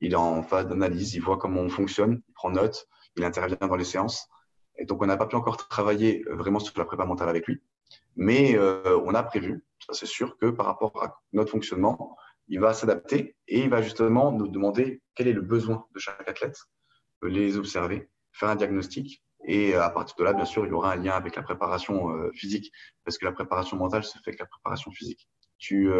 il 0.00 0.12
est 0.12 0.16
en 0.16 0.42
phase 0.42 0.66
d'analyse, 0.68 1.14
il 1.14 1.20
voit 1.20 1.38
comment 1.38 1.62
on 1.62 1.70
fonctionne, 1.70 2.20
il 2.28 2.32
prend 2.34 2.50
note, 2.50 2.86
il 3.16 3.24
intervient 3.24 3.56
dans 3.58 3.76
les 3.76 3.84
séances. 3.84 4.28
Et 4.76 4.84
donc, 4.84 5.02
on 5.02 5.06
n'a 5.06 5.16
pas 5.16 5.26
pu 5.26 5.36
encore 5.36 5.56
travailler 5.56 6.24
euh, 6.28 6.34
vraiment 6.34 6.58
sur 6.58 6.76
la 6.78 6.84
prépa 6.84 7.04
mentale 7.04 7.28
avec 7.28 7.46
lui. 7.46 7.62
Mais 8.16 8.56
euh, 8.56 8.98
on 9.04 9.14
a 9.14 9.22
prévu, 9.22 9.64
ça 9.86 9.92
c'est 9.92 10.06
sûr, 10.06 10.36
que 10.38 10.46
par 10.46 10.66
rapport 10.66 11.02
à 11.02 11.20
notre 11.32 11.50
fonctionnement, 11.50 12.16
il 12.48 12.60
va 12.60 12.74
s'adapter 12.74 13.36
et 13.48 13.62
il 13.62 13.70
va 13.70 13.82
justement 13.82 14.32
nous 14.32 14.48
demander 14.48 15.02
quel 15.14 15.28
est 15.28 15.32
le 15.32 15.40
besoin 15.40 15.86
de 15.94 15.98
chaque 15.98 16.28
athlète, 16.28 16.58
les 17.22 17.56
observer, 17.56 18.08
faire 18.32 18.50
un 18.50 18.56
diagnostic. 18.56 19.22
Et 19.46 19.74
à 19.74 19.90
partir 19.90 20.16
de 20.16 20.24
là, 20.24 20.32
bien 20.32 20.44
sûr, 20.44 20.64
il 20.64 20.70
y 20.70 20.72
aura 20.72 20.92
un 20.92 20.96
lien 20.96 21.12
avec 21.12 21.36
la 21.36 21.42
préparation 21.42 22.10
euh, 22.10 22.30
physique, 22.32 22.72
parce 23.04 23.18
que 23.18 23.24
la 23.24 23.32
préparation 23.32 23.76
mentale 23.76 24.04
se 24.04 24.18
fait 24.18 24.30
avec 24.30 24.40
la 24.40 24.46
préparation 24.46 24.90
physique. 24.90 25.28
Tu, 25.58 25.90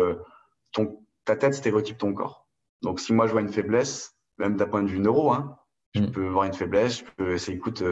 ton, 0.73 1.05
ta 1.25 1.37
tête 1.37 1.55
stéréotype 1.55 1.97
ton 1.97 2.13
corps. 2.13 2.47
Donc, 2.83 3.01
si 3.01 3.13
moi 3.13 3.27
je 3.27 3.33
vois 3.33 3.41
une 3.41 3.53
faiblesse, 3.53 4.15
même 4.37 4.57
d'un 4.57 4.67
point 4.67 4.83
de 4.83 4.89
vue 4.89 4.99
neuro, 4.99 5.33
hein, 5.33 5.59
je 5.95 6.03
mm. 6.03 6.13
peux 6.13 6.27
voir 6.27 6.45
une 6.45 6.53
faiblesse, 6.53 6.99
je 6.99 7.05
peux 7.17 7.33
essayer, 7.33 7.57
écoute, 7.57 7.83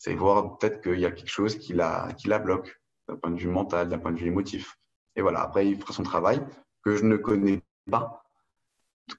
c'est 0.00 0.14
voir 0.14 0.56
peut-être 0.56 0.80
qu'il 0.80 0.98
y 0.98 1.04
a 1.04 1.10
quelque 1.10 1.30
chose 1.30 1.56
qui 1.56 1.74
la, 1.74 2.08
qui 2.16 2.26
la 2.26 2.38
bloque 2.38 2.80
d'un 3.06 3.16
point 3.16 3.30
de 3.30 3.38
vue 3.38 3.48
mental, 3.48 3.90
d'un 3.90 3.98
point 3.98 4.12
de 4.12 4.18
vue 4.18 4.28
émotif. 4.28 4.78
Et 5.14 5.20
voilà, 5.20 5.42
après, 5.42 5.68
il 5.68 5.78
fera 5.78 5.92
son 5.92 6.02
travail 6.02 6.40
que 6.82 6.96
je 6.96 7.04
ne 7.04 7.18
connais 7.18 7.60
pas, 7.90 8.24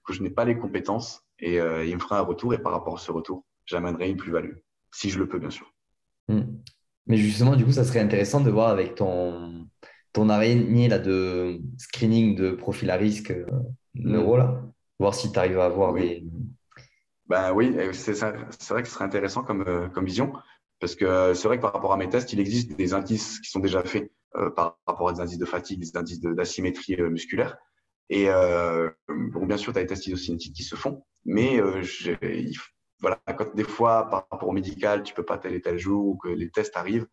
que 0.03 0.11
je 0.11 0.23
n'ai 0.23 0.31
pas 0.31 0.43
les 0.43 0.57
compétences, 0.57 1.21
et 1.37 1.61
euh, 1.61 1.85
il 1.85 1.93
me 1.93 1.99
fera 1.99 2.17
un 2.17 2.23
retour, 2.23 2.55
et 2.55 2.57
par 2.57 2.71
rapport 2.71 2.95
à 2.95 2.97
ce 2.97 3.11
retour, 3.11 3.45
j'amènerai 3.67 4.09
une 4.09 4.17
plus-value, 4.17 4.55
si 4.91 5.11
je 5.11 5.19
le 5.19 5.27
peux, 5.27 5.37
bien 5.37 5.51
sûr. 5.51 5.71
Hmm. 6.27 6.45
Mais 7.05 7.17
justement, 7.17 7.55
du 7.55 7.63
coup, 7.63 7.73
ça 7.73 7.83
serait 7.83 7.99
intéressant 7.99 8.41
de 8.41 8.49
voir 8.49 8.69
avec 8.69 8.95
ton, 8.95 9.67
ton 10.13 10.29
araignée 10.29 10.87
là, 10.87 10.97
de 10.97 11.59
screening 11.77 12.35
de 12.35 12.51
profil 12.53 12.89
à 12.89 12.95
risque 12.95 13.29
euh, 13.29 13.45
neuro, 13.93 14.35
là, 14.35 14.63
voir 14.97 15.13
si 15.13 15.31
tu 15.31 15.37
arrives 15.37 15.59
à 15.59 15.65
avoir 15.65 15.93
des. 15.93 16.23
Ben 17.27 17.53
oui, 17.53 17.77
c'est 17.93 18.13
vrai 18.13 18.81
que 18.81 18.87
ce 18.87 18.95
serait 18.95 19.05
intéressant 19.05 19.43
comme, 19.43 19.61
euh, 19.67 19.87
comme 19.89 20.05
vision. 20.05 20.33
Parce 20.81 20.95
que 20.95 21.05
euh, 21.05 21.33
c'est 21.35 21.47
vrai 21.47 21.57
que 21.57 21.61
par 21.61 21.73
rapport 21.73 21.93
à 21.93 21.97
mes 21.97 22.09
tests, 22.09 22.33
il 22.33 22.39
existe 22.39 22.75
des 22.75 22.93
indices 22.93 23.39
qui 23.39 23.51
sont 23.51 23.59
déjà 23.59 23.83
faits 23.83 24.11
euh, 24.35 24.49
par 24.49 24.79
rapport 24.87 25.09
à 25.09 25.13
des 25.13 25.21
indices 25.21 25.37
de 25.37 25.45
fatigue, 25.45 25.79
des 25.79 25.95
indices 25.95 26.19
d'asymétrie 26.19 26.95
euh, 26.99 27.09
musculaire. 27.09 27.57
Et 28.09 28.27
bon, 29.07 29.45
bien 29.45 29.55
sûr, 29.55 29.71
tu 29.71 29.79
as 29.79 29.83
des 29.83 29.87
tests 29.87 30.05
isocinétiques 30.07 30.53
qui 30.53 30.63
se 30.63 30.75
font, 30.75 31.05
mais 31.23 31.61
voilà, 32.99 33.21
quand 33.37 33.55
des 33.55 33.63
fois, 33.63 34.09
par 34.09 34.27
rapport 34.29 34.49
au 34.49 34.51
médical, 34.51 35.03
tu 35.03 35.13
peux 35.13 35.23
pas 35.23 35.37
tel 35.37 35.53
et 35.53 35.61
tel 35.61 35.77
jour 35.77 36.05
ou 36.05 36.17
que 36.17 36.27
les 36.27 36.49
tests 36.49 36.75
arrivent, 36.75 37.07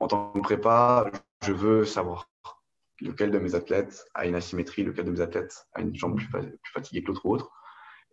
en 0.00 0.08
tant 0.08 0.32
que 0.32 0.40
prépa, 0.40 1.12
je 1.44 1.52
veux 1.52 1.84
savoir 1.84 2.28
lequel 3.00 3.30
de 3.30 3.38
mes 3.38 3.54
athlètes 3.54 4.04
a 4.14 4.26
une 4.26 4.34
asymétrie, 4.34 4.82
lequel 4.82 5.04
de 5.04 5.12
mes 5.12 5.20
athlètes 5.20 5.64
a 5.74 5.80
une 5.80 5.94
jambe 5.94 6.16
plus, 6.16 6.26
plus 6.28 6.72
fatiguée 6.72 7.04
que 7.04 7.06
l'autre 7.06 7.24
ou 7.26 7.34
autre. 7.34 7.52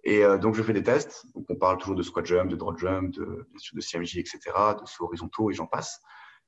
Et 0.03 0.23
euh, 0.23 0.37
donc, 0.37 0.55
je 0.55 0.63
fais 0.63 0.73
des 0.73 0.83
tests. 0.83 1.25
Donc, 1.35 1.45
on 1.49 1.55
parle 1.55 1.77
toujours 1.77 1.95
de 1.95 2.03
squat 2.03 2.25
jump, 2.25 2.49
de 2.49 2.55
drop 2.55 2.77
jump, 2.79 3.13
de, 3.13 3.47
de 3.73 3.81
CMJ, 3.81 4.17
etc., 4.17 4.39
de 4.79 4.85
sauts 4.85 5.05
horizontaux 5.05 5.51
et 5.51 5.53
j'en 5.53 5.67
passe. 5.67 5.99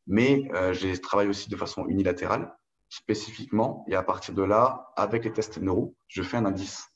Mais 0.07 0.49
euh, 0.53 0.73
je 0.73 0.99
travaille 0.99 1.27
aussi 1.27 1.49
de 1.49 1.55
façon 1.55 1.87
unilatérale, 1.87 2.53
spécifiquement. 2.89 3.85
Et 3.87 3.95
à 3.95 4.03
partir 4.03 4.33
de 4.33 4.43
là, 4.43 4.91
avec 4.95 5.23
les 5.23 5.31
tests 5.31 5.59
neuro, 5.59 5.95
je 6.07 6.23
fais 6.23 6.37
un 6.37 6.45
indice. 6.45 6.87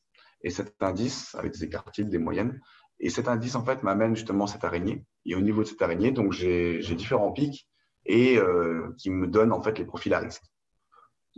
Et 0.42 0.50
cet 0.50 0.82
indice, 0.82 1.36
avec 1.36 1.54
des 1.54 1.64
écartiles, 1.64 2.10
des 2.10 2.20
moyennes, 2.20 2.60
et 3.00 3.10
cet 3.10 3.28
indice, 3.28 3.56
en 3.56 3.64
fait, 3.64 3.84
m'amène 3.84 4.16
justement 4.16 4.48
cette 4.48 4.64
araignée. 4.64 5.06
Et 5.26 5.36
au 5.36 5.42
niveau 5.42 5.62
de 5.62 5.68
cette 5.68 5.82
araignée, 5.82 6.12
donc 6.12 6.32
j'ai 6.32 6.96
différents 6.96 7.32
pics 7.32 7.68
et 8.06 8.38
euh, 8.38 8.94
qui 8.98 9.10
me 9.12 9.28
donnent 9.28 9.52
en 9.52 9.62
fait 9.62 9.78
les 9.78 9.86
profils 9.86 10.14
à 10.14 10.20
risque 10.20 10.44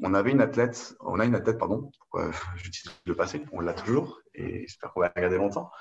on 0.02 0.14
avait 0.14 0.32
une 0.32 0.42
athlète, 0.42 0.96
on 1.02 1.20
a 1.20 1.26
une 1.26 1.36
athlète, 1.36 1.58
pardon, 1.58 1.92
j'utilise 2.56 2.96
le 3.06 3.16
passé, 3.16 3.44
on 3.52 3.60
l'a 3.60 3.74
toujours, 3.74 4.22
et 4.34 4.62
j'espère 4.62 4.94
qu'on 4.94 5.02
va 5.02 5.12
la 5.16 5.22
garder 5.22 5.38
longtemps. 5.38 5.72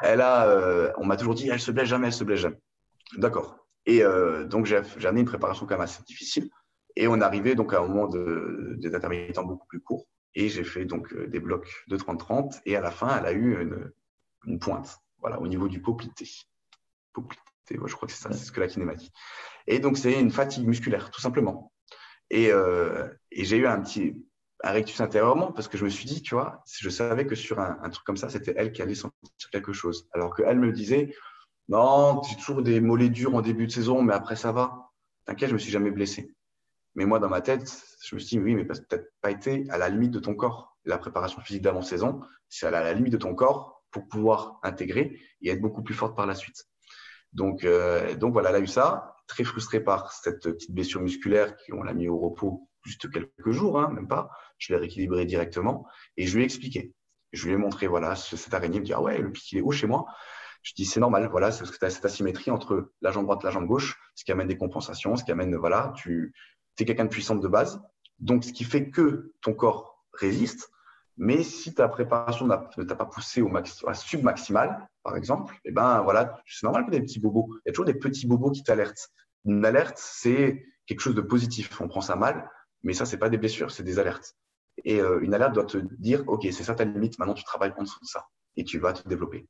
Elle 0.00 0.20
a, 0.20 0.46
euh, 0.48 0.92
on 0.98 1.04
m'a 1.04 1.16
toujours 1.16 1.34
dit, 1.34 1.48
elle 1.48 1.60
se 1.60 1.70
blesse 1.70 1.88
jamais, 1.88 2.08
elle 2.08 2.12
se 2.12 2.24
blesse 2.24 2.40
jamais. 2.40 2.60
D'accord. 3.16 3.64
Et 3.86 4.02
euh, 4.02 4.44
donc, 4.44 4.66
j'ai 4.66 4.76
amené 5.06 5.20
une 5.20 5.26
préparation 5.26 5.66
quand 5.66 5.74
même 5.74 5.82
assez 5.82 6.02
difficile. 6.02 6.50
Et 6.96 7.08
on 7.08 7.20
arrivait 7.20 7.54
donc 7.54 7.74
à 7.74 7.78
un 7.78 7.86
moment 7.86 8.08
de, 8.08 8.76
des 8.78 8.94
intermittents 8.94 9.44
beaucoup 9.44 9.66
plus 9.66 9.80
courts. 9.80 10.06
Et 10.34 10.48
j'ai 10.48 10.64
fait 10.64 10.84
donc 10.84 11.12
euh, 11.12 11.28
des 11.28 11.40
blocs 11.40 11.84
de 11.88 11.96
30-30. 11.96 12.60
Et 12.66 12.76
à 12.76 12.80
la 12.80 12.90
fin, 12.90 13.18
elle 13.18 13.26
a 13.26 13.32
eu 13.32 13.92
une, 14.46 14.58
pointe, 14.58 14.98
voilà, 15.20 15.40
au 15.40 15.46
niveau 15.46 15.68
du 15.68 15.80
poplité. 15.80 16.28
Poplité, 17.12 17.42
je 17.70 17.94
crois 17.94 18.06
que 18.06 18.12
c'est 18.14 18.22
ça, 18.22 18.32
c'est 18.32 18.44
ce 18.44 18.52
que 18.52 18.60
la 18.60 18.68
kiné 18.68 18.84
m'a 18.84 18.94
dit. 18.94 19.12
Et 19.66 19.78
donc, 19.78 19.96
c'est 19.98 20.18
une 20.18 20.30
fatigue 20.30 20.66
musculaire, 20.66 21.10
tout 21.10 21.20
simplement. 21.20 21.72
Euh, 22.34 23.08
et, 23.30 23.44
j'ai 23.44 23.56
eu 23.56 23.66
un 23.66 23.80
petit 23.80 24.14
un 24.62 24.72
rectus 24.72 25.00
intérieurement 25.00 25.52
parce 25.52 25.68
que 25.68 25.76
je 25.76 25.84
me 25.84 25.90
suis 25.90 26.06
dit, 26.06 26.22
tu 26.22 26.34
vois, 26.34 26.62
je 26.80 26.88
savais 26.88 27.26
que 27.26 27.34
sur 27.34 27.60
un, 27.60 27.90
truc 27.90 28.04
comme 28.04 28.16
ça, 28.16 28.30
c'était 28.30 28.54
elle 28.56 28.72
qui 28.72 28.80
allait 28.80 28.94
sentir 28.94 29.50
quelque 29.52 29.72
chose. 29.72 30.08
Alors 30.12 30.34
qu'elle 30.34 30.58
me 30.58 30.72
disait, 30.72 31.14
non, 31.68 32.22
j'ai 32.22 32.36
toujours 32.36 32.62
des 32.62 32.80
mollets 32.80 33.10
durs 33.10 33.34
en 33.34 33.42
début 33.42 33.66
de 33.66 33.72
saison, 33.72 34.02
mais 34.02 34.14
après 34.14 34.36
ça 34.36 34.52
va. 34.52 34.90
T'inquiète, 35.26 35.50
je 35.50 35.54
me 35.54 35.58
suis 35.58 35.70
jamais 35.70 35.90
blessé. 35.90 36.34
Mais 36.94 37.04
moi, 37.04 37.18
dans 37.18 37.28
ma 37.28 37.40
tête, 37.40 37.82
je 38.02 38.14
me 38.14 38.20
suis 38.20 38.38
dit, 38.38 38.42
oui, 38.42 38.54
mais 38.54 38.64
peut-être 38.64 39.12
pas 39.20 39.30
été 39.30 39.66
à 39.70 39.78
la 39.78 39.88
limite 39.88 40.12
de 40.12 40.20
ton 40.20 40.34
corps. 40.34 40.76
La 40.84 40.98
préparation 40.98 41.40
physique 41.40 41.62
d'avant-saison, 41.62 42.20
c'est 42.48 42.66
à 42.66 42.70
la 42.70 42.92
limite 42.94 43.12
de 43.12 43.18
ton 43.18 43.34
corps 43.34 43.82
pour 43.90 44.08
pouvoir 44.08 44.60
intégrer 44.62 45.20
et 45.42 45.50
être 45.50 45.60
beaucoup 45.60 45.82
plus 45.82 45.94
forte 45.94 46.16
par 46.16 46.26
la 46.26 46.34
suite. 46.34 46.64
Donc, 47.32 47.64
euh, 47.64 48.14
donc 48.16 48.32
voilà, 48.32 48.50
elle 48.50 48.56
a 48.56 48.60
eu 48.60 48.66
ça 48.66 49.13
très 49.26 49.44
frustré 49.44 49.80
par 49.80 50.12
cette 50.12 50.42
petite 50.42 50.72
blessure 50.72 51.00
musculaire 51.00 51.56
qui 51.56 51.72
on 51.72 51.82
l'a 51.82 51.94
mis 51.94 52.08
au 52.08 52.18
repos 52.18 52.68
juste 52.84 53.10
quelques 53.10 53.50
jours, 53.50 53.80
hein, 53.80 53.90
même 53.92 54.08
pas. 54.08 54.30
Je 54.58 54.72
l'ai 54.72 54.78
rééquilibré 54.78 55.24
directement 55.24 55.86
et 56.16 56.26
je 56.26 56.36
lui 56.36 56.42
ai 56.42 56.44
expliqué. 56.44 56.92
Je 57.32 57.46
lui 57.46 57.54
ai 57.54 57.56
montré, 57.56 57.86
voilà, 57.86 58.14
cette 58.14 58.54
araignée. 58.54 58.80
Me 58.80 58.84
dit, 58.84 58.92
ah 58.92 59.02
ouais, 59.02 59.18
le 59.18 59.32
pic, 59.32 59.52
il 59.52 59.58
est 59.58 59.62
haut 59.62 59.72
chez 59.72 59.86
moi. 59.86 60.06
Je 60.62 60.72
dis, 60.74 60.84
c'est 60.84 61.00
normal, 61.00 61.28
voilà, 61.30 61.50
c'est 61.50 61.60
parce 61.60 61.72
que 61.72 61.78
tu 61.78 61.84
as 61.84 61.90
cette 61.90 62.04
asymétrie 62.04 62.50
entre 62.50 62.92
la 63.02 63.10
jambe 63.10 63.24
droite 63.24 63.40
et 63.42 63.46
la 63.46 63.50
jambe 63.50 63.66
gauche, 63.66 63.98
ce 64.14 64.24
qui 64.24 64.32
amène 64.32 64.48
des 64.48 64.56
compensations, 64.56 65.16
ce 65.16 65.24
qui 65.24 65.32
amène, 65.32 65.54
voilà, 65.56 65.92
tu 65.96 66.32
es 66.78 66.84
quelqu'un 66.84 67.04
de 67.04 67.10
puissant 67.10 67.34
de 67.34 67.48
base. 67.48 67.82
Donc, 68.18 68.44
ce 68.44 68.52
qui 68.52 68.64
fait 68.64 68.90
que 68.90 69.32
ton 69.42 69.52
corps 69.52 70.04
résiste, 70.12 70.70
Mais 71.16 71.42
si 71.44 71.74
ta 71.74 71.88
préparation 71.88 72.46
ne 72.46 72.84
t'a 72.84 72.96
pas 72.96 73.06
poussé 73.06 73.40
au 73.40 73.48
max, 73.48 73.84
à 73.86 73.94
submaximal, 73.94 74.88
par 75.04 75.16
exemple, 75.16 75.54
eh 75.66 75.70
ben 75.70 76.02
voilà, 76.02 76.42
c'est 76.46 76.64
normal 76.64 76.86
que 76.86 76.90
des 76.90 77.02
petits 77.02 77.20
bobos. 77.20 77.48
Il 77.50 77.62
y 77.66 77.70
a 77.70 77.72
toujours 77.72 77.84
des 77.84 77.94
petits 77.94 78.26
bobos 78.26 78.50
qui 78.50 78.64
t'alertent. 78.64 79.10
Une 79.44 79.64
alerte, 79.64 79.98
c'est 79.98 80.64
quelque 80.86 81.00
chose 81.00 81.14
de 81.14 81.20
positif. 81.20 81.78
On 81.80 81.88
prend 81.88 82.00
ça 82.00 82.16
mal, 82.16 82.50
mais 82.82 82.94
ça, 82.94 83.04
c'est 83.04 83.18
pas 83.18 83.28
des 83.28 83.36
blessures, 83.36 83.70
c'est 83.70 83.82
des 83.82 83.98
alertes. 83.98 84.34
Et 84.82 85.00
euh, 85.00 85.20
une 85.20 85.34
alerte 85.34 85.52
doit 85.52 85.66
te 85.66 85.76
dire, 85.98 86.24
OK, 86.26 86.46
c'est 86.50 86.64
ça 86.64 86.74
ta 86.74 86.84
limite, 86.84 87.18
maintenant 87.18 87.34
tu 87.34 87.44
travailles 87.44 87.74
en 87.76 87.84
ça. 87.84 88.26
Et 88.56 88.64
tu 88.64 88.78
vas 88.78 88.94
te 88.94 89.06
développer. 89.06 89.46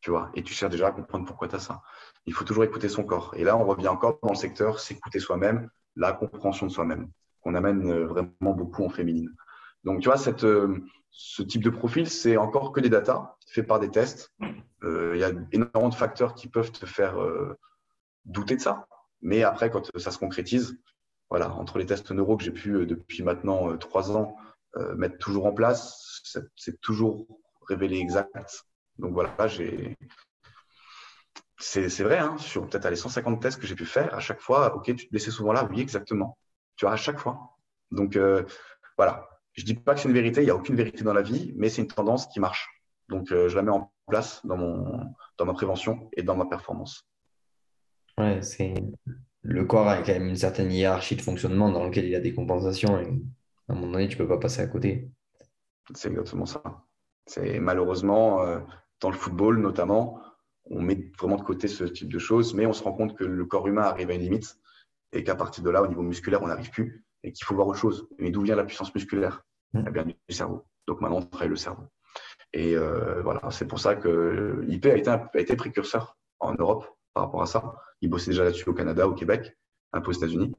Tu 0.00 0.10
vois, 0.10 0.30
et 0.34 0.42
tu 0.42 0.52
cherches 0.52 0.72
déjà 0.72 0.88
à 0.88 0.92
comprendre 0.92 1.26
pourquoi 1.26 1.46
tu 1.46 1.54
as 1.54 1.60
ça. 1.60 1.80
Il 2.26 2.34
faut 2.34 2.44
toujours 2.44 2.64
écouter 2.64 2.88
son 2.88 3.04
corps. 3.04 3.32
Et 3.36 3.44
là, 3.44 3.56
on 3.56 3.64
revient 3.64 3.88
encore 3.88 4.18
dans 4.22 4.30
le 4.30 4.36
secteur 4.36 4.80
s'écouter 4.80 5.20
soi-même, 5.20 5.70
la 5.94 6.12
compréhension 6.12 6.66
de 6.66 6.72
soi-même, 6.72 7.08
qu'on 7.40 7.54
amène 7.54 7.88
euh, 7.88 8.06
vraiment 8.06 8.52
beaucoup 8.52 8.84
en 8.84 8.88
féminine. 8.88 9.32
Donc, 9.84 10.00
tu 10.00 10.08
vois, 10.08 10.18
euh, 10.44 10.78
ce 11.10 11.42
type 11.42 11.62
de 11.62 11.70
profil, 11.70 12.08
c'est 12.08 12.36
encore 12.36 12.72
que 12.72 12.80
des 12.80 12.88
datas 12.88 13.36
fait 13.46 13.62
par 13.62 13.80
des 13.80 13.90
tests. 13.90 14.32
Il 14.82 15.16
y 15.16 15.24
a 15.24 15.32
énormément 15.52 15.88
de 15.88 15.94
facteurs 15.94 16.34
qui 16.34 16.48
peuvent 16.48 16.70
te 16.70 16.86
faire 16.86 17.16
douter 18.24 18.56
de 18.56 18.60
ça. 18.60 18.86
Mais 19.22 19.42
après, 19.42 19.70
quand 19.70 19.90
ça 19.98 20.10
se 20.12 20.18
concrétise, 20.18 20.78
voilà, 21.30 21.52
entre 21.52 21.78
les 21.78 21.86
tests 21.86 22.12
neuro 22.12 22.36
que 22.36 22.44
j'ai 22.44 22.52
pu 22.52 22.86
depuis 22.86 23.22
maintenant 23.22 23.76
trois 23.76 24.16
ans 24.16 24.36
euh, 24.76 24.94
mettre 24.96 25.18
toujours 25.18 25.46
en 25.46 25.52
place, 25.52 26.22
c'est 26.56 26.80
toujours 26.80 27.26
révélé 27.66 27.98
exact. 27.98 28.64
Donc 28.98 29.12
voilà. 29.12 29.34
C'est 31.58 32.02
vrai, 32.02 32.18
hein, 32.18 32.36
sur 32.38 32.68
peut-être 32.68 32.88
les 32.88 32.96
150 32.96 33.40
tests 33.42 33.60
que 33.60 33.66
j'ai 33.66 33.74
pu 33.74 33.86
faire, 33.86 34.14
à 34.14 34.20
chaque 34.20 34.40
fois, 34.40 34.74
ok, 34.76 34.84
tu 34.84 35.06
te 35.06 35.10
blessais 35.10 35.30
souvent 35.30 35.52
là, 35.52 35.66
oui, 35.70 35.80
exactement. 35.80 36.38
Tu 36.76 36.84
vois, 36.84 36.92
à 36.92 36.96
chaque 36.96 37.18
fois. 37.18 37.56
Donc 37.90 38.16
euh, 38.16 38.44
voilà, 38.96 39.28
je 39.58 39.64
dis 39.64 39.74
pas 39.74 39.94
que 39.94 40.00
c'est 40.00 40.08
une 40.08 40.14
vérité, 40.14 40.40
il 40.40 40.44
n'y 40.44 40.50
a 40.50 40.54
aucune 40.54 40.76
vérité 40.76 41.02
dans 41.02 41.12
la 41.12 41.22
vie, 41.22 41.52
mais 41.56 41.68
c'est 41.68 41.82
une 41.82 41.88
tendance 41.88 42.28
qui 42.28 42.38
marche. 42.38 42.68
Donc 43.08 43.32
euh, 43.32 43.48
je 43.48 43.56
la 43.56 43.62
mets 43.62 43.72
en 43.72 43.92
place 44.06 44.40
dans, 44.44 44.56
mon, 44.56 45.00
dans 45.36 45.44
ma 45.44 45.52
prévention 45.52 46.08
et 46.16 46.22
dans 46.22 46.36
ma 46.36 46.46
performance. 46.46 47.08
Ouais, 48.16 48.40
c'est 48.40 48.74
le 49.42 49.64
corps 49.64 49.88
a 49.88 49.98
quand 49.98 50.12
même 50.12 50.28
une 50.28 50.36
certaine 50.36 50.70
hiérarchie 50.70 51.16
de 51.16 51.22
fonctionnement 51.22 51.70
dans 51.70 51.84
lequel 51.84 52.04
il 52.04 52.10
y 52.10 52.16
a 52.16 52.20
des 52.20 52.34
compensations 52.34 53.00
et 53.00 53.06
à 53.68 53.72
un 53.72 53.74
moment 53.74 53.92
donné, 53.92 54.06
tu 54.06 54.16
ne 54.16 54.22
peux 54.22 54.28
pas 54.28 54.38
passer 54.38 54.62
à 54.62 54.66
côté. 54.68 55.10
C'est 55.94 56.08
exactement 56.08 56.46
ça. 56.46 56.62
C'est 57.26 57.58
malheureusement, 57.58 58.42
euh, 58.42 58.60
dans 59.00 59.10
le 59.10 59.16
football 59.16 59.58
notamment, 59.58 60.20
on 60.66 60.80
met 60.80 61.10
vraiment 61.18 61.36
de 61.36 61.42
côté 61.42 61.66
ce 61.66 61.82
type 61.82 62.12
de 62.12 62.18
choses, 62.18 62.54
mais 62.54 62.64
on 62.66 62.72
se 62.72 62.84
rend 62.84 62.92
compte 62.92 63.16
que 63.16 63.24
le 63.24 63.44
corps 63.44 63.66
humain 63.66 63.82
arrive 63.82 64.10
à 64.10 64.14
une 64.14 64.20
limite 64.20 64.56
et 65.12 65.24
qu'à 65.24 65.34
partir 65.34 65.64
de 65.64 65.70
là, 65.70 65.82
au 65.82 65.88
niveau 65.88 66.02
musculaire, 66.02 66.42
on 66.42 66.48
n'arrive 66.48 66.70
plus 66.70 67.04
et 67.24 67.32
qu'il 67.32 67.44
faut 67.44 67.54
voir 67.54 67.66
autre 67.66 67.78
chose. 67.78 68.08
Mais 68.18 68.30
d'où 68.30 68.42
vient 68.42 68.54
la 68.54 68.64
puissance 68.64 68.94
musculaire? 68.94 69.42
Elle 69.74 69.92
vient 69.92 70.04
du 70.04 70.14
cerveau. 70.30 70.64
Donc 70.86 71.00
maintenant, 71.00 71.18
on 71.18 71.26
travaille 71.26 71.48
le 71.48 71.56
cerveau. 71.56 71.84
Et 72.52 72.74
euh, 72.76 73.20
voilà, 73.22 73.50
c'est 73.50 73.66
pour 73.66 73.78
ça 73.78 73.94
que 73.94 74.64
IP 74.68 74.86
a 74.86 74.96
été, 75.34 75.56
précurseur 75.56 76.16
en 76.40 76.54
Europe 76.54 76.86
par 77.12 77.24
rapport 77.24 77.42
à 77.42 77.46
ça. 77.46 77.76
Il 78.00 78.08
bossait 78.08 78.30
déjà 78.30 78.44
là-dessus 78.44 78.68
au 78.68 78.74
Canada, 78.74 79.06
au 79.06 79.14
Québec, 79.14 79.56
un 79.92 80.00
peu 80.00 80.10
aux 80.10 80.14
États-Unis. 80.14 80.54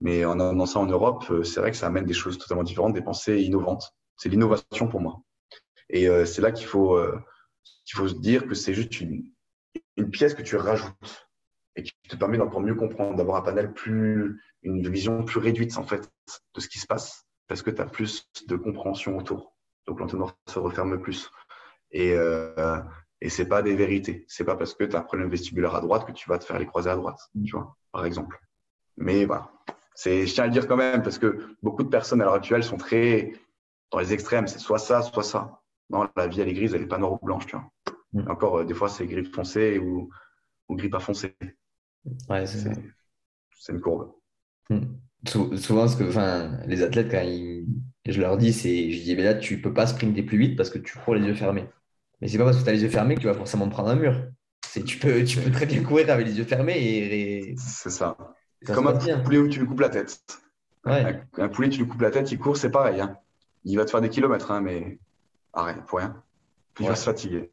Mais 0.00 0.24
en 0.24 0.38
amenant 0.38 0.66
ça 0.66 0.78
en 0.78 0.86
Europe, 0.86 1.24
euh, 1.30 1.42
c'est 1.42 1.60
vrai 1.60 1.72
que 1.72 1.76
ça 1.76 1.88
amène 1.88 2.04
des 2.04 2.14
choses 2.14 2.38
totalement 2.38 2.62
différentes, 2.62 2.94
des 2.94 3.02
pensées 3.02 3.42
innovantes. 3.42 3.92
C'est 4.16 4.28
l'innovation 4.28 4.86
pour 4.86 5.00
moi. 5.00 5.22
Et 5.90 6.08
euh, 6.08 6.24
c'est 6.24 6.42
là 6.42 6.52
qu'il 6.52 6.66
faut, 6.66 6.96
euh, 6.96 7.18
faut 7.92 8.08
se 8.08 8.14
dire 8.14 8.46
que 8.46 8.54
c'est 8.54 8.74
juste 8.74 9.00
une, 9.00 9.24
une 9.96 10.10
pièce 10.10 10.34
que 10.34 10.42
tu 10.42 10.56
rajoutes 10.56 11.28
et 11.74 11.82
qui 11.82 11.92
te 12.08 12.16
permet 12.16 12.38
d'encore 12.38 12.60
mieux 12.60 12.74
comprendre, 12.74 13.16
d'avoir 13.16 13.38
un 13.38 13.42
panel 13.42 13.72
plus, 13.72 14.40
une 14.62 14.88
vision 14.88 15.24
plus 15.24 15.40
réduite 15.40 15.76
en 15.78 15.84
fait 15.84 16.10
de 16.54 16.60
ce 16.60 16.68
qui 16.68 16.78
se 16.78 16.86
passe 16.86 17.27
parce 17.48 17.62
que 17.62 17.70
tu 17.70 17.80
as 17.80 17.86
plus 17.86 18.28
de 18.46 18.56
compréhension 18.56 19.16
autour. 19.16 19.54
Donc 19.86 20.00
l'entonnoir 20.00 20.36
se 20.46 20.58
referme 20.58 21.00
plus. 21.00 21.30
Et, 21.90 22.12
euh, 22.12 22.80
et 23.20 23.30
c'est 23.30 23.48
pas 23.48 23.62
des 23.62 23.74
vérités. 23.74 24.24
C'est 24.28 24.44
pas 24.44 24.56
parce 24.56 24.74
que 24.74 24.84
tu 24.84 24.94
as 24.94 25.00
un 25.00 25.02
problème 25.02 25.30
vestibulaire 25.30 25.74
à 25.74 25.80
droite 25.80 26.06
que 26.06 26.12
tu 26.12 26.28
vas 26.28 26.38
te 26.38 26.44
faire 26.44 26.58
les 26.58 26.66
croisés 26.66 26.90
à 26.90 26.96
droite, 26.96 27.18
tu 27.44 27.56
vois, 27.56 27.76
par 27.90 28.04
exemple. 28.04 28.38
Mais 28.96 29.24
voilà, 29.24 29.50
je 29.96 30.32
tiens 30.32 30.44
à 30.44 30.46
le 30.46 30.52
dire 30.52 30.68
quand 30.68 30.76
même, 30.76 31.02
parce 31.02 31.18
que 31.18 31.56
beaucoup 31.62 31.82
de 31.82 31.88
personnes 31.88 32.20
à 32.20 32.24
l'heure 32.24 32.34
actuelle 32.34 32.62
sont 32.62 32.76
très 32.76 33.32
dans 33.90 33.98
les 33.98 34.12
extrêmes. 34.12 34.46
C'est 34.46 34.58
soit 34.58 34.78
ça, 34.78 35.02
soit 35.02 35.22
ça. 35.22 35.60
Non, 35.90 36.08
la 36.16 36.26
vie, 36.26 36.40
elle 36.40 36.48
est 36.48 36.54
grise, 36.54 36.74
elle 36.74 36.82
n'est 36.82 36.86
pas 36.88 36.98
noire 36.98 37.14
ou 37.14 37.24
blanche, 37.24 37.46
tu 37.46 37.56
vois. 37.56 37.70
Mm. 38.12 38.30
Encore, 38.30 38.58
euh, 38.58 38.64
des 38.64 38.74
fois, 38.74 38.88
c'est 38.88 39.06
gris 39.06 39.24
foncé 39.24 39.78
ou, 39.78 40.10
ou 40.68 40.76
gris 40.76 40.90
pas 40.90 41.00
foncé. 41.00 41.34
Ouais, 42.28 42.46
c'est 42.46 42.72
C'est 43.56 43.72
une 43.72 43.80
courbe. 43.80 44.12
Mm. 44.70 44.84
Souvent, 45.26 45.88
ce 45.88 45.96
que, 45.96 46.04
enfin, 46.04 46.58
les 46.66 46.82
athlètes, 46.82 47.10
quand 47.10 47.24
je 48.12 48.20
leur 48.20 48.36
dis, 48.36 48.52
c'est, 48.52 48.90
je 48.90 49.02
dis, 49.02 49.16
mais 49.16 49.24
là, 49.24 49.34
tu 49.34 49.60
peux 49.60 49.74
pas 49.74 49.86
sprinter 49.86 50.22
plus 50.22 50.38
vite 50.38 50.56
parce 50.56 50.70
que 50.70 50.78
tu 50.78 50.96
cours 50.98 51.14
les 51.14 51.26
yeux 51.26 51.34
fermés. 51.34 51.66
Mais 52.20 52.28
c'est 52.28 52.38
pas 52.38 52.44
parce 52.44 52.58
que 52.58 52.62
tu 52.62 52.68
as 52.68 52.72
les 52.72 52.82
yeux 52.82 52.88
fermés 52.88 53.14
que 53.14 53.20
tu 53.20 53.26
vas 53.26 53.34
forcément 53.34 53.68
prendre 53.68 53.90
un 53.90 53.96
mur. 53.96 54.24
C'est, 54.66 54.84
tu 54.84 54.98
peux, 54.98 55.24
tu 55.24 55.38
peux 55.38 55.50
très 55.50 55.66
bien 55.66 55.82
courir 55.82 56.10
avec 56.10 56.26
les 56.26 56.38
yeux 56.38 56.44
fermés 56.44 56.76
et... 56.76 57.54
C'est 57.56 57.90
ça. 57.90 58.16
Comme 58.66 58.86
un 58.86 59.18
poulet 59.20 59.38
où 59.38 59.48
tu 59.48 59.60
lui 59.60 59.66
coupes 59.66 59.80
la 59.80 59.88
tête. 59.88 60.20
Un, 60.84 61.48
poulet, 61.48 61.68
tu 61.68 61.80
lui 61.80 61.88
coupes 61.88 62.00
la 62.00 62.10
tête, 62.10 62.30
il 62.32 62.38
court, 62.38 62.56
c'est 62.56 62.70
pareil. 62.70 63.00
Hein. 63.00 63.16
Il 63.64 63.76
va 63.76 63.84
te 63.84 63.90
faire 63.90 64.00
des 64.00 64.08
kilomètres, 64.08 64.50
hein, 64.50 64.60
mais 64.60 64.98
arrête, 65.52 65.84
pour 65.86 65.98
rien. 65.98 66.22
Il 66.80 66.86
va 66.86 66.94
se 66.94 67.04
fatiguer. 67.04 67.50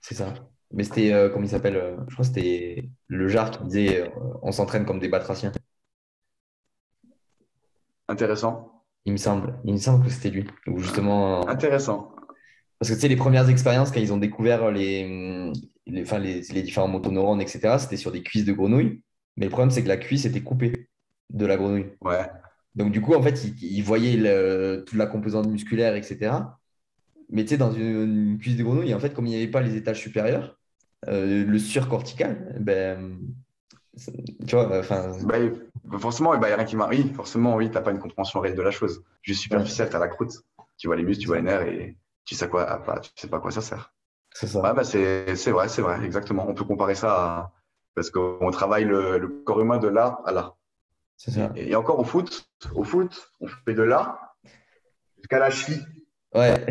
C'est 0.00 0.14
ça. 0.14 0.34
Mais 0.72 0.84
c'était, 0.84 1.12
euh, 1.12 1.28
comment 1.30 1.44
il 1.44 1.48
s'appelle 1.48 1.76
euh, 1.76 1.96
Je 2.08 2.14
crois 2.14 2.24
que 2.24 2.32
c'était 2.34 2.88
le 3.06 3.28
Jar 3.28 3.50
qui 3.50 3.64
disait 3.64 4.02
euh, 4.02 4.08
on 4.42 4.52
s'entraîne 4.52 4.84
comme 4.84 5.00
des 5.00 5.08
batraciens. 5.08 5.52
Intéressant. 8.08 8.82
Il 9.04 9.12
me 9.12 9.18
semble. 9.18 9.58
Il 9.64 9.72
me 9.72 9.78
semble 9.78 10.04
que 10.04 10.10
c'était 10.10 10.30
lui. 10.30 10.46
justement. 10.76 11.48
Intéressant. 11.48 12.14
Parce 12.78 12.90
que 12.90 12.94
tu 12.94 13.00
sais, 13.00 13.08
les 13.08 13.16
premières 13.16 13.48
expériences, 13.48 13.90
quand 13.90 14.00
ils 14.00 14.12
ont 14.12 14.18
découvert 14.18 14.70
les, 14.70 15.52
les, 15.86 16.02
enfin, 16.02 16.18
les, 16.18 16.42
les 16.42 16.62
différents 16.62 16.88
motoneurones, 16.88 17.40
etc., 17.40 17.76
c'était 17.78 17.96
sur 17.96 18.12
des 18.12 18.22
cuisses 18.22 18.44
de 18.44 18.52
grenouilles. 18.52 19.02
Mais 19.36 19.46
le 19.46 19.50
problème, 19.50 19.70
c'est 19.70 19.82
que 19.82 19.88
la 19.88 19.96
cuisse 19.96 20.24
était 20.24 20.42
coupée 20.42 20.88
de 21.30 21.46
la 21.46 21.56
grenouille. 21.56 21.86
Ouais. 22.00 22.26
Donc, 22.74 22.92
du 22.92 23.00
coup, 23.00 23.14
en 23.14 23.22
fait, 23.22 23.44
il, 23.60 23.82
voyait 23.82 24.16
toute 24.84 24.96
la 24.96 25.06
composante 25.06 25.48
musculaire, 25.48 25.96
etc. 25.96 26.32
Mais 27.30 27.42
tu 27.42 27.50
sais, 27.50 27.56
dans 27.56 27.72
une, 27.72 28.38
cuisse 28.38 28.56
de 28.56 28.62
grenouille, 28.62 28.94
en 28.94 29.00
fait, 29.00 29.12
comme 29.12 29.26
il 29.26 29.30
n'y 29.30 29.36
avait 29.36 29.48
pas 29.48 29.60
les 29.60 29.76
étages 29.76 30.00
supérieurs, 30.00 30.58
euh, 31.08 31.44
le 31.44 31.58
surcortical, 31.58 32.56
ben, 32.60 33.18
tu 34.46 34.54
vois, 34.54 34.78
enfin. 34.78 35.12
Bah, 35.24 35.36
forcément, 35.98 36.34
il 36.34 36.40
n'y 36.40 36.46
a 36.46 36.56
rien 36.56 36.64
qui 36.64 36.76
m'arrive. 36.76 37.06
Oui, 37.06 37.12
forcément, 37.14 37.56
oui, 37.56 37.68
tu 37.68 37.74
n'as 37.74 37.80
pas 37.80 37.90
une 37.90 37.98
compréhension 37.98 38.40
réelle 38.40 38.56
de 38.56 38.62
la 38.62 38.70
chose. 38.70 39.02
Juste 39.22 39.42
superficielle, 39.42 39.88
tu 39.90 39.96
as 39.96 39.98
la 39.98 40.08
croûte. 40.08 40.32
Tu 40.76 40.86
vois 40.86 40.96
les 40.96 41.02
muscles, 41.02 41.22
tu 41.22 41.28
vois 41.28 41.36
les 41.36 41.42
nerfs 41.42 41.62
et 41.62 41.96
tu 42.24 42.34
sais, 42.34 42.48
quoi, 42.48 42.66
ah, 42.68 43.00
tu 43.00 43.10
sais 43.16 43.28
pas 43.28 43.38
à 43.38 43.40
quoi 43.40 43.50
ça 43.50 43.60
sert. 43.60 43.92
C'est 44.32 44.46
ça. 44.46 44.60
bah, 44.60 44.84
c'est 44.84 45.50
vrai, 45.50 45.68
c'est 45.68 45.82
vrai, 45.82 46.04
exactement. 46.04 46.46
On 46.48 46.54
peut 46.54 46.64
comparer 46.64 46.94
ça 46.94 47.12
à 47.12 47.52
parce 47.98 48.10
qu'on 48.10 48.50
travaille 48.52 48.84
le, 48.84 49.42
corps 49.44 49.60
humain 49.60 49.78
de 49.78 49.88
là 49.88 50.20
à 50.24 50.30
là. 50.30 50.54
Ça. 51.16 51.50
Et, 51.56 51.74
encore 51.74 51.98
au 51.98 52.04
foot, 52.04 52.48
au 52.76 52.84
foot, 52.84 53.32
on 53.40 53.48
fait 53.48 53.74
de 53.74 53.82
là 53.82 54.20
jusqu'à 55.16 55.40
la 55.40 55.50
cheville. 55.50 55.84
Ouais. 56.32 56.64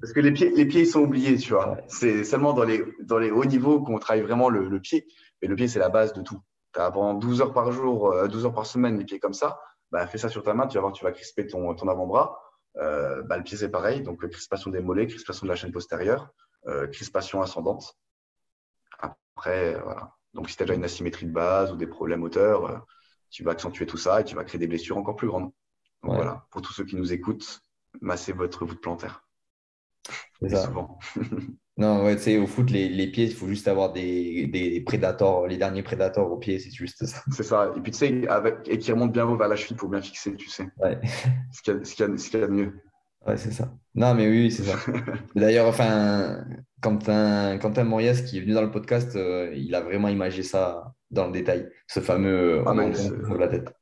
Parce 0.00 0.12
que 0.12 0.20
les 0.20 0.30
pieds, 0.30 0.50
les 0.50 0.64
pieds 0.66 0.82
ils 0.82 0.86
sont 0.86 1.00
oubliés, 1.00 1.36
tu 1.36 1.52
vois. 1.52 1.78
C'est 1.88 2.22
seulement 2.22 2.52
dans 2.52 2.62
les, 2.62 2.84
dans 3.00 3.18
les 3.18 3.32
hauts 3.32 3.44
niveaux 3.44 3.80
qu'on 3.80 3.98
travaille 3.98 4.22
vraiment 4.22 4.50
le, 4.50 4.78
pied. 4.78 5.04
Et 5.40 5.48
le 5.48 5.56
pied, 5.56 5.66
c'est 5.66 5.80
la 5.80 5.88
base 5.88 6.12
de 6.12 6.22
tout. 6.22 6.40
Tu 6.74 6.80
as 6.80 6.90
pendant 6.90 7.14
12 7.14 7.42
heures 7.42 7.52
par 7.52 7.72
jour, 7.72 8.14
12 8.28 8.44
euh, 8.44 8.46
heures 8.46 8.54
par 8.54 8.66
semaine, 8.66 8.98
les 8.98 9.04
pieds 9.04 9.20
comme 9.20 9.34
ça. 9.34 9.60
Bah, 9.90 10.06
fais 10.06 10.18
ça 10.18 10.28
sur 10.28 10.42
ta 10.42 10.54
main, 10.54 10.66
tu 10.66 10.76
vas 10.76 10.80
voir, 10.80 10.92
tu 10.92 11.04
vas 11.04 11.12
crisper 11.12 11.46
ton, 11.46 11.74
ton 11.74 11.88
avant-bras. 11.88 12.40
Euh, 12.78 13.22
bah, 13.22 13.36
le 13.36 13.42
pied, 13.42 13.56
c'est 13.56 13.68
pareil. 13.68 14.02
Donc, 14.02 14.26
crispation 14.28 14.70
des 14.70 14.80
mollets, 14.80 15.06
crispation 15.06 15.44
de 15.44 15.50
la 15.50 15.56
chaîne 15.56 15.72
postérieure, 15.72 16.30
euh, 16.66 16.86
crispation 16.86 17.42
ascendante. 17.42 17.96
Après, 18.98 19.78
voilà. 19.80 20.14
Donc, 20.32 20.48
si 20.48 20.56
tu 20.56 20.62
as 20.62 20.66
déjà 20.66 20.76
une 20.76 20.84
asymétrie 20.84 21.26
de 21.26 21.32
base 21.32 21.72
ou 21.72 21.76
des 21.76 21.86
problèmes 21.86 22.24
euh, 22.24 22.78
tu 23.30 23.44
vas 23.44 23.52
accentuer 23.52 23.86
tout 23.86 23.96
ça 23.96 24.20
et 24.20 24.24
tu 24.24 24.34
vas 24.34 24.44
créer 24.44 24.58
des 24.58 24.66
blessures 24.66 24.96
encore 24.96 25.16
plus 25.16 25.28
grandes. 25.28 25.52
Donc 26.02 26.16
voilà, 26.16 26.46
pour 26.50 26.62
tous 26.62 26.72
ceux 26.72 26.84
qui 26.84 26.96
nous 26.96 27.12
écoutent, 27.12 27.62
massez 28.00 28.32
votre 28.32 28.64
voûte 28.64 28.80
plantaire. 28.80 29.24
C'est 30.40 30.48
ça. 30.48 30.66
Souvent. 30.66 30.98
non, 31.78 32.04
ouais, 32.04 32.16
tu 32.16 32.22
sais, 32.22 32.38
au 32.38 32.46
foot, 32.46 32.70
les, 32.70 32.88
les 32.88 33.06
pieds, 33.06 33.24
il 33.24 33.34
faut 33.34 33.48
juste 33.48 33.66
avoir 33.66 33.92
des, 33.92 34.46
des 34.46 34.80
prédateurs, 34.82 35.46
les 35.46 35.56
derniers 35.56 35.82
prédateurs 35.82 36.30
aux 36.30 36.36
pieds, 36.36 36.58
c'est 36.58 36.70
juste 36.70 37.06
ça. 37.06 37.22
C'est 37.30 37.42
ça. 37.42 37.72
Et 37.74 37.80
puis, 37.80 37.92
tu 37.92 37.98
sais, 37.98 38.28
avec, 38.28 38.56
et 38.66 38.78
qui 38.78 38.92
remontent 38.92 39.12
bien 39.12 39.36
vers 39.36 39.48
la 39.48 39.56
cheville 39.56 39.76
pour 39.76 39.88
bien 39.88 40.02
fixer, 40.02 40.34
tu 40.36 40.50
sais. 40.50 40.68
Ouais. 40.78 41.00
Ce 41.50 41.62
qu'il 41.62 41.74
y, 41.74 42.38
y, 42.38 42.42
a 42.42 42.46
de 42.46 42.52
mieux. 42.52 42.74
Ouais, 43.26 43.36
c'est 43.38 43.52
ça. 43.52 43.72
Non, 43.94 44.14
mais 44.14 44.28
oui, 44.28 44.50
c'est 44.50 44.64
ça. 44.64 44.76
D'ailleurs, 45.34 45.66
enfin, 45.66 46.44
Quentin, 46.82 47.56
Quentin 47.58 47.84
Morias, 47.84 48.22
qui 48.26 48.36
est 48.36 48.40
venu 48.40 48.52
dans 48.52 48.62
le 48.62 48.70
podcast, 48.70 49.16
euh, 49.16 49.52
il 49.54 49.74
a 49.74 49.80
vraiment 49.80 50.08
imagé 50.08 50.42
ça 50.42 50.92
dans 51.10 51.26
le 51.26 51.32
détail, 51.32 51.70
ce 51.86 52.00
fameux 52.00 52.58
euh, 52.58 52.64
ah, 52.66 52.74
de 52.74 53.38
la 53.38 53.48
tête. 53.48 53.74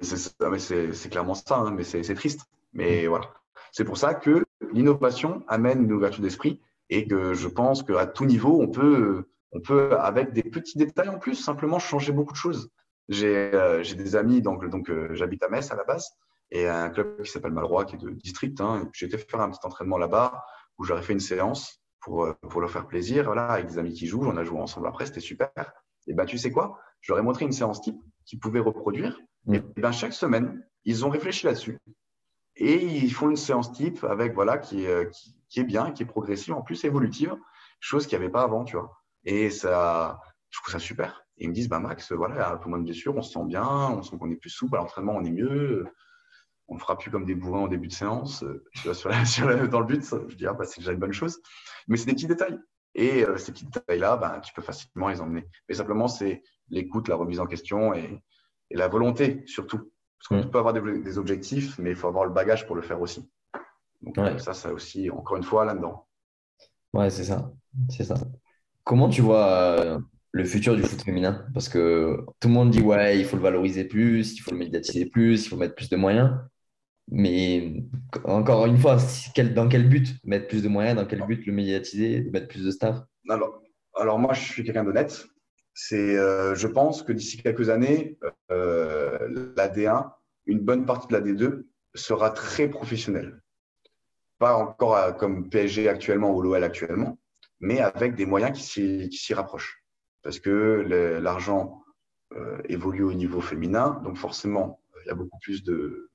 C'est 0.00 1.10
clairement 1.10 1.34
ça, 1.34 1.56
hein, 1.56 1.74
mais 1.76 1.84
c'est 1.84 2.14
triste. 2.14 2.42
Mais 2.72 3.04
mm. 3.04 3.08
voilà. 3.08 3.26
C'est 3.70 3.84
pour 3.84 3.98
ça 3.98 4.14
que 4.14 4.44
l'innovation 4.72 5.42
amène 5.48 5.84
une 5.84 5.92
ouverture 5.92 6.22
d'esprit 6.22 6.60
et 6.92 7.06
que 7.06 7.34
je 7.34 7.48
pense 7.48 7.82
qu'à 7.82 8.06
tout 8.06 8.26
niveau, 8.26 8.60
on 8.60 8.68
peut, 8.68 9.24
on 9.52 9.60
peut, 9.60 9.98
avec 9.98 10.32
des 10.32 10.42
petits 10.42 10.76
détails 10.76 11.08
en 11.08 11.18
plus, 11.18 11.34
simplement 11.34 11.78
changer 11.78 12.12
beaucoup 12.12 12.32
de 12.32 12.38
choses. 12.38 12.70
J'ai 13.08 13.50
euh, 13.54 13.82
des 13.82 14.16
amis, 14.16 14.42
donc, 14.42 14.68
donc 14.68 14.90
j'habite 15.12 15.42
à 15.42 15.48
Metz 15.48 15.70
à 15.70 15.76
la 15.76 15.84
base, 15.84 16.06
et 16.50 16.68
un 16.68 16.90
club 16.90 17.22
qui 17.22 17.30
s'appelle 17.30 17.52
Malroy, 17.52 17.86
qui 17.86 17.96
est 17.96 17.98
de 17.98 18.10
district. 18.10 18.60
Hein. 18.60 18.88
J'ai 18.92 19.06
été 19.06 19.16
faire 19.16 19.40
un 19.40 19.50
petit 19.50 19.64
entraînement 19.64 19.96
là-bas 19.96 20.44
où 20.78 20.84
j'aurais 20.84 21.02
fait 21.02 21.14
une 21.14 21.20
séance 21.20 21.82
pour, 22.00 22.24
euh, 22.24 22.34
pour 22.50 22.60
leur 22.60 22.70
faire 22.70 22.86
plaisir, 22.86 23.24
voilà, 23.24 23.46
avec 23.46 23.66
des 23.66 23.78
amis 23.78 23.94
qui 23.94 24.06
jouent. 24.06 24.24
On 24.24 24.36
a 24.36 24.44
joué 24.44 24.60
ensemble 24.60 24.86
après, 24.86 25.06
c'était 25.06 25.20
super. 25.20 25.52
Et 26.06 26.12
ben, 26.12 26.26
tu 26.26 26.36
sais 26.36 26.50
quoi? 26.50 26.78
J'aurais 27.00 27.22
montré 27.22 27.46
une 27.46 27.52
séance 27.52 27.80
type 27.80 28.00
qu'ils 28.26 28.38
pouvaient 28.38 28.60
reproduire. 28.60 29.18
Et 29.50 29.60
ben, 29.76 29.92
chaque 29.92 30.12
semaine, 30.12 30.62
ils 30.84 31.06
ont 31.06 31.10
réfléchi 31.10 31.46
là-dessus. 31.46 31.78
Et 32.56 32.84
ils 32.84 33.12
font 33.12 33.30
une 33.30 33.36
séance 33.36 33.72
type 33.72 34.04
avec, 34.04 34.34
voilà, 34.34 34.58
qui, 34.58 34.86
qui, 35.52 35.60
est 35.60 35.64
bien, 35.64 35.92
qui 35.92 36.02
est 36.02 36.06
progressive, 36.06 36.54
en 36.54 36.62
plus 36.62 36.84
évolutive, 36.84 37.36
chose 37.80 38.06
qu'il 38.06 38.18
n'y 38.18 38.24
avait 38.24 38.32
pas 38.32 38.42
avant, 38.42 38.64
tu 38.64 38.76
vois. 38.76 38.90
Et 39.24 39.50
ça, 39.50 40.20
je 40.50 40.60
trouve 40.60 40.72
ça 40.72 40.78
super. 40.78 41.24
Et 41.38 41.44
ils 41.44 41.48
me 41.48 41.54
disent, 41.54 41.68
bah, 41.68 41.78
Max, 41.78 42.12
voilà, 42.12 42.56
peu 42.56 42.68
moins 42.68 42.78
de 42.78 42.84
blessures, 42.84 43.16
on 43.16 43.22
se 43.22 43.32
sent 43.32 43.44
bien, 43.46 43.66
on 43.66 44.02
sent 44.02 44.16
qu'on 44.18 44.30
est 44.30 44.36
plus 44.36 44.50
souple, 44.50 44.76
à 44.76 44.78
l'entraînement, 44.78 45.14
on 45.14 45.24
est 45.24 45.30
mieux 45.30 45.86
on 46.72 46.76
ne 46.76 46.80
fera 46.80 46.96
plus 46.96 47.10
comme 47.10 47.24
des 47.24 47.34
bourrins 47.34 47.64
au 47.64 47.68
début 47.68 47.88
de 47.88 47.92
séance, 47.92 48.42
euh, 48.86 49.68
dans 49.68 49.80
le 49.80 49.86
but. 49.86 50.02
Je 50.28 50.36
dis, 50.36 50.46
ah, 50.46 50.54
bah, 50.54 50.64
c'est 50.64 50.80
déjà 50.80 50.92
une 50.92 50.98
bonne 50.98 51.12
chose. 51.12 51.40
Mais 51.88 51.96
c'est 51.96 52.06
des 52.06 52.14
petits 52.14 52.26
détails. 52.26 52.58
Et 52.94 53.24
euh, 53.24 53.36
ces 53.36 53.52
petits 53.52 53.66
détails-là, 53.66 54.16
ben, 54.16 54.40
tu 54.40 54.52
peux 54.52 54.62
facilement 54.62 55.08
les 55.08 55.20
emmener. 55.20 55.46
Mais 55.68 55.74
simplement, 55.74 56.08
c'est 56.08 56.42
l'écoute, 56.68 57.08
la 57.08 57.16
remise 57.16 57.40
en 57.40 57.46
question 57.46 57.94
et, 57.94 58.22
la 58.70 58.88
volonté 58.88 59.42
surtout. 59.46 59.92
Parce 60.18 60.28
qu'on 60.28 60.48
peut 60.48 60.58
avoir 60.58 60.72
des, 60.72 61.18
objectifs, 61.18 61.78
mais 61.78 61.90
il 61.90 61.96
faut 61.96 62.08
avoir 62.08 62.24
le 62.24 62.30
bagage 62.30 62.66
pour 62.66 62.74
le 62.74 62.80
faire 62.80 63.02
aussi. 63.02 63.28
Donc 64.02 64.16
ça, 64.40 64.52
ça 64.52 64.72
aussi, 64.72 65.10
encore 65.10 65.36
une 65.36 65.42
fois, 65.42 65.64
là-dedans. 65.64 66.06
Ouais, 66.92 67.10
c'est 67.10 67.24
ça. 67.24 67.52
C'est 67.88 68.04
ça. 68.04 68.16
Comment 68.84 69.08
tu 69.08 69.22
vois 69.22 69.46
euh, 69.46 69.98
le 70.32 70.44
futur 70.44 70.76
du 70.76 70.82
foot 70.82 71.02
féminin? 71.02 71.46
Parce 71.54 71.68
que 71.68 72.18
tout 72.40 72.48
le 72.48 72.54
monde 72.54 72.70
dit, 72.70 72.82
ouais, 72.82 73.18
il 73.18 73.24
faut 73.24 73.36
le 73.36 73.42
valoriser 73.42 73.84
plus, 73.84 74.34
il 74.34 74.40
faut 74.40 74.50
le 74.50 74.58
médiatiser 74.58 75.06
plus, 75.06 75.46
il 75.46 75.48
faut 75.48 75.56
mettre 75.56 75.74
plus 75.74 75.88
de 75.88 75.96
moyens. 75.96 76.32
Mais 77.10 77.84
encore 78.24 78.66
une 78.66 78.78
fois, 78.78 78.96
dans 79.54 79.68
quel 79.68 79.88
but 79.88 80.16
Mettre 80.24 80.48
plus 80.48 80.62
de 80.62 80.68
moyens, 80.68 80.96
dans 80.96 81.06
quel 81.06 81.24
but 81.26 81.46
le 81.46 81.52
médiatiser, 81.52 82.28
mettre 82.32 82.48
plus 82.48 82.64
de 82.64 82.70
staff 82.70 83.02
alors, 83.28 83.62
alors 83.94 84.18
moi, 84.18 84.32
je 84.32 84.40
suis 84.40 84.64
quelqu'un 84.64 84.84
d'honnête. 84.84 85.26
C'est, 85.74 86.16
euh, 86.18 86.54
je 86.54 86.66
pense 86.66 87.02
que 87.02 87.12
d'ici 87.12 87.38
quelques 87.38 87.70
années, 87.70 88.18
euh, 88.50 89.52
la 89.56 89.68
D1, 89.68 90.10
une 90.46 90.60
bonne 90.60 90.84
partie 90.84 91.08
de 91.08 91.12
la 91.12 91.20
D2 91.20 91.66
sera 91.94 92.30
très 92.30 92.68
professionnelle. 92.68 93.41
Pas 94.42 94.56
encore 94.56 94.96
euh, 94.96 95.12
comme 95.12 95.48
PSG 95.48 95.88
actuellement 95.88 96.34
ou 96.34 96.42
l'OL 96.42 96.64
actuellement, 96.64 97.16
mais 97.60 97.78
avec 97.78 98.16
des 98.16 98.26
moyens 98.26 98.58
qui 98.58 99.08
s'y 99.12 99.34
rapprochent. 99.34 99.84
Parce 100.24 100.40
que 100.40 100.50
l'argent 101.22 101.84
évolue 102.68 103.04
au 103.04 103.12
niveau 103.12 103.40
féminin, 103.40 104.00
donc 104.02 104.16
forcément, 104.16 104.82
il 105.04 105.06
y 105.06 105.10
a 105.10 105.14
beaucoup 105.14 105.38
plus 105.38 105.62
de, 105.62 106.10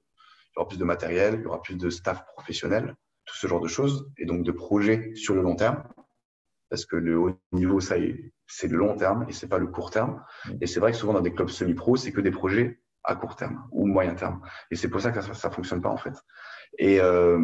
il 0.57 0.57
y 0.57 0.59
aura 0.59 0.67
plus 0.67 0.77
de 0.77 0.83
matériel, 0.83 1.35
il 1.35 1.43
y 1.43 1.45
aura 1.45 1.61
plus 1.61 1.77
de 1.77 1.89
staff 1.89 2.25
professionnel, 2.33 2.97
tout 3.23 3.35
ce 3.37 3.47
genre 3.47 3.61
de 3.61 3.67
choses, 3.69 4.11
et 4.17 4.25
donc 4.25 4.43
de 4.43 4.51
projets 4.51 5.15
sur 5.15 5.33
le 5.33 5.41
long 5.41 5.55
terme. 5.55 5.81
Parce 6.69 6.85
que 6.85 6.97
le 6.97 7.17
haut 7.17 7.39
niveau, 7.53 7.79
ça 7.79 7.95
c'est 8.45 8.67
le 8.67 8.77
long 8.77 8.97
terme 8.97 9.25
et 9.29 9.31
c'est 9.31 9.47
pas 9.47 9.57
le 9.57 9.67
court 9.67 9.89
terme. 9.89 10.21
Et 10.59 10.67
c'est 10.67 10.81
vrai 10.81 10.91
que 10.91 10.97
souvent 10.97 11.13
dans 11.13 11.21
des 11.21 11.33
clubs 11.33 11.47
semi-pro, 11.47 11.95
c'est 11.95 12.11
que 12.11 12.19
des 12.19 12.31
projets 12.31 12.81
à 13.05 13.15
court 13.15 13.37
terme 13.37 13.65
ou 13.71 13.87
moyen 13.87 14.15
terme. 14.15 14.41
Et 14.69 14.75
c'est 14.75 14.89
pour 14.89 14.99
ça 14.99 15.11
que 15.11 15.21
ça 15.21 15.47
ne 15.47 15.53
fonctionne 15.53 15.81
pas 15.81 15.89
en 15.89 15.97
fait. 15.97 16.13
Et 16.77 16.99
euh, 17.01 17.37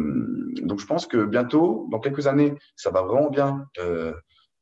donc 0.62 0.80
je 0.80 0.86
pense 0.86 1.06
que 1.06 1.24
bientôt, 1.24 1.88
dans 1.90 2.00
quelques 2.00 2.26
années, 2.26 2.54
ça 2.76 2.90
va 2.90 3.02
vraiment 3.02 3.30
bien 3.30 3.68
euh, 3.78 4.14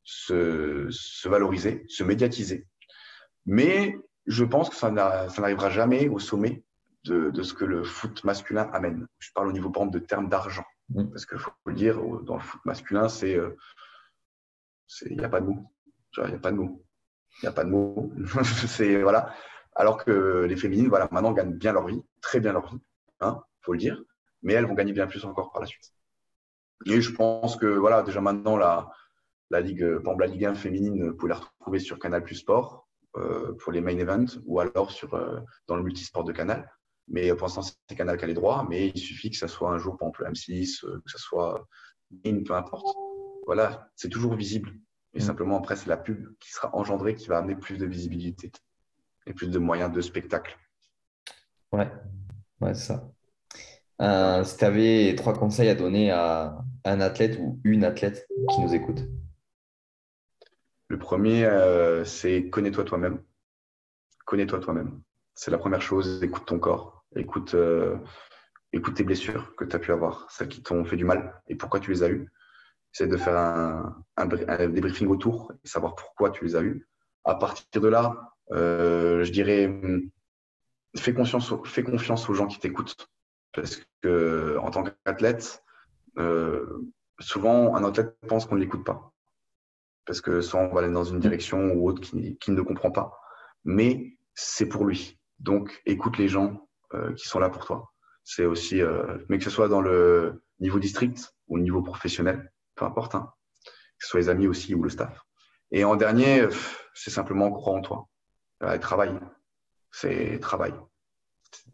se, 0.04 0.86
se, 0.90 1.28
valoriser, 1.28 1.84
se 1.88 2.04
médiatiser. 2.04 2.66
Mais 3.46 3.96
je 4.26 4.44
pense 4.44 4.70
que 4.70 4.76
ça 4.76 4.90
n'arrivera 4.90 5.70
jamais 5.70 6.08
au 6.08 6.18
sommet 6.18 6.62
de, 7.04 7.42
ce 7.42 7.54
que 7.54 7.64
le 7.64 7.82
foot 7.82 8.22
masculin 8.24 8.70
amène. 8.72 9.06
Je 9.18 9.30
parle 9.34 9.48
au 9.48 9.52
niveau, 9.52 9.70
par 9.70 9.82
exemple, 9.82 9.98
de 9.98 10.04
termes 10.04 10.28
d'argent. 10.28 10.64
Mm. 10.90 11.10
Parce 11.10 11.26
qu'il 11.26 11.38
faut 11.38 11.50
le 11.66 11.74
dire, 11.74 12.00
dans 12.22 12.36
le 12.36 12.42
foot 12.42 12.60
masculin, 12.64 13.08
c'est. 13.08 13.36
Euh, 13.36 13.56
il 15.06 15.16
n'y 15.16 15.24
a 15.24 15.28
pas 15.28 15.40
de 15.40 15.46
mots. 15.46 15.72
Il 16.18 16.28
n'y 16.28 16.34
a 16.34 16.38
pas 16.38 16.52
de 16.52 16.56
mots. 16.56 16.84
Il 17.38 17.46
n'y 17.46 17.48
a 17.48 17.52
pas 17.52 17.64
de 17.64 17.70
mots. 17.70 18.12
c'est, 18.66 19.02
voilà. 19.02 19.34
Alors 19.74 20.04
que 20.04 20.44
les 20.44 20.56
féminines, 20.56 20.88
voilà, 20.88 21.08
maintenant, 21.10 21.32
gagnent 21.32 21.56
bien 21.56 21.72
leur 21.72 21.86
vie, 21.86 22.02
très 22.20 22.40
bien 22.40 22.52
leur 22.52 22.66
vie, 22.66 22.76
il 22.76 23.24
hein, 23.24 23.42
faut 23.62 23.72
le 23.72 23.78
dire. 23.78 24.02
Mais 24.42 24.54
elles 24.54 24.66
vont 24.66 24.74
gagner 24.74 24.92
bien 24.92 25.06
plus 25.06 25.24
encore 25.24 25.52
par 25.52 25.60
la 25.60 25.66
suite. 25.66 25.92
Et 26.86 27.00
je 27.00 27.12
pense 27.12 27.56
que, 27.56 27.66
voilà, 27.66 28.02
déjà 28.02 28.20
maintenant, 28.20 28.56
la, 28.56 28.90
la 29.50 29.60
Ligue, 29.60 29.98
par 29.98 30.16
la 30.16 30.26
Ligue 30.26 30.46
1 30.46 30.54
féminine, 30.54 31.10
vous 31.10 31.14
pouvez 31.14 31.30
la 31.30 31.38
retrouver 31.38 31.78
sur 31.78 31.98
Canal 31.98 32.24
Plus 32.24 32.36
Sport 32.36 32.88
euh, 33.16 33.52
pour 33.58 33.72
les 33.72 33.82
main 33.82 33.96
events 33.98 34.38
ou 34.46 34.58
alors 34.58 34.90
sur, 34.90 35.12
euh, 35.14 35.38
dans 35.66 35.76
le 35.76 35.82
multisport 35.82 36.24
de 36.24 36.32
Canal. 36.32 36.70
Mais 37.08 37.28
pour 37.34 37.46
l'instant, 37.46 37.62
c'est 37.62 37.96
Canal 37.96 38.16
qui 38.16 38.24
a 38.24 38.26
les 38.26 38.34
droits, 38.34 38.66
mais 38.68 38.88
il 38.88 38.98
suffit 38.98 39.30
que 39.30 39.36
ça 39.36 39.48
soit 39.48 39.70
un 39.70 39.78
jour, 39.78 39.98
par 39.98 40.08
exemple, 40.08 40.24
M6, 40.32 40.84
euh, 40.86 41.02
que 41.04 41.10
ça 41.10 41.18
soit 41.18 41.68
in, 42.24 42.42
peu 42.42 42.54
importe. 42.54 42.96
Voilà, 43.44 43.90
c'est 43.96 44.08
toujours 44.08 44.34
visible. 44.34 44.72
Et 45.14 45.18
mm. 45.18 45.22
simplement, 45.22 45.58
après, 45.58 45.76
c'est 45.76 45.88
la 45.88 45.98
pub 45.98 46.34
qui 46.38 46.50
sera 46.50 46.74
engendrée 46.74 47.14
qui 47.14 47.28
va 47.28 47.38
amener 47.38 47.54
plus 47.54 47.76
de 47.76 47.84
visibilité 47.84 48.50
et 49.26 49.34
plus 49.34 49.50
de 49.50 49.58
moyens 49.58 49.92
de 49.92 50.00
spectacle. 50.00 50.58
Ouais, 51.70 51.92
ouais 52.60 52.74
c'est 52.74 52.86
ça. 52.86 53.11
Euh, 54.00 54.42
si 54.44 54.56
tu 54.56 54.64
avais 54.64 55.14
trois 55.16 55.34
conseils 55.34 55.68
à 55.68 55.74
donner 55.74 56.10
à 56.10 56.64
un 56.84 57.00
athlète 57.00 57.38
ou 57.40 57.60
une 57.64 57.84
athlète 57.84 58.26
qui 58.50 58.60
nous 58.60 58.74
écoute 58.74 59.04
Le 60.88 60.98
premier, 60.98 61.44
euh, 61.44 62.04
c'est 62.04 62.48
connais-toi 62.48 62.84
toi-même. 62.84 63.22
Connais-toi 64.24 64.60
toi-même. 64.60 65.02
C'est 65.34 65.50
la 65.50 65.58
première 65.58 65.82
chose, 65.82 66.22
écoute 66.22 66.46
ton 66.46 66.58
corps, 66.58 67.04
écoute, 67.16 67.54
euh, 67.54 67.96
écoute 68.72 68.94
tes 68.94 69.04
blessures 69.04 69.54
que 69.56 69.64
tu 69.64 69.76
as 69.76 69.78
pu 69.78 69.92
avoir, 69.92 70.30
celles 70.30 70.48
qui 70.48 70.62
t'ont 70.62 70.84
fait 70.84 70.96
du 70.96 71.04
mal 71.04 71.40
et 71.48 71.54
pourquoi 71.54 71.80
tu 71.80 71.90
les 71.90 72.02
as 72.02 72.08
eues. 72.08 72.30
Essaye 72.94 73.08
de 73.08 73.16
faire 73.16 73.36
un, 73.36 74.04
un, 74.16 74.26
débriefing 74.26 75.08
autour 75.08 75.52
et 75.64 75.68
savoir 75.68 75.94
pourquoi 75.94 76.30
tu 76.30 76.44
les 76.44 76.56
as 76.56 76.62
eues. 76.62 76.86
À 77.24 77.36
partir 77.36 77.80
de 77.80 77.88
là, 77.88 78.34
je 78.50 79.30
dirais, 79.30 79.72
fais, 80.96 81.14
fais 81.64 81.82
confiance 81.82 82.28
aux 82.28 82.34
gens 82.34 82.46
qui 82.46 82.58
t'écoutent. 82.58 83.08
Parce 83.52 83.80
que 84.02 84.56
en 84.60 84.70
tant 84.70 84.84
qu'athlète, 84.84 85.62
euh, 86.18 86.90
souvent 87.18 87.74
un 87.74 87.84
athlète 87.84 88.16
pense 88.28 88.46
qu'on 88.46 88.56
ne 88.56 88.60
l'écoute 88.60 88.84
pas. 88.84 89.12
Parce 90.04 90.20
que 90.20 90.40
soit 90.40 90.60
on 90.60 90.72
va 90.72 90.80
aller 90.80 90.92
dans 90.92 91.04
une 91.04 91.20
direction 91.20 91.72
ou 91.72 91.88
autre 91.88 92.00
qui, 92.00 92.36
qui 92.38 92.50
ne 92.50 92.62
comprend 92.62 92.90
pas. 92.90 93.18
Mais 93.64 94.16
c'est 94.34 94.66
pour 94.66 94.84
lui. 94.84 95.18
Donc, 95.38 95.82
écoute 95.86 96.18
les 96.18 96.28
gens 96.28 96.68
euh, 96.94 97.12
qui 97.14 97.28
sont 97.28 97.38
là 97.38 97.50
pour 97.50 97.64
toi. 97.64 97.92
C'est 98.24 98.44
aussi, 98.44 98.80
euh, 98.80 99.18
mais 99.28 99.38
que 99.38 99.44
ce 99.44 99.50
soit 99.50 99.68
dans 99.68 99.80
le 99.80 100.42
niveau 100.60 100.78
district 100.78 101.34
ou 101.48 101.56
le 101.56 101.62
niveau 101.62 101.82
professionnel, 101.82 102.52
peu 102.76 102.84
importe, 102.84 103.14
hein, 103.14 103.32
que 103.64 103.70
ce 104.04 104.08
soit 104.08 104.20
les 104.20 104.28
amis 104.28 104.46
aussi 104.46 104.74
ou 104.74 104.82
le 104.82 104.90
staff. 104.90 105.24
Et 105.72 105.84
en 105.84 105.96
dernier, 105.96 106.46
c'est 106.94 107.10
simplement 107.10 107.50
croire 107.50 107.76
en 107.76 107.80
toi. 107.80 108.08
Euh, 108.62 108.78
travail. 108.78 109.18
C'est 109.90 110.38
travail. 110.40 110.72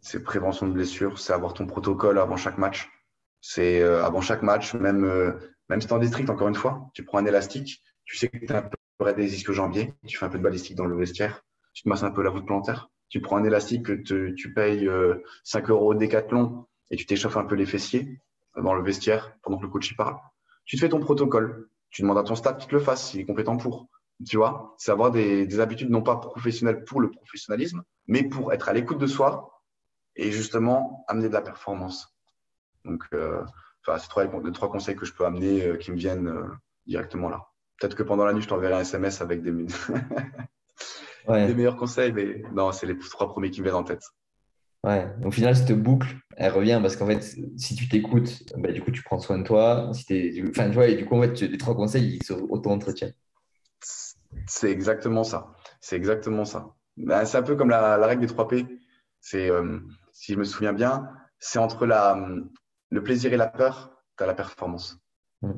C'est 0.01 0.23
prévention 0.23 0.67
de 0.67 0.73
blessures, 0.73 1.19
c'est 1.19 1.33
avoir 1.33 1.53
ton 1.53 1.65
protocole 1.65 2.19
avant 2.19 2.37
chaque 2.37 2.57
match. 2.57 2.89
C'est 3.41 3.81
avant 3.81 4.21
chaque 4.21 4.41
match, 4.41 4.73
même, 4.73 5.39
même 5.69 5.81
si 5.81 5.87
tu 5.87 5.93
en 5.93 5.99
district, 5.99 6.29
encore 6.29 6.47
une 6.49 6.55
fois, 6.55 6.89
tu 6.93 7.03
prends 7.03 7.19
un 7.19 7.25
élastique, 7.25 7.81
tu 8.03 8.17
sais 8.17 8.27
que 8.27 8.45
tu 8.45 8.51
as 8.51 8.57
un 8.57 8.61
peu 8.63 9.13
des 9.13 9.33
ischios 9.35 9.53
jambiers, 9.53 9.93
tu 10.07 10.17
fais 10.17 10.25
un 10.25 10.29
peu 10.29 10.37
de 10.37 10.43
balistique 10.43 10.75
dans 10.75 10.85
le 10.85 10.97
vestiaire, 10.97 11.41
tu 11.73 11.83
te 11.83 11.89
masses 11.89 12.03
un 12.03 12.11
peu 12.11 12.21
la 12.21 12.29
voûte 12.29 12.45
plantaire, 12.45 12.89
tu 13.09 13.21
prends 13.21 13.37
un 13.37 13.43
élastique 13.43 13.85
que 14.03 14.31
tu 14.31 14.53
payes 14.53 14.89
5 15.43 15.69
euh, 15.69 15.73
euros 15.73 15.91
au 15.91 15.93
décathlon 15.95 16.65
et 16.91 16.95
tu 16.95 17.05
t'échauffes 17.05 17.37
un 17.37 17.45
peu 17.45 17.55
les 17.55 17.65
fessiers 17.65 18.19
dans 18.55 18.73
le 18.73 18.83
vestiaire 18.83 19.35
pendant 19.41 19.57
que 19.57 19.63
le 19.63 19.69
coach 19.69 19.91
y 19.91 19.95
parle. 19.95 20.17
Tu 20.65 20.75
te 20.75 20.81
fais 20.81 20.89
ton 20.89 20.99
protocole. 20.99 21.69
Tu 21.89 22.03
demandes 22.03 22.19
à 22.19 22.23
ton 22.23 22.35
staff 22.35 22.57
qu'il 22.57 22.69
te 22.69 22.75
le 22.75 22.81
fasse, 22.81 23.09
s'il 23.09 23.21
est 23.21 23.25
compétent 23.25 23.57
pour. 23.57 23.87
Tu 24.27 24.37
vois, 24.37 24.75
c'est 24.77 24.91
avoir 24.91 25.11
des, 25.11 25.59
habitudes 25.59 25.89
non 25.89 26.01
pas 26.01 26.17
professionnelles 26.17 26.83
pour 26.83 27.01
le 27.01 27.09
professionnalisme, 27.09 27.83
mais 28.07 28.23
pour 28.23 28.53
être 28.53 28.69
à 28.69 28.73
l'écoute 28.73 28.99
de 28.99 29.07
soi 29.07 29.58
et 30.15 30.31
justement 30.31 31.05
amener 31.07 31.29
de 31.29 31.33
la 31.33 31.41
performance. 31.41 32.15
Donc, 32.85 33.03
euh, 33.13 33.43
c'est 33.85 34.09
trois, 34.09 34.23
les 34.25 34.51
trois 34.51 34.69
conseils 34.69 34.95
que 34.95 35.05
je 35.05 35.13
peux 35.13 35.25
amener 35.25 35.65
euh, 35.65 35.77
qui 35.77 35.91
me 35.91 35.97
viennent 35.97 36.31
directement 36.85 37.29
là. 37.29 37.49
Peut-être 37.79 37.95
que 37.95 38.03
pendant 38.03 38.25
la 38.25 38.33
nuit, 38.33 38.41
je 38.41 38.47
t'enverrai 38.47 38.73
un 38.73 38.81
SMS 38.81 39.21
avec 39.21 39.41
des, 39.43 39.51
meilleurs 41.27 41.77
conseils, 41.77 42.11
mais 42.11 42.43
non, 42.53 42.71
c'est 42.71 42.85
les 42.85 42.97
trois 42.97 43.29
premiers 43.29 43.51
qui 43.51 43.61
me 43.61 43.65
viennent 43.65 43.75
en 43.75 43.83
tête. 43.83 44.03
Ouais, 44.83 45.07
au 45.25 45.31
final, 45.31 45.55
cette 45.55 45.71
boucle, 45.71 46.15
elle 46.37 46.53
revient 46.53 46.79
parce 46.81 46.95
qu'en 46.95 47.07
fait, 47.07 47.35
si 47.57 47.75
tu 47.75 47.89
t'écoutes, 47.89 48.43
bah, 48.57 48.71
du 48.71 48.81
coup, 48.81 48.91
tu 48.91 49.03
prends 49.03 49.19
soin 49.19 49.37
de 49.37 49.43
toi. 49.43 49.91
Si 49.93 50.05
es... 50.13 50.43
Enfin, 50.49 50.69
tu 50.69 50.75
vois, 50.75 50.87
et 50.87 50.95
du 50.95 51.05
coup, 51.05 51.17
en 51.17 51.21
fait, 51.21 51.41
les 51.41 51.57
trois 51.57 51.75
conseils, 51.75 52.17
ils 52.17 52.23
se 52.23 52.33
auto-entretiennent. 52.33 53.13
C'est 54.45 54.71
exactement 54.71 55.23
ça. 55.23 55.55
C'est 55.81 55.95
exactement 55.95 56.45
ça. 56.45 56.75
Bah, 56.97 57.25
c'est 57.25 57.37
un 57.37 57.43
peu 57.43 57.55
comme 57.55 57.69
la, 57.69 57.97
règle 58.05 58.21
des 58.21 58.27
trois 58.27 58.47
P. 58.47 58.65
C'est, 59.19 59.49
euh, 59.49 59.79
si 60.19 60.33
je 60.33 60.37
me 60.37 60.43
souviens 60.43 60.73
bien, 60.73 61.09
c'est 61.39 61.59
entre 61.59 61.85
la, 61.85 62.19
le 62.89 63.03
plaisir 63.03 63.31
et 63.31 63.37
la 63.37 63.47
peur, 63.47 64.03
tu 64.17 64.23
as 64.25 64.27
la 64.27 64.33
performance. 64.33 64.99
Mm. 65.41 65.53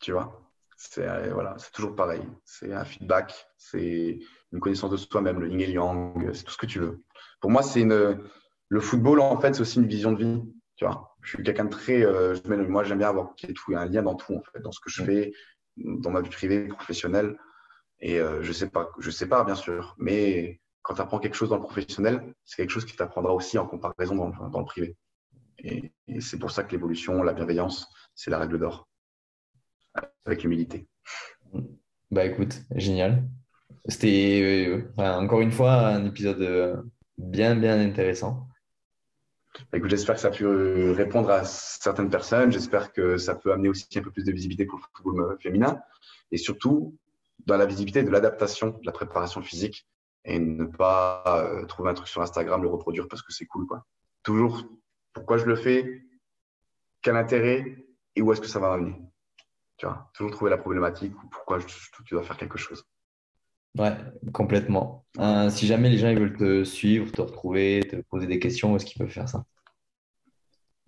Tu 0.00 0.10
vois? 0.10 0.50
C'est 0.76 1.06
euh, 1.06 1.32
voilà, 1.32 1.54
c'est 1.58 1.70
toujours 1.70 1.94
pareil. 1.94 2.22
C'est 2.44 2.72
un 2.72 2.84
feedback, 2.84 3.48
c'est 3.56 4.18
une 4.52 4.58
connaissance 4.58 4.90
de 4.90 4.96
soi-même, 4.96 5.38
le 5.38 5.48
yin 5.48 5.60
et 5.60 5.70
yang, 5.70 6.34
c'est 6.34 6.42
tout 6.42 6.50
ce 6.50 6.58
que 6.58 6.66
tu 6.66 6.80
veux. 6.80 7.04
Pour 7.40 7.52
moi, 7.52 7.62
c'est 7.62 7.82
une, 7.82 8.18
le 8.68 8.80
football, 8.80 9.20
en 9.20 9.40
fait, 9.40 9.54
c'est 9.54 9.60
aussi 9.60 9.78
une 9.78 9.86
vision 9.86 10.10
de 10.10 10.24
vie. 10.24 10.42
Tu 10.74 10.84
vois, 10.84 11.16
je 11.22 11.36
suis 11.36 11.42
quelqu'un 11.44 11.66
de 11.66 11.70
très. 11.70 12.04
Euh, 12.04 12.34
moi, 12.68 12.82
j'aime 12.82 12.98
bien 12.98 13.08
avoir 13.08 13.36
tout, 13.36 13.74
un 13.76 13.86
lien 13.86 14.02
dans 14.02 14.16
tout, 14.16 14.34
en 14.34 14.42
fait, 14.52 14.60
dans 14.60 14.72
ce 14.72 14.80
que 14.80 14.90
je 14.90 15.04
fais, 15.04 15.32
dans 15.76 16.10
ma 16.10 16.22
vie 16.22 16.30
privée, 16.30 16.66
professionnelle. 16.66 17.38
Et 18.00 18.20
euh, 18.20 18.42
je 18.42 18.52
sais 18.52 18.68
pas, 18.68 18.90
je 18.98 19.10
sais 19.10 19.28
pas, 19.28 19.44
bien 19.44 19.54
sûr, 19.54 19.94
mais 19.98 20.60
quand 20.82 20.94
tu 20.94 21.00
apprends 21.00 21.18
quelque 21.18 21.34
chose 21.34 21.50
dans 21.50 21.56
le 21.56 21.62
professionnel, 21.62 22.34
c'est 22.44 22.56
quelque 22.56 22.70
chose 22.70 22.84
qui 22.84 22.96
t'apprendra 22.96 23.34
aussi 23.34 23.58
en 23.58 23.66
comparaison 23.66 24.14
dans 24.14 24.28
le, 24.28 24.50
dans 24.50 24.60
le 24.60 24.64
privé. 24.64 24.96
Et, 25.58 25.92
c'est 26.20 26.38
pour 26.38 26.50
ça 26.50 26.64
que 26.64 26.72
l'évolution, 26.72 27.22
la 27.22 27.32
bienveillance, 27.32 27.88
c'est 28.14 28.30
la 28.30 28.38
règle 28.38 28.58
d'or, 28.58 28.88
avec 30.24 30.42
l'humilité. 30.42 30.88
Bah 32.10 32.24
écoute, 32.24 32.62
génial. 32.74 33.28
C'était 33.86 34.40
euh, 34.66 34.92
encore 34.98 35.40
une 35.40 35.52
fois 35.52 35.88
un 35.88 36.06
épisode 36.06 36.40
euh, 36.40 36.82
bien, 37.18 37.56
bien 37.56 37.78
intéressant. 37.80 38.48
Bah, 39.70 39.78
écoute, 39.78 39.90
j'espère 39.90 40.14
que 40.14 40.20
ça 40.20 40.28
a 40.28 40.30
pu 40.30 40.46
répondre 40.46 41.30
à 41.30 41.44
certaines 41.44 42.10
personnes. 42.10 42.52
J'espère 42.52 42.92
que 42.92 43.16
ça 43.18 43.34
peut 43.34 43.52
amener 43.52 43.68
aussi 43.68 43.86
un 43.96 44.02
peu 44.02 44.10
plus 44.10 44.24
de 44.24 44.32
visibilité 44.32 44.64
pour 44.66 44.78
le 44.78 44.84
football 44.94 45.38
féminin. 45.40 45.80
Et 46.30 46.38
surtout, 46.38 46.96
dans 47.46 47.56
la 47.56 47.66
visibilité 47.66 48.02
de 48.02 48.10
l'adaptation 48.10 48.68
de 48.70 48.86
la 48.86 48.92
préparation 48.92 49.42
physique 49.42 49.86
et 50.28 50.38
ne 50.38 50.64
pas 50.64 51.24
euh, 51.26 51.64
trouver 51.64 51.90
un 51.90 51.94
truc 51.94 52.06
sur 52.06 52.20
Instagram, 52.20 52.62
le 52.62 52.68
reproduire 52.68 53.08
parce 53.08 53.22
que 53.22 53.32
c'est 53.32 53.46
cool. 53.46 53.66
Quoi. 53.66 53.84
Toujours, 54.22 54.62
pourquoi 55.14 55.38
je 55.38 55.46
le 55.46 55.56
fais, 55.56 56.02
quel 57.02 57.16
intérêt? 57.16 57.84
Et 58.14 58.22
où 58.22 58.32
est-ce 58.32 58.40
que 58.40 58.46
ça 58.46 58.58
va 58.58 58.70
m'amener. 58.70 58.96
Tu 59.78 59.86
vois, 59.86 60.10
toujours 60.12 60.30
trouver 60.32 60.50
la 60.50 60.58
problématique 60.58 61.14
ou 61.22 61.28
pourquoi 61.28 61.58
tu 61.60 62.14
dois 62.14 62.22
faire 62.22 62.36
quelque 62.36 62.58
chose. 62.58 62.84
Ouais, 63.78 63.96
complètement. 64.32 65.06
Euh, 65.18 65.50
si 65.50 65.66
jamais 65.66 65.88
les 65.88 65.98
gens 65.98 66.08
ils 66.08 66.18
veulent 66.18 66.36
te 66.36 66.64
suivre, 66.64 67.10
te 67.10 67.22
retrouver, 67.22 67.80
te 67.88 67.96
poser 67.96 68.26
des 68.26 68.38
questions, 68.38 68.76
est-ce 68.76 68.84
qu'ils 68.84 68.98
peuvent 68.98 69.12
faire 69.12 69.28
ça? 69.28 69.44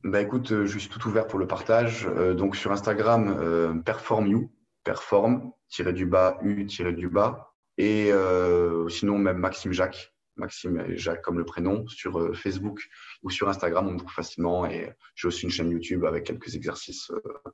Bah 0.02 0.20
écoute, 0.20 0.50
euh, 0.52 0.66
je 0.66 0.78
suis 0.78 0.88
tout 0.88 1.06
ouvert 1.08 1.26
pour 1.26 1.38
le 1.38 1.46
partage. 1.46 2.06
donc 2.36 2.56
sur 2.56 2.72
Instagram, 2.72 3.82
Perform 3.84 4.26
You, 4.26 4.52
Perform, 4.84 5.52
tiré 5.68 5.92
du 5.92 6.04
bas, 6.04 6.38
U, 6.42 6.66
tiré 6.66 6.92
du 6.92 7.08
bas. 7.08 7.49
Et 7.80 8.12
euh, 8.12 8.90
sinon, 8.90 9.16
même 9.16 9.38
Maxime 9.38 9.72
Jacques, 9.72 10.12
Maxime 10.36 10.84
et 10.86 10.98
Jacques 10.98 11.22
comme 11.22 11.38
le 11.38 11.46
prénom, 11.46 11.86
sur 11.88 12.20
euh, 12.20 12.34
Facebook 12.34 12.82
ou 13.22 13.30
sur 13.30 13.48
Instagram, 13.48 13.88
on 13.88 13.92
me 13.92 13.98
trouve 13.98 14.12
facilement. 14.12 14.66
Et 14.66 14.92
j'ai 15.14 15.28
aussi 15.28 15.44
une 15.44 15.50
chaîne 15.50 15.70
YouTube 15.70 16.04
avec 16.04 16.24
quelques 16.24 16.54
exercices 16.54 17.10
euh, 17.10 17.52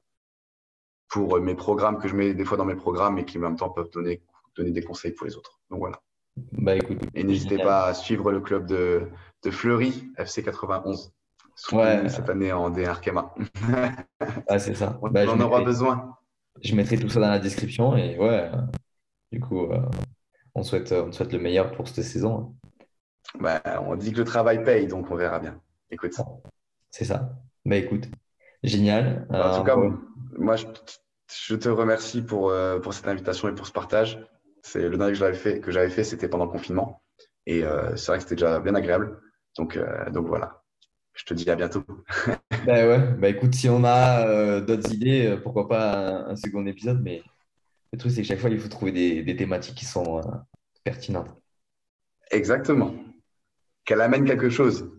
pour 1.07 1.39
mes 1.39 1.55
programmes 1.55 1.99
que 1.99 2.09
je 2.09 2.17
mets 2.17 2.35
des 2.35 2.45
fois 2.45 2.57
dans 2.57 2.65
mes 2.65 2.75
programmes 2.75 3.19
et 3.19 3.25
qui 3.25 3.39
en 3.39 3.43
même 3.43 3.55
temps 3.55 3.71
peuvent 3.71 3.91
donner, 3.91 4.21
donner 4.57 4.73
des 4.73 4.83
conseils 4.83 5.13
pour 5.13 5.29
les 5.29 5.37
autres. 5.37 5.61
Donc 5.71 5.79
voilà. 5.79 6.03
Bah, 6.51 6.75
écoute, 6.75 6.99
et 7.15 7.23
n'hésitez 7.23 7.59
pas 7.59 7.87
à 7.87 7.95
suivre 7.95 8.33
le 8.33 8.41
club 8.41 8.67
de, 8.67 9.07
de 9.45 9.51
Fleury, 9.53 10.11
FC 10.19 10.43
91. 10.43 11.13
Ouais. 11.71 12.09
Cette 12.09 12.29
année 12.29 12.53
en 12.53 12.69
D1 12.73 12.99
ah, 14.49 14.59
c'est 14.59 14.75
ça. 14.75 14.99
On, 15.03 15.09
bah, 15.09 15.25
en 15.29 15.39
aura 15.39 15.63
besoin 15.63 16.17
je 16.63 16.75
mettrai 16.75 16.97
tout 16.97 17.09
ça 17.09 17.21
dans 17.21 17.29
la 17.29 17.39
description 17.39 17.97
et 17.97 18.17
ouais, 18.19 18.51
du 19.33 19.41
coup, 19.41 19.65
euh, 19.65 19.81
on, 20.55 20.63
souhaite, 20.63 20.93
on 20.93 21.13
souhaite 21.13 21.33
le 21.33 21.39
meilleur 21.39 21.73
pour 21.73 21.89
cette 21.89 22.05
saison. 22.05 22.55
Bah, 23.39 23.63
on 23.87 23.97
dit 23.97 24.13
que 24.13 24.19
le 24.19 24.25
travail 24.25 24.65
paye, 24.65 24.87
donc 24.87 25.11
on 25.11 25.17
verra 25.17 25.39
bien. 25.39 25.61
Écoute. 25.91 26.15
C'est 26.91 27.05
ça. 27.05 27.31
Bah 27.65 27.77
écoute, 27.77 28.09
génial. 28.63 29.27
en 29.31 29.59
tout 29.59 29.65
cas, 29.65 29.77
euh, 29.77 29.91
moi, 30.39 30.55
je, 30.57 31.55
te 31.55 31.69
remercie 31.69 32.23
pour, 32.23 32.51
euh, 32.51 32.79
pour 32.79 32.95
cette 32.95 33.09
invitation 33.09 33.49
et 33.49 33.55
pour 33.55 33.67
ce 33.67 33.73
partage. 33.73 34.25
C'est 34.63 34.89
le 34.89 34.97
dernier 34.97 35.13
que 35.13 35.19
j'avais 35.19 35.35
fait, 35.35 35.61
que 35.61 35.71
j'avais 35.71 35.91
fait, 35.91 36.05
c'était 36.05 36.29
pendant 36.29 36.47
le 36.47 36.51
confinement. 36.51 37.03
Et 37.47 37.63
c'est 37.95 38.07
vrai 38.07 38.17
que 38.17 38.25
c'était 38.25 38.35
déjà 38.35 38.59
bien 38.59 38.75
agréable. 38.75 39.21
Donc, 39.57 39.79
donc 40.13 40.27
voilà 40.27 40.65
je 41.17 41.25
te 41.25 41.35
dis 41.35 41.51
à 41.51 41.57
bientôt. 41.57 41.83
bah 42.67 42.87
ouais, 42.87 42.99
bah 43.19 43.29
écoute, 43.29 43.55
si 43.55 43.69
on 43.69 43.83
a 43.85 44.27
euh, 44.29 44.61
d'autres 44.61 44.93
idées, 44.93 45.27
euh, 45.27 45.37
pourquoi 45.39 45.67
pas 45.67 46.27
un, 46.29 46.37
second 46.37 46.65
épisode, 46.67 47.01
mais 47.03 47.23
le 47.93 47.99
truc 47.99 48.13
c'est 48.13 48.23
que 48.23 48.29
chaque 48.29 48.39
fois 48.39 48.51
il 48.51 48.59
faut 48.61 48.69
trouver 48.69 48.93
des, 48.93 49.37
thématiques 49.37 49.77
qui 49.77 49.85
sont 49.85 50.19
euh, 50.19 50.23
pertinentes. 50.85 51.35
Exactement. 52.31 52.95
Qu'elle 53.85 54.01
amène 54.01 54.25
quelque 54.25 54.51
chose. 54.51 54.91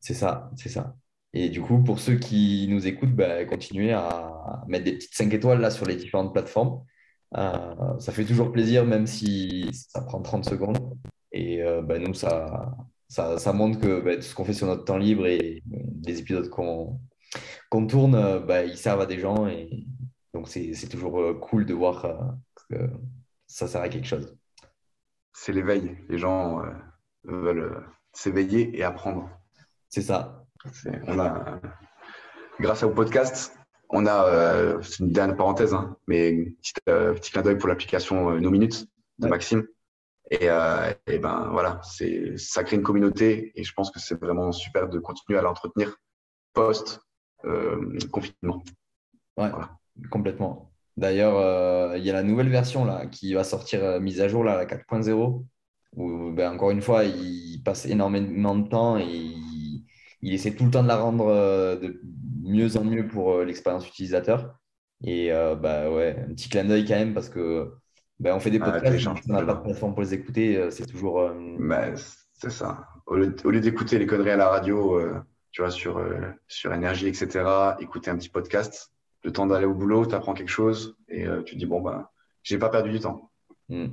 C'est 0.00 0.14
ça, 0.14 0.50
c'est 0.56 0.68
ça. 0.68 0.94
Et 1.32 1.48
du 1.48 1.60
coup, 1.60 1.82
pour 1.82 2.00
ceux 2.00 2.16
qui 2.16 2.66
nous 2.68 2.86
écoutent, 2.86 3.14
bah, 3.14 3.44
continuez 3.44 3.92
à 3.92 4.62
mettre 4.66 4.84
des 4.84 4.92
petites 4.94 5.14
5 5.14 5.32
étoiles 5.34 5.60
là 5.60 5.70
sur 5.70 5.86
les 5.86 5.96
différentes 5.96 6.32
plateformes. 6.32 6.84
ça 7.32 8.12
fait 8.12 8.24
toujours 8.24 8.52
plaisir, 8.52 8.84
même 8.86 9.06
si 9.06 9.70
ça 9.72 10.02
prend 10.02 10.22
30 10.22 10.44
secondes. 10.44 10.78
Et 11.32 11.62
bah, 11.84 11.98
nous, 11.98 12.14
ça, 12.14 12.74
ça, 13.08 13.52
montre 13.52 13.80
que 13.80 14.00
bah, 14.00 14.16
tout 14.16 14.22
ce 14.22 14.34
qu'on 14.34 14.44
fait 14.44 14.52
sur 14.52 14.66
notre 14.66 14.84
temps 14.84 14.98
libre 14.98 15.26
et 15.26 15.62
les 16.04 16.20
épisodes 16.20 16.48
qu'on 16.48 17.86
tourne, 17.86 18.44
bah, 18.46 18.64
ils 18.64 18.76
servent 18.76 19.02
à 19.02 19.06
des 19.06 19.18
gens. 19.18 19.46
Et 19.48 19.86
donc, 20.38 20.48
c'est 20.48 20.88
toujours 20.88 21.20
euh, 21.20 21.34
cool 21.34 21.66
de 21.66 21.74
voir 21.74 22.04
euh, 22.04 22.14
que 22.70 22.90
ça 23.48 23.66
sert 23.66 23.80
à 23.80 23.88
quelque 23.88 24.06
chose. 24.06 24.36
C'est 25.32 25.52
l'éveil. 25.52 25.98
Les 26.08 26.18
gens 26.18 26.62
euh, 26.62 26.70
veulent 27.24 27.84
s'éveiller 28.12 28.78
et 28.78 28.84
apprendre. 28.84 29.28
C'est 29.88 30.02
ça. 30.02 30.46
On 31.06 31.18
a, 31.18 31.60
grâce 32.60 32.84
au 32.84 32.90
podcast, 32.90 33.58
on 33.88 34.06
a, 34.06 34.80
c'est 34.82 35.00
une 35.00 35.10
dernière 35.10 35.36
parenthèse, 35.36 35.74
hein, 35.74 35.96
mais 36.06 36.34
petit, 36.60 36.72
petit 36.84 37.30
clin 37.32 37.42
d'œil 37.42 37.58
pour 37.58 37.68
l'application 37.68 38.38
Nos 38.38 38.50
Minutes 38.50 38.86
de 39.18 39.28
Maxime 39.28 39.66
et, 40.30 40.50
euh, 40.50 40.92
et 41.06 41.18
ben 41.18 41.48
voilà, 41.52 41.80
c'est 41.82 42.36
ça 42.36 42.62
crée 42.62 42.76
une 42.76 42.82
communauté 42.82 43.52
et 43.54 43.64
je 43.64 43.72
pense 43.72 43.90
que 43.90 43.98
c'est 43.98 44.20
vraiment 44.20 44.52
super 44.52 44.88
de 44.88 44.98
continuer 44.98 45.38
à 45.38 45.42
l'entretenir 45.42 45.96
post 46.52 47.00
euh, 47.44 47.98
confinement. 48.12 48.62
Ouais, 49.38 49.50
complètement. 50.10 50.72
D'ailleurs, 50.96 51.36
euh, 51.36 51.96
il 51.98 52.04
y 52.04 52.10
a 52.10 52.12
la 52.12 52.22
nouvelle 52.22 52.48
version 52.48 52.84
là 52.84 53.06
qui 53.06 53.34
va 53.34 53.44
sortir 53.44 53.84
euh, 53.84 54.00
mise 54.00 54.20
à 54.20 54.28
jour 54.28 54.44
là, 54.44 54.56
la 54.56 54.66
4.0 54.66 55.44
où 55.96 56.32
ben, 56.32 56.52
encore 56.52 56.70
une 56.70 56.82
fois, 56.82 57.04
il 57.04 57.62
passe 57.64 57.86
énormément 57.86 58.54
de 58.54 58.68
temps 58.68 58.98
et 58.98 59.04
il, 59.04 59.84
il, 60.22 60.34
essaie 60.34 60.54
tout 60.54 60.66
le 60.66 60.70
temps 60.70 60.82
de 60.82 60.88
la 60.88 60.98
rendre 60.98 61.28
euh, 61.28 61.76
de 61.76 62.00
mieux 62.42 62.76
en 62.76 62.84
mieux 62.84 63.06
pour 63.06 63.38
l'expérience 63.38 63.88
utilisateur. 63.88 64.54
Et 65.04 65.30
bah 65.30 65.90
ouais, 65.90 66.16
un 66.28 66.34
petit 66.34 66.48
clin 66.48 66.64
d'œil 66.64 66.84
quand 66.84 66.96
même 66.96 67.14
parce 67.14 67.28
que 67.28 67.72
ben, 68.20 68.34
on 68.34 68.40
fait 68.40 68.50
des 68.50 68.58
podcasts, 68.58 69.06
on 69.06 69.32
n'a 69.32 69.42
pas 69.44 69.54
de 69.54 69.60
plateforme 69.60 69.94
pour 69.94 70.02
les 70.02 70.14
écouter, 70.14 70.56
euh, 70.56 70.70
c'est 70.70 70.86
toujours. 70.86 71.20
Euh, 71.20 71.56
ben, 71.58 71.94
c'est 72.32 72.50
ça. 72.50 72.86
Au 73.06 73.16
lieu, 73.16 73.60
d'écouter 73.60 73.98
les 73.98 74.06
conneries 74.06 74.32
à 74.32 74.36
la 74.36 74.48
radio, 74.48 74.98
euh, 74.98 75.20
tu 75.52 75.62
vois, 75.62 75.70
sur, 75.70 76.04
sur 76.46 76.74
énergie, 76.74 77.06
etc., 77.06 77.44
écouter 77.80 78.10
un 78.10 78.18
petit 78.18 78.28
podcast, 78.28 78.92
le 79.24 79.32
temps 79.32 79.46
d'aller 79.46 79.66
au 79.66 79.74
boulot, 79.74 80.06
tu 80.06 80.14
apprends 80.14 80.34
quelque 80.34 80.48
chose 80.50 80.96
et 81.08 81.26
tu 81.44 81.54
te 81.54 81.58
dis, 81.58 81.66
bon, 81.66 81.80
ben, 81.80 82.08
j'ai 82.42 82.58
pas 82.58 82.68
perdu 82.68 82.90
du 82.90 83.00
temps. 83.00 83.30
Hmm. 83.68 83.88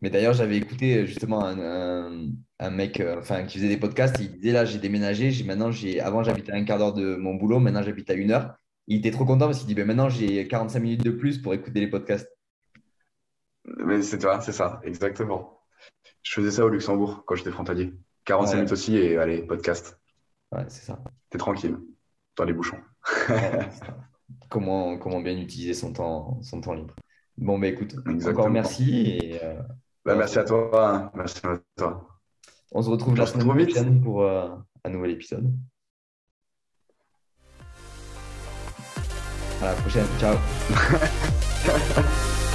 Mais 0.00 0.10
d'ailleurs, 0.10 0.32
j'avais 0.32 0.56
écouté 0.56 1.06
justement 1.06 1.44
un, 1.44 2.26
un, 2.58 2.70
mec 2.70 3.02
enfin, 3.18 3.44
qui 3.44 3.58
faisait 3.58 3.68
des 3.68 3.76
podcasts. 3.76 4.18
Il 4.18 4.32
disait 4.32 4.52
là, 4.52 4.64
j'ai 4.64 4.78
déménagé. 4.78 5.30
J'ai, 5.30 5.44
maintenant, 5.44 5.70
j'ai, 5.70 6.00
avant, 6.00 6.22
j'habitais 6.22 6.52
à 6.52 6.56
un 6.56 6.64
quart 6.64 6.78
d'heure 6.78 6.94
de 6.94 7.16
mon 7.16 7.34
boulot. 7.34 7.58
Maintenant, 7.58 7.82
j'habite 7.82 8.08
à 8.08 8.14
une 8.14 8.30
heure. 8.30 8.54
Il 8.86 8.98
était 8.98 9.10
trop 9.10 9.24
content 9.24 9.46
parce 9.46 9.58
qu'il 9.58 9.68
dit 9.68 9.74
ben, 9.74 9.86
maintenant, 9.86 10.08
j'ai 10.08 10.48
45 10.48 10.80
minutes 10.80 11.04
de 11.04 11.10
plus 11.10 11.38
pour 11.38 11.52
écouter 11.52 11.80
les 11.80 11.86
podcasts. 11.86 12.28
Mais 13.64 14.02
c'est 14.02 14.18
toi, 14.18 14.40
c'est 14.40 14.52
ça, 14.52 14.80
exactement. 14.84 15.60
Je 16.22 16.32
faisais 16.32 16.50
ça 16.50 16.64
au 16.64 16.68
Luxembourg 16.68 17.24
quand 17.26 17.34
j'étais 17.34 17.50
frontalier. 17.50 17.92
45 18.24 18.56
minutes 18.56 18.72
aussi 18.72 18.96
et 18.96 19.18
allez, 19.18 19.42
podcast. 19.42 20.00
Ouais, 20.50 20.64
c'est 20.68 20.84
ça. 20.84 20.98
T'es 21.28 21.38
tranquille 21.38 21.78
dans 22.36 22.44
les 22.44 22.52
bouchons. 22.52 22.80
comment, 24.50 24.98
comment 24.98 25.20
bien 25.20 25.38
utiliser 25.38 25.72
son 25.72 25.94
temps, 25.94 26.42
son 26.42 26.60
temps 26.60 26.74
libre. 26.74 26.94
Bon, 27.38 27.58
bah 27.58 27.68
écoute, 27.68 27.96
encore 28.26 28.50
merci. 28.50 29.18
Et, 29.22 29.42
euh, 29.42 29.54
bah, 30.04 30.14
merci 30.14 30.38
à 30.38 30.44
toi. 30.44 30.94
Hein. 30.94 31.10
Merci 31.14 31.40
à 31.44 31.58
toi. 31.76 32.06
On 32.72 32.82
se 32.82 32.90
retrouve 32.90 33.16
la 33.16 33.26
semaine 33.26 33.46
prochaine 33.46 34.02
pour 34.02 34.22
euh, 34.22 34.48
un 34.84 34.90
nouvel 34.90 35.12
épisode. 35.12 35.50
À 39.62 39.66
la 39.66 39.72
prochaine. 39.72 40.06
Ciao. 40.18 40.36